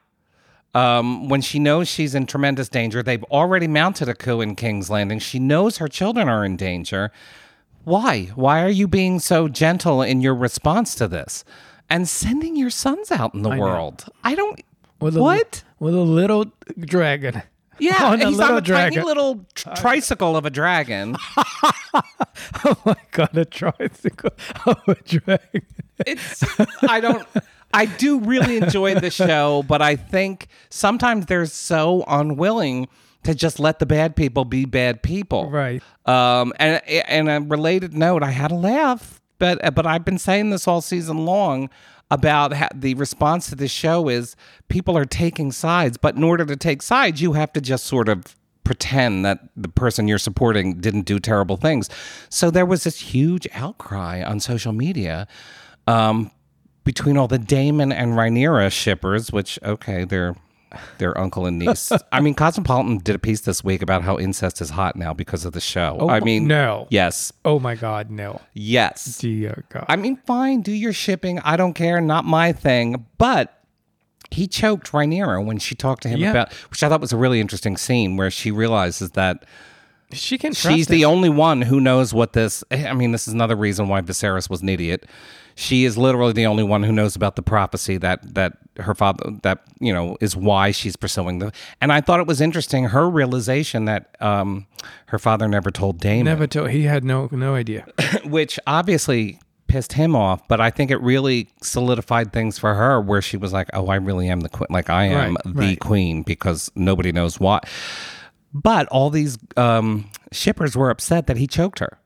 Um, 0.75 1.29
when 1.29 1.41
she 1.41 1.59
knows 1.59 1.89
she's 1.89 2.15
in 2.15 2.27
tremendous 2.27 2.69
danger, 2.69 3.03
they've 3.03 3.23
already 3.25 3.69
mounted 3.69 4.09
a 4.09 4.15
coup 4.15 4.41
in 4.41 4.57
King's 4.57 4.91
Landing. 4.91 5.21
She 5.21 5.39
knows 5.39 5.79
her 5.79 5.87
children 5.89 6.29
are 6.29 6.45
in 6.45 6.57
danger. 6.57 7.13
Why? 7.85 8.33
Why 8.35 8.63
are 8.63 8.71
you 8.71 8.89
being 8.89 9.21
so 9.21 9.47
gentle 9.47 10.03
in 10.03 10.21
your 10.21 10.35
response 10.35 10.95
to 10.97 11.07
this? 11.07 11.45
And 11.89 12.09
sending 12.09 12.57
your 12.57 12.71
sons 12.71 13.13
out 13.13 13.35
in 13.35 13.43
the 13.43 13.51
know. 13.51 13.61
world. 13.61 14.07
I 14.25 14.35
don't. 14.35 14.61
With 15.01 15.17
a, 15.17 15.21
what? 15.21 15.63
With 15.79 15.95
a 15.95 16.01
little 16.01 16.47
dragon. 16.81 17.43
Yeah, 17.79 18.05
on 18.05 18.23
a 18.23 18.29
he's 18.29 18.41
on 18.41 18.57
a 18.57 18.61
dragon. 18.61 18.95
tiny 18.95 19.07
little 19.07 19.47
tr- 19.55 19.71
tricycle 19.77 20.37
of 20.37 20.45
a 20.47 20.51
dragon. 20.51 21.17
Oh 22.65 22.77
my 22.85 22.97
god, 23.13 23.37
a 23.37 23.45
tricycle 23.45 24.31
of 24.67 24.77
a 24.89 24.95
dragon. 24.95 25.63
It's 26.07 26.43
I 26.83 27.01
don't 27.01 27.27
I 27.73 27.87
do 27.87 28.21
really 28.21 28.57
enjoy 28.57 28.95
the 28.97 29.11
show, 29.11 29.65
but 29.69 29.83
I 29.83 29.97
think 29.97 30.49
sometimes 30.71 31.27
they're 31.27 31.47
so 31.47 32.05
unwilling 32.09 32.89
to 33.25 33.35
just 33.35 33.61
let 33.61 33.79
the 33.79 33.87
bad 33.87 34.17
people 34.17 34.45
be 34.45 34.65
bad 34.65 35.03
people. 35.03 35.51
Right. 35.51 35.83
Um 36.07 36.53
and 36.59 36.81
and 36.89 37.29
a 37.29 37.41
related 37.41 37.95
note, 37.95 38.23
I 38.23 38.31
had 38.31 38.51
a 38.51 38.57
laugh, 38.57 39.21
but 39.39 39.75
but 39.75 39.87
I've 39.87 40.05
been 40.05 40.19
saying 40.19 40.51
this 40.51 40.67
all 40.67 40.81
season 40.81 41.25
long 41.25 41.71
about 42.15 42.53
how 42.53 42.69
the 42.73 42.95
response 42.95 43.49
to 43.49 43.57
this 43.57 43.73
show 43.73 44.09
is 44.09 44.37
people 44.69 44.97
are 44.97 45.05
taking 45.05 45.51
sides, 45.51 45.97
but 45.97 46.15
in 46.15 46.23
order 46.23 46.47
to 46.47 46.57
take 46.57 46.81
sides, 46.81 47.21
you 47.21 47.33
have 47.33 47.53
to 47.53 47.61
just 47.61 47.85
sort 47.87 48.09
of 48.09 48.37
pretend 48.63 49.25
that 49.25 49.41
the 49.57 49.69
person 49.69 50.07
you're 50.07 50.17
supporting 50.17 50.81
didn't 50.81 51.03
do 51.03 51.19
terrible 51.19 51.57
things. 51.57 51.91
So 52.31 52.51
there 52.51 52.65
was 52.65 52.85
this 52.85 53.01
huge 53.01 53.49
outcry 53.53 54.23
on 54.23 54.39
social 54.41 54.73
media 54.73 55.27
um, 55.89 56.31
between 56.85 57.17
all 57.17 57.29
the 57.29 57.39
Daemon 57.39 57.93
and 57.93 58.13
Rhaenyra 58.13 58.71
shippers, 58.71 59.33
which 59.33 59.59
okay, 59.63 60.05
they're 60.05 60.37
they're 60.99 61.17
uncle 61.19 61.47
and 61.47 61.59
niece. 61.59 61.93
I 62.13 62.21
mean, 62.21 62.35
Cosmopolitan 62.35 62.99
did 62.99 63.15
a 63.15 63.19
piece 63.19 63.43
this 63.43 63.63
week 63.63 63.81
about 63.83 64.03
how 64.03 64.19
incest 64.19 64.61
is 64.61 64.71
hot 64.71 64.97
now 64.97 65.13
because 65.15 65.45
of 65.45 65.53
the 65.53 65.61
show. 65.61 65.97
Oh, 66.01 66.09
I 66.09 66.21
mean, 66.21 66.47
no. 66.49 66.87
yes, 66.91 67.33
Oh 67.45 67.59
my 67.59 67.75
god, 67.75 68.11
no. 68.11 68.41
yes. 68.55 69.19
Dear 69.19 69.65
God. 69.69 69.85
I 69.89 69.97
mean, 69.97 70.17
fine, 70.27 70.63
do 70.63 70.73
your 70.73 70.93
shipping. 70.93 71.39
I 71.41 71.57
don't 71.57 71.75
care, 71.75 72.01
not 72.01 72.25
my 72.25 72.53
thing. 72.53 73.07
But 73.19 73.57
he 74.31 74.49
choked 74.49 74.91
Rhaenyra 74.93 75.45
when 75.45 75.59
she 75.59 75.75
talked 75.77 76.03
to 76.05 76.09
him 76.09 76.19
Yeah. 76.19 76.31
about, 76.33 76.53
which 76.71 76.83
I 76.83 76.89
thought 76.89 77.01
was 77.01 77.13
a 77.13 77.17
really 77.17 77.41
interesting 77.41 77.77
scene 77.77 78.17
where 78.17 78.31
she 78.31 78.51
realizes 78.51 79.11
that 79.13 79.45
she 80.13 80.39
can 80.39 80.53
trust 80.55 80.75
she's 80.77 80.87
the 80.89 81.05
only 81.05 81.29
one 81.29 81.63
who 81.63 81.81
knows 81.81 82.13
what 82.13 82.33
this. 82.35 82.63
I 82.71 82.93
mean, 82.95 83.13
this 83.13 83.27
is 83.29 83.35
another 83.35 83.57
reason 83.57 83.89
why 83.89 84.01
Viserys 84.01 84.51
was 84.51 84.61
an 84.63 84.69
idiot. 84.69 85.07
She 85.57 85.85
is 85.85 85.97
literally 85.97 86.33
the 86.33 86.47
only 86.47 86.65
one 86.65 86.83
who 86.83 86.93
knows 86.93 87.15
about 87.17 87.37
the 87.37 87.43
prophecy 87.43 87.97
that 87.99 88.35
that 88.35 88.59
her 88.81 88.95
father 88.95 89.31
that 89.43 89.63
you 89.81 89.93
know 89.93 90.17
is 90.21 90.37
why 90.37 90.73
she's 90.73 90.97
pursuing 90.97 91.39
the. 91.39 91.53
And 91.81 91.93
I 91.93 92.01
thought 92.01 92.19
it 92.21 92.27
was 92.27 92.41
interesting 92.41 92.85
her 92.87 93.09
realization 93.09 93.85
that 93.85 94.17
um, 94.21 94.67
her 95.07 95.19
father 95.19 95.47
never 95.47 95.71
told 95.71 96.01
Daemon 96.01 96.25
Never 96.25 96.47
told. 96.49 96.71
He 96.71 96.83
had 96.83 97.05
no 97.05 97.29
no 97.31 97.55
idea. 97.55 97.87
which 98.25 98.59
obviously 98.67 99.39
pissed 99.69 99.93
him 99.95 100.15
off, 100.15 100.47
but 100.49 100.61
I 100.61 100.71
think 100.71 100.91
it 100.91 101.01
really 101.01 101.49
solidified 101.63 102.33
things 102.33 102.59
for 102.59 102.75
her 102.75 103.01
where 103.01 103.23
she 103.23 103.37
was 103.37 103.53
like, 103.53 103.69
"Oh, 103.73 103.87
I 103.89 103.97
really 103.97 104.29
am 104.29 104.41
the 104.41 104.49
queen. 104.49 104.69
Like 104.71 104.91
I 104.91 105.05
am 105.05 105.35
Right, 105.35 105.45
the 105.45 105.53
right. 105.53 105.81
queen 105.81 106.23
because 106.23 106.71
nobody 106.75 107.13
knows 107.13 107.39
why." 107.39 107.61
But 108.53 108.87
all 108.89 109.11
these 109.11 109.37
um, 109.57 110.11
shippers 110.33 110.77
were 110.77 110.91
upset 110.91 111.27
that 111.27 111.37
he 111.37 111.47
choked 111.47 111.79
her. 111.81 111.99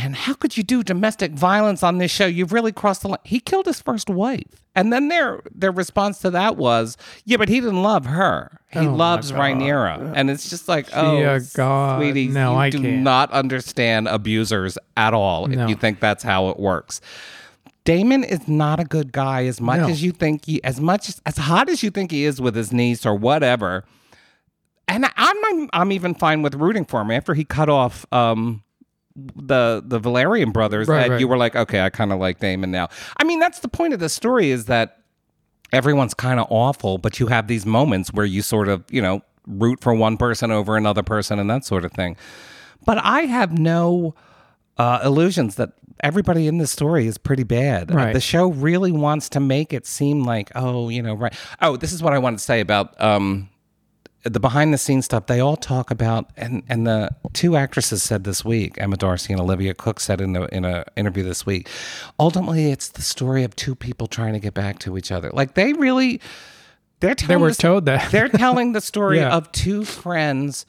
And 0.00 0.14
how 0.14 0.34
could 0.34 0.56
you 0.56 0.62
do 0.62 0.82
domestic 0.82 1.32
violence 1.32 1.82
on 1.82 1.98
this 1.98 2.10
show? 2.10 2.26
You've 2.26 2.52
really 2.52 2.72
crossed 2.72 3.02
the 3.02 3.08
line. 3.08 3.18
He 3.24 3.40
killed 3.40 3.66
his 3.66 3.80
first 3.80 4.08
wife. 4.08 4.62
And 4.74 4.92
then 4.92 5.08
their 5.08 5.40
their 5.54 5.72
response 5.72 6.20
to 6.20 6.30
that 6.30 6.56
was, 6.56 6.96
"Yeah, 7.24 7.36
but 7.36 7.48
he 7.48 7.60
didn't 7.60 7.82
love 7.82 8.06
her. 8.06 8.60
He 8.70 8.80
Oh, 8.80 8.94
loves. 8.94 9.32
Rhaenyra." 9.32 10.12
And 10.14 10.30
it's 10.30 10.48
just 10.48 10.68
like, 10.68 10.86
"Oh, 10.94 11.16
Dear 11.16 11.40
God. 11.54 11.98
sweetie, 12.00 12.28
No, 12.28 12.52
you 12.52 12.58
I 12.58 12.70
do 12.70 12.80
can't. 12.80 13.02
not 13.02 13.30
understand 13.32 14.06
abusers 14.08 14.78
at 14.96 15.14
all 15.14 15.46
if 15.46 15.56
No. 15.58 15.66
you 15.66 15.74
think 15.74 15.98
that's 16.00 16.22
how 16.22 16.48
it 16.50 16.60
works." 16.60 17.00
Daemon 17.84 18.22
is 18.22 18.46
not 18.46 18.78
a 18.78 18.84
good 18.84 19.12
guy 19.12 19.46
as 19.46 19.60
much 19.60 19.80
No. 19.80 19.88
as 19.88 20.02
you 20.02 20.12
think 20.12 20.44
he 20.44 20.62
as 20.62 20.80
much 20.80 21.10
as 21.26 21.38
hot 21.38 21.68
as 21.68 21.82
you 21.82 21.90
think 21.90 22.10
he 22.10 22.24
is 22.24 22.40
with 22.40 22.54
his 22.54 22.70
niece 22.72 23.04
or 23.06 23.14
whatever. 23.14 23.84
And 24.86 25.06
I- 25.06 25.10
I'm 25.16 25.68
I'm 25.72 25.92
even 25.92 26.14
fine 26.14 26.42
with 26.42 26.54
rooting 26.54 26.84
for 26.84 27.00
him 27.00 27.10
after 27.10 27.34
he 27.34 27.44
cut 27.44 27.68
off 27.68 28.06
um 28.12 28.62
the 29.36 29.82
the 29.84 30.00
Velaryon 30.00 30.52
brothers 30.52 30.88
Right, 30.88 31.02
that 31.04 31.10
right. 31.12 31.20
you 31.20 31.28
were 31.28 31.36
like, 31.36 31.56
okay, 31.56 31.80
I 31.80 31.90
kind 31.90 32.12
of 32.12 32.18
like 32.18 32.38
Daemon 32.40 32.70
now. 32.70 32.88
I 33.16 33.24
mean, 33.24 33.38
that's 33.40 33.60
the 33.60 33.68
point 33.68 33.94
of 33.94 34.00
the 34.00 34.08
story 34.08 34.50
is 34.50 34.66
that 34.66 34.98
everyone's 35.72 36.14
kind 36.14 36.40
of 36.40 36.46
awful, 36.50 36.98
but 36.98 37.18
you 37.20 37.26
have 37.26 37.46
these 37.48 37.66
moments 37.66 38.12
where 38.12 38.26
you 38.26 38.42
sort 38.42 38.68
of, 38.68 38.84
you 38.90 39.02
know, 39.02 39.20
root 39.46 39.80
for 39.80 39.94
one 39.94 40.16
person 40.16 40.50
over 40.50 40.76
another 40.76 41.02
person 41.02 41.38
and 41.38 41.48
that 41.50 41.64
sort 41.64 41.84
of 41.84 41.92
thing. 41.92 42.16
But 42.86 42.98
I 43.02 43.22
have 43.22 43.58
no 43.58 44.14
uh, 44.78 45.00
illusions 45.04 45.56
that 45.56 45.72
everybody 46.00 46.46
in 46.46 46.58
this 46.58 46.70
story 46.70 47.06
is 47.06 47.18
pretty 47.18 47.42
bad. 47.42 47.90
Uh, 47.90 47.94
Right. 47.94 48.12
the 48.14 48.20
show 48.20 48.48
really 48.48 48.92
wants 48.92 49.28
to 49.30 49.40
make 49.40 49.72
it 49.72 49.84
seem 49.86 50.22
like, 50.24 50.50
oh, 50.54 50.88
you 50.88 51.02
know, 51.02 51.14
right. 51.14 51.34
Oh, 51.60 51.76
this 51.76 51.92
is 51.92 52.02
what 52.02 52.12
I 52.12 52.18
wanted 52.18 52.36
to 52.38 52.44
say 52.44 52.60
about 52.60 52.98
um, 53.00 53.48
the 54.24 54.40
behind 54.40 54.74
the 54.74 54.78
scenes 54.78 55.04
stuff. 55.04 55.26
They 55.26 55.40
all 55.40 55.56
talk 55.56 55.90
about, 55.90 56.30
and 56.36 56.62
and 56.68 56.86
the 56.86 57.10
two 57.32 57.56
actresses 57.56 58.02
said 58.02 58.24
this 58.24 58.44
week, 58.44 58.74
Emma 58.78 58.96
Darcy 58.96 59.32
and 59.32 59.40
Olivia 59.40 59.74
Cooke 59.74 60.00
said 60.00 60.20
in 60.20 60.34
a 60.36 60.44
in 60.46 60.64
a 60.64 60.84
interview 60.96 61.22
this 61.22 61.46
week. 61.46 61.68
Ultimately, 62.18 62.70
it's 62.70 62.88
the 62.88 63.02
story 63.02 63.44
of 63.44 63.54
two 63.56 63.74
people 63.74 64.06
trying 64.06 64.32
to 64.34 64.40
get 64.40 64.54
back 64.54 64.78
to 64.80 64.98
each 64.98 65.12
other. 65.12 65.30
Like 65.32 65.54
they 65.54 65.72
really, 65.72 66.20
they're 67.00 67.14
telling 67.14 67.38
They 67.38 67.42
were 67.42 67.48
this- 67.48 67.56
told 67.58 67.84
that. 67.86 68.10
they're 68.10 68.28
telling 68.28 68.72
the 68.72 68.80
story 68.80 69.18
Yeah. 69.20 69.30
of 69.36 69.50
two 69.52 69.84
friends 69.84 70.66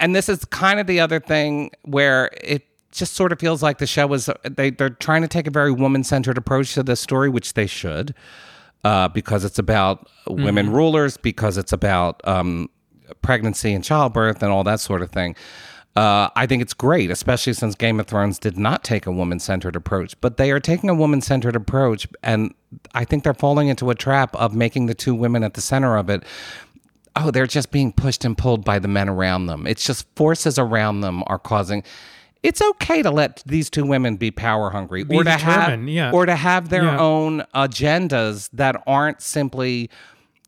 and 0.00 0.12
this 0.16 0.28
is 0.28 0.44
kind 0.46 0.80
of 0.80 0.88
the 0.88 0.98
other 0.98 1.20
thing 1.20 1.70
where 1.82 2.30
it 2.42 2.66
just 2.90 3.14
sort 3.14 3.30
of 3.30 3.38
feels 3.38 3.62
like 3.62 3.78
the 3.78 3.86
show 3.86 4.12
is 4.12 4.28
they, 4.42 4.70
they're 4.70 4.90
trying 4.90 5.22
to 5.22 5.28
take 5.28 5.46
a 5.46 5.52
very 5.52 5.70
woman-centered 5.70 6.36
approach 6.36 6.74
to 6.74 6.82
this 6.82 6.98
story 7.00 7.28
which 7.28 7.54
they 7.54 7.68
should 7.68 8.12
uh, 8.84 9.08
because 9.08 9.44
it's 9.44 9.58
about 9.58 10.08
women 10.26 10.66
Mm-hmm. 10.66 10.74
rulers 10.74 11.16
because 11.16 11.56
it's 11.58 11.72
about 11.72 12.26
um, 12.26 12.68
pregnancy 13.22 13.72
and 13.72 13.84
childbirth 13.84 14.42
and 14.42 14.52
all 14.52 14.64
that 14.64 14.80
sort 14.80 15.02
of 15.02 15.10
thing 15.10 15.36
uh, 15.94 16.30
I 16.34 16.46
think 16.46 16.62
it's 16.62 16.72
great, 16.72 17.10
especially 17.10 17.52
since 17.52 17.74
Game 17.74 18.00
of 18.00 18.06
Thrones 18.06 18.38
did 18.38 18.56
not 18.56 18.82
take 18.82 19.06
a 19.06 19.12
woman 19.12 19.38
centered 19.38 19.76
approach. 19.76 20.18
But 20.22 20.38
they 20.38 20.50
are 20.50 20.58
taking 20.58 20.88
a 20.88 20.94
woman 20.94 21.20
centered 21.20 21.54
approach, 21.54 22.08
and 22.22 22.54
I 22.94 23.04
think 23.04 23.24
they're 23.24 23.34
falling 23.34 23.68
into 23.68 23.90
a 23.90 23.94
trap 23.94 24.34
of 24.36 24.54
making 24.54 24.86
the 24.86 24.94
two 24.94 25.14
women 25.14 25.44
at 25.44 25.52
the 25.52 25.60
center 25.60 25.98
of 25.98 26.08
it 26.08 26.24
oh, 27.14 27.30
they're 27.30 27.46
just 27.46 27.70
being 27.70 27.92
pushed 27.92 28.24
and 28.24 28.38
pulled 28.38 28.64
by 28.64 28.78
the 28.78 28.88
men 28.88 29.08
around 29.08 29.46
them. 29.46 29.66
It's 29.66 29.84
just 29.84 30.06
forces 30.16 30.58
around 30.58 31.02
them 31.02 31.22
are 31.26 31.38
causing. 31.38 31.82
It's 32.42 32.60
okay 32.60 33.02
to 33.02 33.10
let 33.10 33.42
these 33.46 33.70
two 33.70 33.84
women 33.86 34.16
be 34.16 34.30
power 34.30 34.70
hungry, 34.70 35.04
or 35.08 35.22
to 35.24 35.30
have, 35.30 35.88
yeah. 35.88 36.10
or 36.10 36.26
to 36.26 36.34
have 36.34 36.68
their 36.70 36.84
Yeah. 36.84 36.98
own 36.98 37.44
agendas 37.54 38.48
that 38.52 38.82
aren't 38.86 39.22
simply 39.22 39.90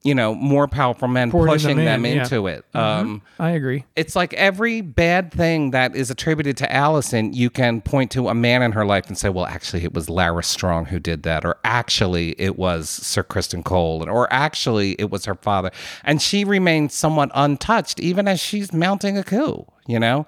you 0.07 0.15
know, 0.15 0.35
more 0.35 0.69
powerful 0.69 1.09
men 1.09 1.31
Poured 1.31 1.49
them 1.49 1.55
pushing 1.55 1.77
them, 1.79 2.05
in, 2.05 2.17
yeah. 2.17 2.23
into 2.25 2.47
it. 2.47 2.63
Um, 2.75 3.23
I 3.39 3.53
agree. 3.53 3.87
it's 3.97 4.15
like 4.15 4.35
every 4.35 4.83
bad 4.83 5.33
thing 5.33 5.71
that 5.71 5.97
is 5.97 6.11
attributed 6.11 6.59
to 6.59 6.67
Alicent, 6.67 7.33
you 7.35 7.49
can 7.49 7.81
point 7.81 8.11
to 8.11 8.29
a 8.29 8.35
man 8.35 8.61
in 8.61 8.73
her 8.73 8.85
life 8.85 9.07
and 9.07 9.17
say, 9.17 9.31
well, 9.31 9.47
actually, 9.47 9.83
it 9.83 9.95
was 9.95 10.09
Larys 10.11 10.45
Strong 10.45 10.85
who 10.87 10.99
did 11.01 11.23
that, 11.23 11.47
or 11.47 11.57
actually, 11.65 12.33
it 12.39 12.59
was 12.59 12.91
Sir 12.91 13.23
Criston 13.23 13.65
Cole, 13.65 14.07
or 14.07 14.31
actually, 14.31 14.93
it 14.99 15.09
was 15.09 15.25
her 15.25 15.37
father. 15.37 15.71
And 16.05 16.21
she 16.21 16.45
remains 16.45 16.93
somewhat 16.93 17.31
untouched, 17.35 17.99
even 17.99 18.29
as 18.29 18.41
she's 18.41 18.75
mounting 18.75 19.17
a 19.17 19.25
coup, 19.25 19.65
you 19.87 19.99
know? 19.99 20.27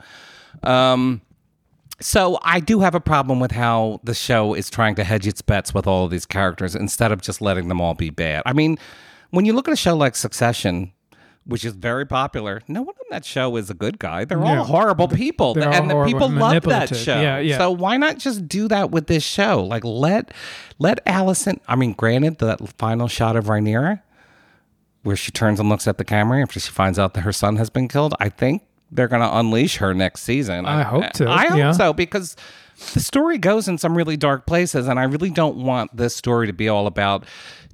Um, 0.63 1.21
so 2.01 2.39
I 2.43 2.61
do 2.61 2.81
have 2.81 2.95
a 2.95 3.01
problem 3.01 3.41
with 3.41 3.53
how 3.53 4.01
the 4.05 4.15
show 4.15 4.55
is 4.55 4.69
trying 4.69 4.95
to 4.97 5.05
hedge 5.05 5.27
its 5.27 5.41
bets 5.41 5.73
with 5.73 5.87
all 5.87 6.05
of 6.05 6.11
these 6.11 6.27
characters 6.27 6.75
instead 6.75 7.11
of 7.11 7.23
just 7.23 7.41
letting 7.41 7.69
them 7.69 7.81
all 7.81 7.95
be 7.95 8.11
bad. 8.11 8.43
I 8.45 8.53
mean, 8.53 8.79
when 9.31 9.45
you 9.45 9.53
look 9.53 9.67
at 9.69 9.73
a 9.73 9.77
show 9.77 9.97
like 9.97 10.15
Succession, 10.15 10.93
which 11.47 11.65
is 11.65 11.73
very 11.73 12.05
popular, 12.05 12.61
no 12.69 12.83
one 12.83 12.95
on 12.99 13.07
that 13.11 13.25
show 13.25 13.57
is 13.57 13.71
a 13.71 13.75
good 13.75 13.99
guy. 13.99 14.25
They're 14.25 14.43
all 14.43 14.65
horrible 14.65 15.09
people, 15.09 15.55
They're 15.55 15.71
and 15.71 15.89
the 15.89 16.05
people 16.05 16.29
love 16.29 16.65
that 16.65 16.95
show. 16.95 17.21
Yeah, 17.21 17.39
yeah. 17.39 17.57
So 17.57 17.71
why 17.71 17.97
not 17.97 18.19
just 18.19 18.47
do 18.47 18.69
that 18.69 18.91
with 18.91 19.07
this 19.07 19.23
show? 19.23 19.65
Like 19.65 19.85
let 19.85 20.33
let 20.79 21.05
Alicent. 21.07 21.61
I 21.67 21.77
mean, 21.77 21.93
granted, 21.95 22.39
that 22.39 22.61
final 22.77 23.09
shot 23.09 23.37
of 23.37 23.45
Rhaenyra, 23.47 24.03
where 25.03 25.17
she 25.17 25.31
turns 25.31 25.61
and 25.61 25.69
looks 25.69 25.87
at 25.87 25.99
the 25.99 26.05
camera 26.05 26.43
after 26.43 26.61
she 26.61 26.71
finds 26.71 26.99
out 26.99 27.15
that 27.15 27.23
her 27.23 27.33
son 27.33 27.57
has 27.57 27.71
been 27.71 27.89
killed, 27.89 28.15
I 28.21 28.29
think 28.29 28.63
they're 28.91 29.09
going 29.09 29.23
to 29.23 29.39
unleash 29.39 29.77
her 29.77 29.95
next 29.95 30.23
season. 30.23 30.67
I 30.67 30.83
hope 30.83 31.17
so, 31.17 31.29
I 31.29 31.47
hope 31.47 31.59
yeah. 31.59 31.73
so 31.73 31.93
because 31.93 32.37
the 32.93 33.01
story 33.01 33.39
goes 33.39 33.69
in 33.69 33.79
some 33.79 33.97
really 33.97 34.17
dark 34.17 34.47
places, 34.47 34.87
and 34.89 34.99
I 34.99 35.05
really 35.05 35.31
don't 35.31 35.57
want 35.57 35.97
this 35.97 36.15
story 36.15 36.47
to 36.47 36.53
be 36.53 36.69
all 36.69 36.87
about 36.87 37.25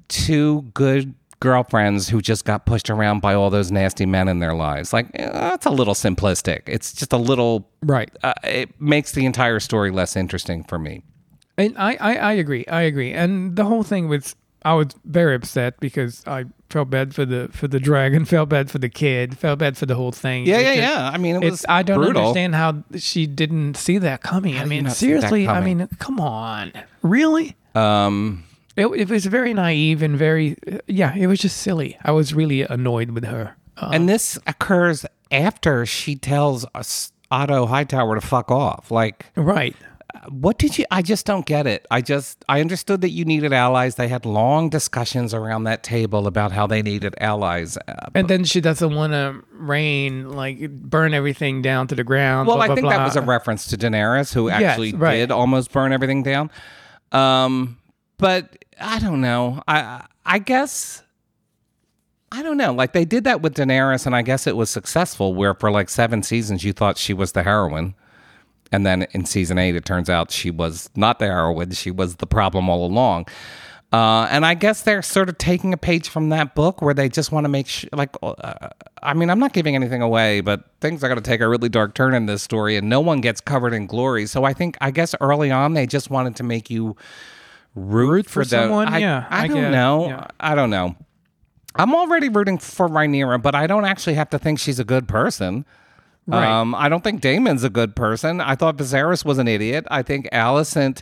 two 0.07 0.63
good 0.73 1.13
girlfriends 1.39 2.07
who 2.07 2.21
just 2.21 2.45
got 2.45 2.65
pushed 2.65 2.89
around 2.89 3.19
by 3.19 3.33
all 3.33 3.49
those 3.49 3.69
nasty 3.69 4.05
men 4.05 4.29
in 4.29 4.39
their 4.39 4.53
lives. 4.53 4.93
Like 4.93 5.07
eh, 5.15 5.29
that's 5.29 5.65
a 5.65 5.71
little 5.71 5.93
simplistic. 5.93 6.61
It's 6.67 6.93
just 6.93 7.11
a 7.11 7.17
little. 7.17 7.69
Right. 7.81 8.09
Uh, 8.23 8.33
it 8.43 8.79
makes 8.79 9.11
the 9.11 9.25
entire 9.25 9.59
story 9.59 9.91
less 9.91 10.15
interesting 10.15 10.63
for 10.63 10.79
me. 10.79 11.03
And 11.57 11.77
I, 11.77 11.97
I, 11.99 12.15
I 12.15 12.31
agree. 12.33 12.65
I 12.67 12.81
agree. 12.83 13.11
And 13.11 13.55
the 13.55 13.65
whole 13.65 13.83
thing 13.83 14.07
was 14.07 14.35
I 14.63 14.73
was 14.73 14.87
very 15.05 15.35
upset 15.35 15.79
because 15.79 16.23
I 16.25 16.45
felt 16.73 16.89
bad 16.89 17.15
for 17.15 17.23
the 17.25 17.47
for 17.53 17.67
the 17.69 17.79
dragon, 17.79 18.25
felt 18.35 18.49
bad 18.49 18.69
for 18.69 18.79
the 18.79 18.89
kid, 18.89 19.37
felt 19.37 19.59
bad 19.59 19.77
for 19.77 19.85
the 19.85 19.95
whole 19.95 20.11
thing. 20.11 20.45
Yeah, 20.45 20.57
It's 20.57 20.63
yeah, 20.63 20.75
just- 20.75 20.87
yeah. 20.99 21.09
I 21.13 21.17
mean, 21.17 21.35
it 21.37 21.43
was 21.43 21.53
It's 21.53 21.65
I 21.69 21.83
don't 21.83 21.99
brutal. 22.01 22.21
understand 22.23 22.55
how 22.55 22.83
she 22.97 23.25
didn't 23.27 23.77
see 23.77 23.97
that 23.99 24.21
coming. 24.21 24.57
I 24.57 24.65
mean, 24.65 24.83
not 24.83 24.93
see 24.93 25.13
that 25.13 25.21
seriously, 25.21 25.47
I 25.47 25.61
mean, 25.61 25.87
come 25.99 26.19
on. 26.19 26.73
Really? 27.01 27.55
Um, 27.75 28.43
It, 28.75 28.87
it 28.87 29.09
was 29.09 29.25
very 29.27 29.53
naive 29.53 30.01
and 30.01 30.17
very 30.17 30.57
yeah, 30.87 31.15
it 31.15 31.27
was 31.27 31.39
just 31.39 31.57
silly. 31.57 31.97
I 32.03 32.11
was 32.11 32.33
really 32.33 32.63
annoyed 32.63 33.11
with 33.11 33.23
her. 33.25 33.55
Uh, 33.77 33.91
and 33.93 34.09
this 34.09 34.37
occurs 34.47 35.05
after 35.31 35.85
she 35.85 36.15
tells 36.15 36.65
us 36.75 37.11
Otto 37.31 37.65
Hightower 37.65 38.15
to 38.15 38.21
fuck 38.21 38.51
off. 38.51 38.91
Like, 38.91 39.27
right. 39.35 39.75
What 40.29 40.57
did 40.57 40.77
you? 40.77 40.85
I 40.91 41.01
just 41.01 41.25
don't 41.25 41.45
get 41.45 41.67
it. 41.67 41.85
I 41.91 42.01
just 42.01 42.43
I 42.47 42.61
understood 42.61 43.01
that 43.01 43.09
you 43.09 43.25
needed 43.25 43.53
allies. 43.53 43.95
They 43.95 44.07
had 44.07 44.25
long 44.25 44.69
discussions 44.69 45.33
around 45.33 45.63
that 45.65 45.83
table 45.83 46.27
about 46.27 46.51
how 46.51 46.67
they 46.67 46.81
needed 46.81 47.15
allies. 47.19 47.77
Uh, 47.87 47.93
And 48.15 48.27
then 48.27 48.43
she 48.43 48.61
doesn't 48.61 48.93
want 48.95 49.13
to 49.13 49.43
rain, 49.51 50.29
like 50.31 50.69
burn 50.71 51.13
everything 51.13 51.61
down 51.61 51.87
to 51.87 51.95
the 51.95 52.03
ground. 52.03 52.47
well, 52.47 52.57
blah, 52.57 52.63
I 52.63 52.67
blah, 52.67 52.75
think 52.75 52.89
that 52.89 53.03
was 53.03 53.15
a 53.15 53.21
reference 53.21 53.67
to 53.67 53.77
Daenerys, 53.77 54.33
who 54.33 54.49
Yes, 54.49 54.61
actually 54.63 54.93
right. 54.93 55.15
did 55.17 55.31
almost 55.31 55.71
burn 55.71 55.91
everything 55.93 56.23
down. 56.23 56.49
Um, 57.11 57.77
but 58.17 58.63
I 58.79 58.99
don't 58.99 59.21
know. 59.21 59.61
I 59.67 60.05
I 60.25 60.39
guess. 60.39 61.01
I 62.31 62.41
don't 62.41 62.57
know. 62.57 62.73
Like 62.73 62.93
they 62.93 63.05
did 63.05 63.25
that 63.25 63.41
with 63.41 63.53
Daenerys, 63.55 64.05
and 64.07 64.15
I 64.15 64.23
guess 64.23 64.47
it 64.47 64.57
was 64.57 64.69
successful. 64.69 65.35
Where 65.35 65.53
for 65.53 65.69
like 65.69 65.89
seven 65.89 66.23
seasons, 66.23 66.63
you 66.63 66.73
thought 66.73 66.97
she 66.97 67.13
was 67.13 67.33
the 67.33 67.43
heroine, 67.43 67.93
and 68.73 68.85
then 68.85 69.07
in 69.11 69.23
season 69.25 69.57
eight, 69.57 69.75
it 69.75 69.85
turns 69.85 70.09
out 70.09 70.31
she 70.31 70.51
was 70.51 70.89
not 70.95 71.19
the 71.19 71.27
heroine. 71.27 71.71
She 71.71 71.91
was 71.91 72.17
the 72.17 72.27
problem 72.27 72.67
all 72.69 72.85
along. 72.85 73.27
Uh, 73.93 74.27
and 74.31 74.43
I 74.43 74.55
guess 74.55 74.81
they're 74.81 75.03
sort 75.03 75.29
of 75.29 75.37
taking 75.37 75.71
a 75.71 75.77
page 75.77 76.09
from 76.09 76.29
that 76.29 76.55
book 76.55 76.81
where 76.81 76.95
they 76.95 77.07
just 77.09 77.31
want 77.31 77.43
to 77.45 77.49
make 77.49 77.67
sure, 77.67 77.91
like, 77.93 78.09
uh, 78.23 78.69
I 79.03 79.13
mean, 79.13 79.29
I'm 79.29 79.37
not 79.37 79.53
giving 79.53 79.75
anything 79.75 80.01
away, 80.01 80.41
but 80.41 80.63
things 80.81 81.03
are 81.03 81.07
going 81.07 81.21
to 81.21 81.23
take 81.23 81.41
a 81.41 81.47
really 81.47 81.69
dark 81.69 81.93
turn 81.93 82.15
in 82.15 82.25
this 82.25 82.41
story, 82.41 82.75
and 82.75 82.89
no 82.89 82.99
one 82.99 83.21
gets 83.21 83.39
covered 83.39 83.71
in 83.71 83.85
glory. 83.85 84.25
So 84.25 84.45
I 84.45 84.53
think, 84.53 84.77
I 84.81 84.89
guess 84.89 85.13
early 85.21 85.51
on, 85.51 85.75
they 85.75 85.85
just 85.85 86.09
wanted 86.09 86.35
to 86.37 86.43
make 86.43 86.71
you 86.71 86.97
root, 87.75 88.09
Root 88.09 88.25
for, 88.25 88.31
for 88.31 88.45
the- 88.45 88.49
someone? 88.49 88.87
I, 88.87 88.97
Yeah, 88.97 89.27
I, 89.29 89.43
I 89.43 89.47
don't 89.47 89.71
know. 89.71 90.07
Yeah. 90.07 90.27
I 90.39 90.55
don't 90.55 90.71
know. 90.71 90.95
I'm 91.75 91.93
already 91.93 92.29
rooting 92.29 92.57
for 92.57 92.89
Rhaenyra, 92.89 93.41
but 93.43 93.53
I 93.53 93.67
don't 93.67 93.85
actually 93.85 94.15
have 94.15 94.29
to 94.31 94.39
think 94.39 94.57
she's 94.59 94.79
a 94.79 94.83
good 94.83 95.07
person. 95.07 95.65
Right. 96.25 96.47
Um, 96.47 96.73
I 96.75 96.87
don't 96.87 97.03
think 97.03 97.21
Daemon's 97.21 97.63
a 97.63 97.69
good 97.69 97.95
person. 97.95 98.39
I 98.39 98.55
thought 98.55 98.77
Viserys 98.77 99.25
was 99.25 99.39
an 99.39 99.47
idiot. 99.47 99.85
I 99.91 100.03
think 100.03 100.29
Alicent, 100.31 101.01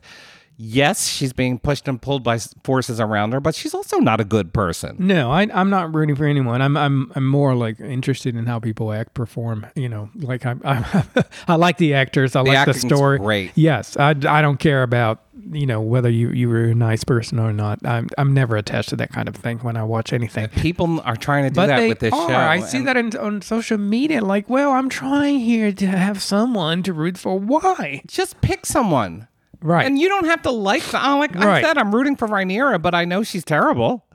yes, 0.62 1.08
she's 1.08 1.34
being 1.34 1.58
pushed 1.58 1.88
and 1.88 2.00
pulled 2.02 2.24
by 2.24 2.38
forces 2.64 3.00
around 3.00 3.34
her, 3.34 3.40
but 3.40 3.56
she's 3.56 3.74
also 3.74 3.98
not 3.98 4.22
a 4.22 4.24
good 4.24 4.54
person. 4.54 4.96
No, 5.00 5.32
I, 5.32 5.48
I'm 5.54 5.70
not 5.70 5.94
rooting 5.94 6.16
for 6.16 6.26
anyone. 6.26 6.62
I'm 6.62 6.78
I'm 6.78 7.12
I'm 7.16 7.28
more 7.28 7.56
like 7.56 7.80
interested 7.80 8.36
in 8.36 8.46
how 8.46 8.60
people 8.60 8.94
act, 8.94 9.14
perform. 9.14 9.66
You 9.76 9.90
know, 9.90 10.10
like 10.16 10.46
I 10.46 10.56
I, 10.64 11.04
I 11.48 11.56
like 11.56 11.78
the 11.78 11.94
actors. 11.96 12.36
I 12.36 12.42
like 12.42 12.66
the 12.66 12.74
story. 12.74 13.18
great. 13.18 13.52
Yes, 13.56 13.98
I, 13.98 14.10
I 14.12 14.42
don't 14.42 14.58
care 14.60 14.84
about 14.84 15.22
you 15.52 15.66
know 15.66 15.82
whether 15.82 16.10
you 16.10 16.30
you 16.30 16.48
were 16.48 16.66
a 16.66 16.76
nice 16.76 17.04
person 17.04 17.40
or 17.40 17.52
not. 17.52 17.84
I'm 17.86 18.10
I'm 18.18 18.34
never 18.34 18.56
attached 18.58 18.90
to 18.90 18.96
that 18.98 19.12
kind 19.12 19.28
of 19.28 19.36
thing 19.36 19.58
when 19.60 19.76
I 19.76 19.84
watch 19.84 20.14
anything. 20.14 20.46
Uh, 20.46 20.50
people 20.58 21.02
are 21.02 21.16
trying 21.16 21.46
to 21.46 21.50
do 21.50 21.56
But 21.56 21.68
that 21.68 21.88
with 21.88 22.00
this 22.00 22.14
are. 22.14 22.30
show. 22.30 22.36
I 22.36 22.60
see 22.60 22.82
that 22.84 22.98
in, 22.98 23.16
on 23.18 23.42
social 23.42 23.78
media. 23.78 24.24
Like, 24.24 24.50
well, 24.50 24.72
I'm 24.72 24.90
trying 24.90 25.40
here 25.40 25.72
to 25.72 25.88
have 25.88 26.22
someone 26.22 26.84
to 26.84 26.94
root 26.94 27.18
for. 27.18 27.40
Why? 27.40 28.04
Just 28.08 28.40
pick 28.42 28.66
someone. 28.66 29.28
Right. 29.62 29.86
And 29.86 30.00
you 30.00 30.10
don't 30.10 30.26
have 30.26 30.42
to 30.44 30.52
like 30.52 30.84
them. 30.86 31.02
Uh, 31.04 31.18
Like 31.18 31.36
I 31.36 31.62
said, 31.62 31.78
I'm 31.78 31.94
rooting 31.94 32.16
for 32.16 32.28
Rhaenyra, 32.28 32.82
but 32.82 32.96
I 32.96 33.06
know 33.06 33.24
she's 33.24 33.44
terrible. 33.46 34.06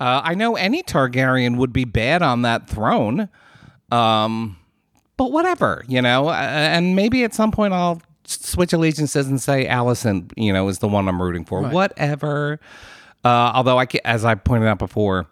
Uh, 0.00 0.20
I 0.24 0.34
know 0.34 0.56
any 0.56 0.82
Targaryen 0.82 1.56
would 1.56 1.72
be 1.72 1.84
bad 1.84 2.22
on 2.22 2.42
that 2.42 2.68
throne. 2.68 3.28
Um, 3.90 4.56
but 5.16 5.32
whatever, 5.32 5.84
you 5.88 6.00
know. 6.00 6.28
Uh, 6.28 6.32
and 6.32 6.94
maybe 6.96 7.24
at 7.24 7.34
some 7.34 7.50
point 7.50 7.74
I'll 7.74 8.00
switch 8.24 8.72
allegiances 8.72 9.26
and 9.28 9.40
say 9.40 9.66
Alicent, 9.66 10.32
you 10.36 10.52
know, 10.52 10.68
is 10.68 10.78
the 10.78 10.88
one 10.88 11.08
I'm 11.08 11.20
rooting 11.20 11.44
for. 11.44 11.62
Whatever. 11.62 12.60
Uh, 13.24 13.52
although 13.54 13.78
I, 13.80 13.86
as 14.04 14.24
I 14.24 14.36
pointed 14.36 14.68
out 14.68 14.78
before, 14.78 15.26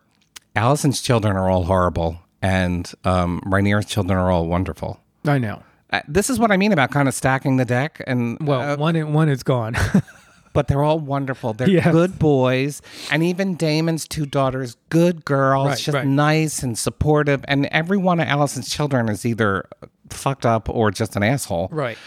Alicent's 0.56 1.00
children 1.00 1.36
are 1.36 1.48
all 1.48 1.64
horrible, 1.64 2.18
and 2.42 2.90
um, 3.04 3.40
Rhaenyra's 3.46 3.86
children 3.86 4.18
are 4.18 4.30
all 4.30 4.46
wonderful. 4.46 4.98
I 5.24 5.38
know. 5.38 5.62
This 6.08 6.30
is 6.30 6.38
what 6.38 6.50
I 6.50 6.56
mean 6.56 6.72
about 6.72 6.90
kind 6.90 7.08
of 7.08 7.14
stacking 7.14 7.56
the 7.56 7.64
deck, 7.64 8.02
and 8.06 8.38
Well, 8.40 8.60
uh, 8.72 8.76
one 8.76 9.12
one 9.12 9.28
is 9.28 9.42
gone. 9.42 9.76
but 10.52 10.68
they're 10.68 10.82
all 10.82 10.98
wonderful. 10.98 11.52
They're 11.52 11.68
Yes. 11.68 11.92
good 11.92 12.18
boys, 12.18 12.80
and 13.10 13.22
even 13.22 13.56
Daemon's 13.56 14.08
two 14.08 14.24
daughters, 14.26 14.76
good 14.88 15.24
girls, 15.24 15.66
Right, 15.68 15.78
just 15.78 15.94
right. 15.94 16.06
nice 16.06 16.62
and 16.62 16.78
supportive. 16.78 17.44
And 17.46 17.66
every 17.66 17.98
one 17.98 18.20
of 18.20 18.26
Alicent's 18.26 18.70
children 18.70 19.08
is 19.10 19.26
either 19.26 19.66
fucked 20.10 20.46
up 20.46 20.68
or 20.70 20.90
just 20.90 21.14
an 21.16 21.22
asshole. 21.22 21.68
right. 21.70 21.98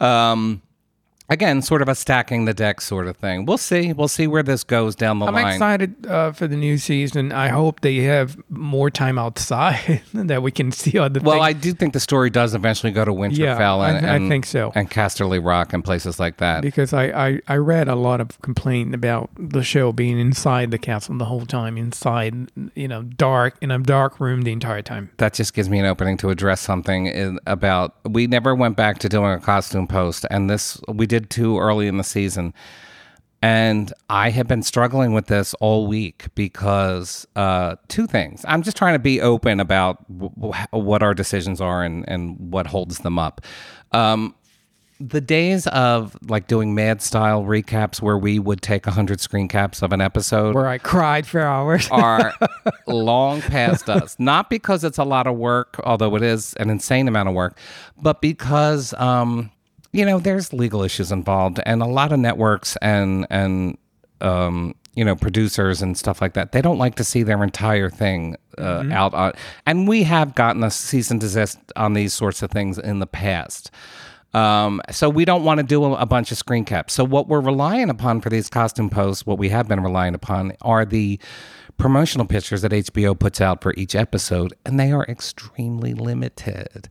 Um, 0.00 0.60
again, 1.30 1.62
sort 1.62 1.82
of 1.82 1.88
a 1.88 1.94
stacking 1.94 2.44
the 2.44 2.54
deck 2.54 2.80
sort 2.80 3.06
of 3.06 3.16
thing. 3.16 3.44
We'll 3.46 3.58
see. 3.58 3.92
We'll 3.92 4.08
see 4.08 4.26
where 4.26 4.42
this 4.42 4.62
goes 4.64 4.94
down 4.94 5.18
the 5.18 5.26
line. 5.26 5.34
I'm 5.44 5.52
excited 5.52 6.06
uh, 6.06 6.32
for 6.32 6.46
the 6.46 6.56
new 6.56 6.78
season. 6.78 7.32
I 7.32 7.48
hope 7.48 7.80
they 7.80 7.96
have 7.98 8.36
more 8.50 8.90
time 8.90 9.18
outside 9.18 10.02
that 10.14 10.42
we 10.42 10.50
can 10.50 10.70
see 10.72 10.98
other 10.98 11.20
Well, 11.20 11.36
things. 11.36 11.44
I 11.46 11.52
do 11.52 11.72
think 11.72 11.92
the 11.94 12.00
story 12.00 12.30
does 12.30 12.54
eventually 12.54 12.92
go 12.92 13.04
to 13.04 13.12
Winterfell 13.12 13.38
Yeah, 13.38 13.70
I- 13.72 13.90
and, 13.92 14.06
I 14.06 14.28
think 14.28 14.46
so. 14.46 14.72
and 14.74 14.90
Casterly 14.90 15.44
Rock 15.44 15.72
and 15.72 15.84
places 15.84 16.18
like 16.20 16.38
that. 16.38 16.62
because 16.62 16.92
I, 16.92 17.04
I, 17.28 17.40
I 17.48 17.56
read 17.56 17.88
a 17.88 17.94
lot 17.96 18.20
of 18.20 18.40
complaint 18.42 18.94
about 18.94 19.30
the 19.38 19.62
show 19.62 19.92
being 19.92 20.18
inside 20.18 20.70
the 20.70 20.78
castle 20.78 21.16
the 21.16 21.24
whole 21.24 21.46
time, 21.46 21.76
inside, 21.78 22.50
you 22.74 22.88
know, 22.88 23.02
dark, 23.02 23.56
in 23.60 23.70
a 23.70 23.78
dark 23.78 24.20
room 24.20 24.42
the 24.42 24.52
entire 24.52 24.82
time. 24.82 25.10
that 25.18 25.34
just 25.34 25.54
gives 25.54 25.68
me 25.70 25.78
an 25.78 25.86
opening 25.86 26.16
to 26.18 26.30
address 26.30 26.60
something 26.60 27.06
in, 27.06 27.38
about 27.46 27.94
we 28.04 28.26
never 28.26 28.54
went 28.54 28.76
back 28.76 28.98
to 28.98 29.08
doing 29.08 29.32
a 29.32 29.40
costume 29.40 29.86
post 29.86 30.26
and 30.30 30.50
this 30.50 30.80
we 30.88 31.06
did 31.06 31.13
too 31.20 31.58
early 31.58 31.86
in 31.86 31.96
the 31.96 32.04
season 32.04 32.52
and 33.42 33.92
i 34.08 34.30
have 34.30 34.46
been 34.48 34.62
struggling 34.62 35.12
with 35.12 35.26
this 35.26 35.54
all 35.54 35.86
week 35.86 36.26
because 36.34 37.26
uh, 37.36 37.76
two 37.88 38.06
things 38.06 38.44
i'm 38.48 38.62
just 38.62 38.76
trying 38.76 38.94
to 38.94 38.98
be 38.98 39.20
open 39.20 39.60
about 39.60 40.06
w- 40.18 40.32
w- 40.40 40.66
what 40.70 41.02
our 41.02 41.14
decisions 41.14 41.60
are 41.60 41.82
and, 41.82 42.04
and 42.08 42.36
what 42.38 42.66
holds 42.66 42.98
them 42.98 43.18
up 43.18 43.40
um, 43.92 44.34
the 45.00 45.20
days 45.20 45.66
of 45.68 46.16
like 46.28 46.46
doing 46.46 46.74
mad 46.74 47.02
style 47.02 47.42
recaps 47.42 48.00
where 48.00 48.16
we 48.16 48.38
would 48.38 48.62
take 48.62 48.86
100 48.86 49.20
screen 49.20 49.48
caps 49.48 49.82
of 49.82 49.92
an 49.92 50.00
episode 50.00 50.54
Where 50.54 50.68
I 50.68 50.78
cried 50.78 51.26
for 51.26 51.40
hours. 51.40 51.88
are 51.90 52.32
long 52.86 53.40
past 53.42 53.90
us. 53.90 54.16
Not 54.18 54.48
because 54.48 54.84
it's 54.84 54.98
a 54.98 55.04
lot 55.04 55.26
of 55.26 55.36
work, 55.36 55.80
although 55.84 56.14
it 56.16 56.22
is 56.22 56.54
an 56.54 56.70
insane 56.70 57.08
amount 57.08 57.28
of 57.28 57.34
work, 57.34 57.58
but 58.00 58.20
because 58.20 58.94
um, 58.94 59.50
you 59.94 60.04
know 60.04 60.18
there's 60.18 60.52
legal 60.52 60.82
issues 60.82 61.12
involved, 61.12 61.60
and 61.64 61.80
a 61.80 61.86
lot 61.86 62.12
of 62.12 62.18
networks 62.18 62.76
and 62.82 63.26
and 63.30 63.78
um, 64.20 64.74
you 64.94 65.04
know 65.04 65.14
producers 65.14 65.80
and 65.80 65.96
stuff 65.96 66.20
like 66.20 66.34
that 66.34 66.52
they 66.52 66.60
don't 66.60 66.78
like 66.78 66.96
to 66.96 67.04
see 67.04 67.22
their 67.22 67.42
entire 67.42 67.90
thing 67.90 68.36
uh, 68.58 68.84
out 68.90 69.14
on 69.14 69.32
and 69.66 69.88
we 69.88 70.02
have 70.02 70.34
gotten 70.34 70.62
a 70.64 70.70
cease 70.70 71.10
and 71.10 71.20
desist 71.20 71.58
on 71.76 71.94
these 71.94 72.12
sorts 72.12 72.42
of 72.42 72.50
things 72.50 72.78
in 72.78 72.98
the 72.98 73.06
past. 73.06 73.70
Um, 74.32 74.82
so 74.90 75.08
we 75.08 75.24
don't 75.24 75.44
want 75.44 75.58
to 75.58 75.62
do 75.64 75.84
a, 75.84 75.92
a 75.92 76.06
bunch 76.06 76.32
of 76.32 76.38
screen 76.38 76.64
caps. 76.64 76.92
So 76.92 77.04
what 77.04 77.28
we're 77.28 77.40
relying 77.40 77.88
upon 77.88 78.20
for 78.20 78.30
these 78.30 78.48
costume 78.48 78.90
posts 78.90 79.24
what 79.24 79.38
we 79.38 79.48
have 79.50 79.68
been 79.68 79.80
relying 79.80 80.12
upon 80.12 80.54
are 80.62 80.84
the 80.84 81.20
promotional 81.76 82.26
pictures 82.26 82.62
that 82.62 82.72
HBO 82.72 83.18
puts 83.18 83.40
out 83.40 83.62
for 83.62 83.74
each 83.74 83.94
episode, 83.94 84.54
and 84.64 84.78
they 84.78 84.92
are 84.92 85.04
extremely 85.04 85.94
limited. 85.94 86.88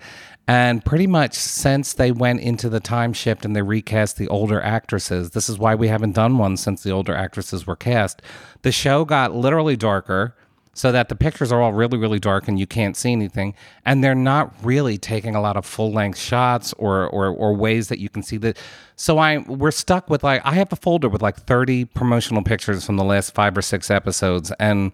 And 0.47 0.83
pretty 0.83 1.07
much 1.07 1.33
since 1.33 1.93
they 1.93 2.11
went 2.11 2.41
into 2.41 2.67
the 2.67 2.81
time 2.81 3.13
shift 3.13 3.45
and 3.45 3.55
they 3.55 3.61
recast 3.61 4.17
the 4.17 4.27
older 4.27 4.61
actresses, 4.61 5.31
this 5.31 5.47
is 5.47 5.57
why 5.57 5.73
we 5.73 5.87
haven't 5.87 6.15
done 6.15 6.37
one 6.37 6.57
since 6.57 6.83
the 6.83 6.91
older 6.91 7.15
actresses 7.15 7.65
were 7.65 7.77
cast. 7.77 8.21
The 8.63 8.71
show 8.71 9.05
got 9.05 9.33
literally 9.33 9.77
darker 9.77 10.35
so 10.73 10.91
that 10.91 11.07
the 11.07 11.15
pictures 11.15 11.51
are 11.51 11.61
all 11.61 11.71
really, 11.71 11.97
really 11.97 12.19
dark 12.19 12.47
and 12.47 12.59
you 12.59 12.65
can't 12.65 12.97
see 12.97 13.11
anything. 13.11 13.53
And 13.85 14.03
they're 14.03 14.15
not 14.15 14.53
really 14.63 14.97
taking 14.97 15.35
a 15.35 15.41
lot 15.41 15.55
of 15.55 15.65
full 15.65 15.91
length 15.91 16.17
shots 16.17 16.73
or, 16.73 17.07
or, 17.07 17.27
or 17.27 17.55
ways 17.55 17.89
that 17.89 17.99
you 17.99 18.09
can 18.09 18.23
see 18.23 18.37
that. 18.37 18.57
So 18.95 19.19
I 19.19 19.39
we're 19.39 19.71
stuck 19.71 20.09
with 20.09 20.23
like 20.23 20.41
I 20.45 20.53
have 20.53 20.73
a 20.73 20.75
folder 20.75 21.09
with 21.09 21.21
like 21.21 21.37
30 21.37 21.85
promotional 21.85 22.43
pictures 22.43 22.85
from 22.85 22.97
the 22.97 23.03
last 23.03 23.33
five 23.33 23.57
or 23.57 23.61
six 23.61 23.91
episodes, 23.91 24.51
and 24.59 24.91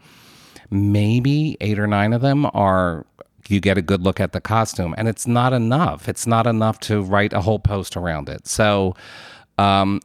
maybe 0.69 1.57
eight 1.61 1.79
or 1.79 1.87
nine 1.87 2.13
of 2.13 2.21
them 2.21 2.45
are 2.53 3.05
you 3.47 3.59
get 3.59 3.77
a 3.77 3.81
good 3.81 4.01
look 4.01 4.19
at 4.19 4.31
the 4.31 4.41
costume, 4.41 4.93
and 4.97 5.07
it's 5.07 5.25
not 5.25 5.53
enough. 5.53 6.07
It's 6.07 6.27
not 6.27 6.45
enough 6.45 6.79
to 6.81 7.01
write 7.01 7.33
a 7.33 7.41
whole 7.41 7.59
post 7.59 7.97
around 7.97 8.29
it. 8.29 8.47
So 8.47 8.95
um, 9.57 10.01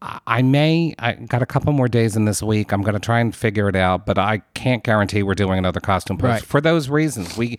I 0.00 0.42
may. 0.42 0.94
I 1.00 1.14
got 1.14 1.42
a 1.42 1.46
couple 1.46 1.72
more 1.72 1.88
days 1.88 2.14
in 2.14 2.24
this 2.24 2.40
week. 2.42 2.70
I'm 2.72 2.82
going 2.82 2.94
to 2.94 3.00
try 3.00 3.18
and 3.18 3.34
figure 3.34 3.68
it 3.68 3.74
out, 3.74 4.06
but 4.06 4.16
I 4.16 4.42
can't 4.54 4.84
guarantee 4.84 5.24
we're 5.24 5.34
doing 5.34 5.58
another 5.58 5.80
costume 5.80 6.18
post 6.18 6.30
Right. 6.30 6.42
for 6.44 6.60
those 6.60 6.88
reasons. 6.88 7.36
We 7.36 7.58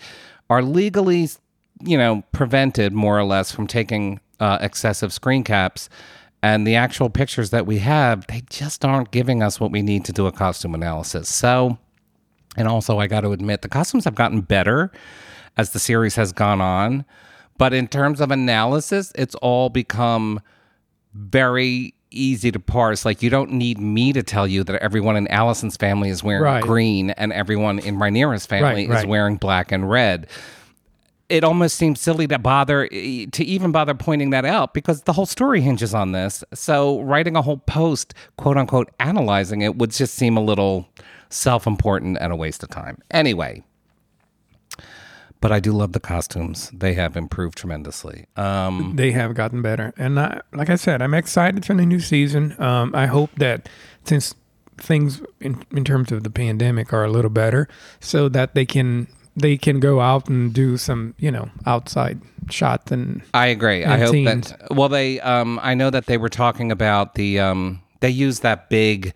are 0.49 0.61
legally, 0.61 1.27
you 1.83 1.97
know, 1.97 2.23
prevented 2.31 2.93
more 2.93 3.19
or 3.19 3.25
less 3.25 3.51
from 3.51 3.67
taking 3.67 4.21
uh, 4.39 4.57
excessive 4.61 5.11
screen 5.11 5.43
caps, 5.43 5.89
and 6.41 6.65
the 6.65 6.75
actual 6.75 7.09
pictures 7.09 7.49
that 7.49 7.65
we 7.65 7.79
have, 7.79 8.25
they 8.27 8.41
just 8.49 8.85
aren't 8.85 9.11
giving 9.11 9.43
us 9.43 9.59
what 9.59 9.71
we 9.71 9.81
need 9.81 10.05
to 10.05 10.13
do 10.13 10.25
a 10.25 10.31
costume 10.31 10.73
analysis. 10.73 11.27
So, 11.27 11.77
and 12.55 12.69
also, 12.69 12.99
I 12.99 13.07
got 13.07 13.21
to 13.21 13.33
admit, 13.33 13.63
the 13.63 13.67
costumes 13.69 14.05
have 14.05 14.15
gotten 14.15 14.39
better 14.39 14.93
as 15.57 15.71
the 15.71 15.79
series 15.79 16.15
has 16.15 16.31
gone 16.31 16.61
on, 16.61 17.03
but 17.57 17.73
in 17.73 17.89
terms 17.89 18.21
of 18.21 18.31
analysis, 18.31 19.11
it's 19.15 19.35
all 19.35 19.67
become 19.67 20.39
very 21.13 21.93
easy 22.11 22.51
to 22.51 22.59
parse. 22.59 23.05
Like 23.05 23.21
you 23.21 23.29
don't 23.29 23.51
need 23.51 23.79
me 23.79 24.13
to 24.13 24.23
tell 24.23 24.47
you 24.47 24.63
that 24.63 24.81
everyone 24.81 25.15
in 25.15 25.27
Alicent's 25.27 25.77
family 25.77 26.09
is 26.09 26.23
wearing 26.23 26.43
Right. 26.43 26.63
green 26.63 27.11
and 27.11 27.31
everyone 27.33 27.79
in 27.79 27.97
Rhaenyra's 27.97 28.45
family 28.45 28.87
Right, 28.87 28.97
is 28.97 29.03
right. 29.03 29.07
wearing 29.07 29.35
black 29.37 29.71
and 29.71 29.89
red. 29.89 30.27
It 31.29 31.43
almost 31.43 31.75
seems 31.75 32.01
silly 32.01 32.25
to 32.27 32.39
bother 32.39 32.87
to 32.87 33.43
even 33.45 33.71
bother 33.71 33.93
pointing 33.93 34.31
that 34.31 34.45
out 34.45 34.73
because 34.73 35.03
the 35.03 35.13
whole 35.13 35.27
story 35.27 35.61
hinges 35.61 35.93
on 35.93 36.11
this. 36.11 36.43
So 36.55 37.01
writing 37.01 37.35
a 37.35 37.43
whole 37.43 37.57
post, 37.57 38.15
quote 38.37 38.57
unquote, 38.57 38.89
analyzing 38.99 39.61
it 39.61 39.75
would 39.77 39.91
just 39.91 40.15
seem 40.15 40.35
a 40.37 40.41
little 40.41 40.87
self-important 41.29 42.17
and 42.19 42.33
a 42.33 42.35
waste 42.35 42.63
of 42.63 42.69
time. 42.69 42.97
Anyway, 43.11 43.63
but 45.41 45.51
I 45.51 45.59
do 45.59 45.71
love 45.71 45.93
the 45.93 45.99
costumes. 45.99 46.69
They 46.71 46.93
have 46.93 47.15
improved 47.15 47.57
tremendously. 47.57 48.25
Um, 48.35 48.95
They 48.95 49.11
have 49.11 49.33
gotten 49.35 49.61
better, 49.61 49.93
and 49.97 50.19
I, 50.19 50.41
like 50.53 50.69
I 50.69 50.75
said, 50.75 51.01
I'm 51.01 51.13
excited 51.13 51.65
for 51.65 51.73
the 51.73 51.85
new 51.85 51.99
season. 51.99 52.55
Um, 52.61 52.93
I 52.93 53.05
hope 53.07 53.31
that 53.37 53.69
since 54.03 54.35
things 54.77 55.21
in, 55.39 55.63
in 55.71 55.83
terms 55.83 56.11
of 56.11 56.23
the 56.23 56.29
pandemic 56.29 56.93
are 56.93 57.03
a 57.03 57.11
little 57.11 57.29
better, 57.31 57.67
so 57.99 58.29
that 58.29 58.55
they 58.55 58.65
can 58.65 59.07
they 59.35 59.57
can 59.57 59.79
go 59.79 60.01
out 60.01 60.27
and 60.27 60.53
do 60.53 60.77
some 60.77 61.13
you 61.17 61.31
know 61.31 61.49
outside 61.65 62.19
shots 62.49 62.91
and 62.91 63.21
I 63.33 63.47
agree. 63.47 63.85
I 63.85 63.97
hope 63.97 64.11
scenes. 64.11 64.51
that. 64.51 64.71
Well, 64.75 64.89
they. 64.89 65.19
Um, 65.21 65.59
I 65.61 65.73
know 65.73 65.89
that 65.89 66.05
they 66.05 66.17
were 66.17 66.29
talking 66.29 66.71
about 66.71 67.15
the. 67.15 67.39
Um, 67.39 67.81
they 68.01 68.09
use 68.09 68.39
that 68.39 68.69
big, 68.69 69.13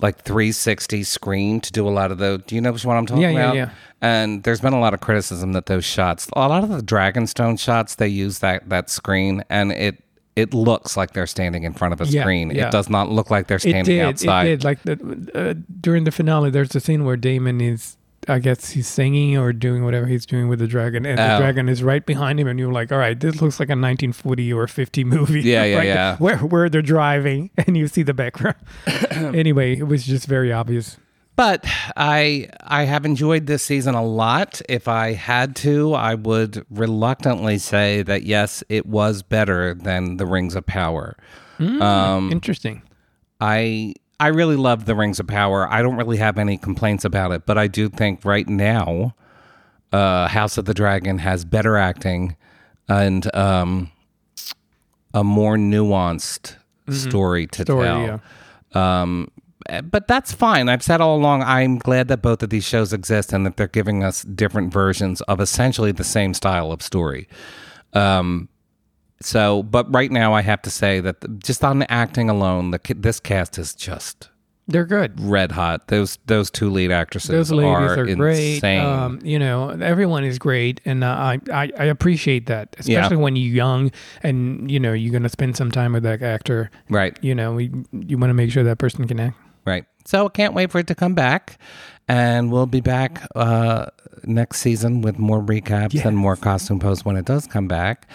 like 0.00 0.22
360 0.22 1.02
screen 1.04 1.60
to 1.62 1.72
do 1.72 1.88
a 1.88 1.90
lot 1.90 2.10
of 2.12 2.18
the. 2.18 2.42
Do 2.46 2.54
you 2.54 2.60
know 2.60 2.72
what 2.72 2.86
I'm 2.96 3.06
talking 3.06 3.22
Yeah, 3.22 3.30
yeah, 3.30 3.40
about? 3.44 3.56
yeah. 3.56 3.70
And 4.02 4.42
there's 4.42 4.60
been 4.60 4.74
a 4.74 4.80
lot 4.80 4.92
of 4.94 5.00
criticism 5.00 5.52
that 5.52 5.66
those 5.66 5.84
shots, 5.84 6.28
a 6.34 6.48
lot 6.48 6.62
of 6.62 6.70
the 6.70 6.80
Dragonstone 6.82 7.58
shots, 7.58 7.94
they 7.94 8.08
use 8.08 8.40
that 8.40 8.68
that 8.68 8.90
screen, 8.90 9.42
and 9.48 9.72
it 9.72 10.02
it 10.36 10.52
looks 10.52 10.98
like 10.98 11.12
they're 11.14 11.26
standing 11.26 11.62
in 11.62 11.72
front 11.72 11.94
of 11.94 12.00
a 12.02 12.04
Yeah, 12.06 12.20
screen. 12.20 12.50
yeah. 12.50 12.66
It 12.66 12.70
does 12.72 12.90
not 12.90 13.08
look 13.08 13.30
like 13.30 13.46
they're 13.46 13.56
it 13.56 13.60
standing 13.62 13.84
did 13.96 14.02
outside. 14.04 14.46
it 14.46 14.48
did 14.50 14.64
like 14.64 14.82
the 14.82 15.30
uh, 15.34 15.54
during 15.80 16.04
the 16.04 16.10
finale. 16.10 16.50
There's 16.50 16.74
a 16.74 16.80
scene 16.80 17.04
where 17.04 17.16
Daemon 17.16 17.60
is. 17.62 17.96
I 18.28 18.38
guess 18.38 18.70
he's 18.70 18.86
singing 18.88 19.36
or 19.36 19.52
doing 19.52 19.84
whatever 19.84 20.06
he's 20.06 20.26
doing 20.26 20.48
with 20.48 20.58
the 20.58 20.66
dragon, 20.66 21.06
and 21.06 21.18
the 21.18 21.34
Oh. 21.36 21.38
dragon 21.38 21.68
is 21.68 21.82
right 21.82 22.04
behind 22.04 22.40
him, 22.40 22.46
and 22.48 22.58
you're 22.58 22.72
like, 22.72 22.90
"All 22.92 22.98
right, 22.98 23.18
this 23.18 23.40
looks 23.40 23.60
like 23.60 23.68
a 23.68 23.76
1940 23.76 24.52
or 24.52 24.66
50 24.66 25.04
movie." 25.04 25.42
Yeah, 25.42 25.64
yeah, 25.72 25.76
right 25.76 25.86
yeah. 25.86 26.16
Where 26.16 26.38
where 26.38 26.68
they're 26.68 26.82
driving, 26.82 27.50
and 27.66 27.76
you 27.76 27.86
see 27.88 28.02
the 28.02 28.14
background. 28.14 28.56
anyway, 29.10 29.76
it 29.76 29.86
was 29.86 30.04
just 30.04 30.26
very 30.26 30.52
obvious. 30.52 30.96
But 31.36 31.66
I 31.96 32.48
I 32.62 32.84
have 32.84 33.04
enjoyed 33.04 33.46
this 33.46 33.62
season 33.62 33.94
a 33.94 34.02
lot. 34.02 34.62
If 34.70 34.88
I 34.88 35.12
had 35.12 35.54
to, 35.56 35.92
I 35.92 36.14
would 36.14 36.64
reluctantly 36.70 37.58
say 37.58 38.02
that 38.02 38.22
yes, 38.22 38.64
it 38.70 38.86
was 38.86 39.22
better 39.22 39.74
than 39.74 40.16
the 40.16 40.24
Rings 40.24 40.54
of 40.56 40.64
Power. 40.64 41.14
Um, 41.60 42.32
Interesting. 42.32 42.82
I 43.40 43.94
I 44.18 44.28
really 44.28 44.56
love 44.56 44.86
the 44.86 44.94
Rings 44.94 45.20
of 45.20 45.26
Power. 45.26 45.70
I 45.70 45.82
don't 45.82 45.96
really 45.96 46.16
have 46.16 46.38
any 46.38 46.56
complaints 46.56 47.04
about 47.04 47.32
it, 47.32 47.44
but 47.44 47.58
I 47.58 47.66
do 47.66 47.88
think 47.88 48.24
right 48.24 48.48
now, 48.48 49.14
uh, 49.92 50.28
House 50.28 50.56
of 50.58 50.64
the 50.64 50.74
Dragon 50.74 51.18
has 51.18 51.44
better 51.44 51.76
acting 51.76 52.36
and 52.88 53.34
um, 53.34 53.92
a 55.12 55.22
more 55.22 55.56
nuanced 55.56 56.56
story 56.90 57.46
to 57.48 57.62
Story, 57.62 57.84
tell. 57.84 58.20
Um, 58.72 59.30
eh, 59.68 59.80
but 59.80 60.08
that's 60.08 60.32
fine. 60.32 60.68
I've 60.68 60.82
said 60.82 61.00
all 61.00 61.16
along. 61.16 61.42
I'm 61.42 61.78
glad 61.78 62.08
that 62.08 62.22
both 62.22 62.42
of 62.42 62.50
these 62.50 62.64
shows 62.64 62.92
exist 62.92 63.32
and 63.32 63.44
that 63.44 63.56
they're 63.56 63.68
giving 63.68 64.02
us 64.02 64.22
different 64.22 64.72
versions 64.72 65.20
of 65.22 65.40
essentially 65.40 65.92
the 65.92 66.04
same 66.04 66.32
style 66.32 66.72
of 66.72 66.82
story. 66.82 67.28
Um, 67.92 68.48
so, 69.20 69.62
but 69.62 69.92
right 69.92 70.10
now, 70.10 70.34
I 70.34 70.42
have 70.42 70.62
to 70.62 70.70
say 70.70 71.00
that 71.00 71.20
the- 71.20 71.28
just 71.28 71.64
on 71.64 71.78
the 71.78 71.90
acting 71.90 72.28
alone, 72.30 72.70
the, 72.70 72.80
this 72.96 73.18
cast 73.20 73.58
is 73.58 73.74
just 73.74 74.28
They're 74.68 74.84
good. 74.84 75.18
red 75.20 75.52
hot. 75.52 75.88
Those 75.88 76.18
those 76.26 76.50
two 76.50 76.68
lead 76.70 76.90
actresses 76.92 77.30
Those 77.30 77.50
ladies 77.52 77.72
are, 77.74 78.00
are, 78.00 78.14
great. 78.14 78.54
insane. 78.56 78.84
Um, 78.84 79.20
you 79.22 79.38
know, 79.38 79.70
everyone 79.70 80.24
is 80.24 80.38
great, 80.38 80.80
and 80.84 81.02
uh, 81.04 81.06
I, 81.08 81.40
I 81.52 81.70
I 81.78 81.84
appreciate 81.84 82.46
that, 82.46 82.76
especially 82.78 83.16
when 83.16 83.36
you're 83.36 83.54
young 83.54 83.90
and 84.22 84.70
you 84.70 84.78
know 84.80 84.92
you're 84.92 85.12
gonna 85.12 85.28
spend 85.28 85.56
some 85.56 85.70
time 85.70 85.92
with 85.94 86.02
that 86.02 86.20
actor. 86.22 86.70
right, 86.90 87.16
You 87.22 87.34
know, 87.34 87.54
we, 87.54 87.70
you 87.92 88.18
want 88.18 88.30
to 88.30 88.34
make 88.34 88.50
sure 88.50 88.64
that 88.64 88.78
person 88.78 89.06
can 89.06 89.20
act. 89.20 89.36
right. 89.64 89.84
So, 90.04 90.28
can't 90.28 90.54
wait 90.54 90.70
for 90.70 90.78
it 90.78 90.86
to 90.88 90.94
come 90.94 91.14
back, 91.14 91.58
and 92.06 92.52
we'll 92.52 92.66
be 92.66 92.80
back 92.80 93.26
uh, 93.34 93.86
next 94.24 94.60
season 94.60 95.00
with 95.02 95.18
more 95.18 95.40
recaps 95.42 96.04
and 96.04 96.16
more 96.16 96.36
costume 96.36 96.78
posts 96.78 97.04
when 97.04 97.16
it 97.16 97.24
does 97.24 97.46
come 97.48 97.66
back. 97.66 98.08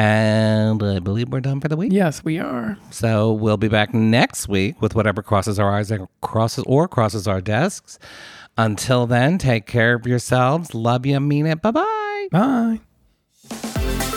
And 0.00 0.82
I 0.82 0.98
believe 0.98 1.28
we're 1.28 1.40
done 1.40 1.60
for 1.60 1.68
the 1.68 1.76
week. 1.76 1.92
Yes, 1.92 2.24
we 2.24 2.38
are. 2.38 2.78
So 2.90 3.32
we'll 3.32 3.58
be 3.58 3.68
back 3.68 3.92
next 3.92 4.48
week 4.48 4.80
with 4.80 4.94
whatever 4.94 5.22
crosses 5.22 5.58
our 5.58 5.70
eyes 5.70 5.92
or 5.92 6.08
crosses 6.22 6.64
or 6.66 6.88
crosses 6.88 7.28
our 7.28 7.42
desks. 7.42 7.98
Until 8.56 9.06
then, 9.06 9.36
take 9.36 9.66
care 9.66 9.92
of 9.92 10.06
yourselves. 10.06 10.72
Love 10.72 11.04
you, 11.04 11.20
mean 11.20 11.44
it. 11.44 11.60
Bye 11.60 11.72
bye. 11.72 12.28
Bye. 12.32 14.16